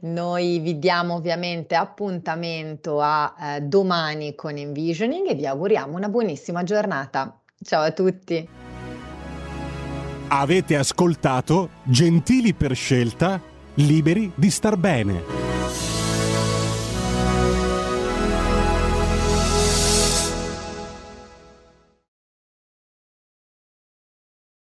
Noi 0.00 0.58
vi 0.58 0.80
diamo 0.80 1.14
ovviamente 1.14 1.76
appuntamento 1.76 3.00
a 3.00 3.32
eh, 3.38 3.60
domani 3.60 4.34
con 4.34 4.56
Envisioning 4.56 5.28
e 5.28 5.36
vi 5.36 5.46
auguriamo 5.46 5.96
una 5.96 6.08
buonissima 6.08 6.64
giornata. 6.64 7.40
Ciao 7.62 7.82
a 7.82 7.92
tutti. 7.92 8.48
Avete 10.26 10.74
ascoltato 10.74 11.70
Gentili 11.84 12.52
per 12.52 12.74
scelta, 12.74 13.40
liberi 13.74 14.32
di 14.34 14.50
star 14.50 14.76
bene. 14.76 15.43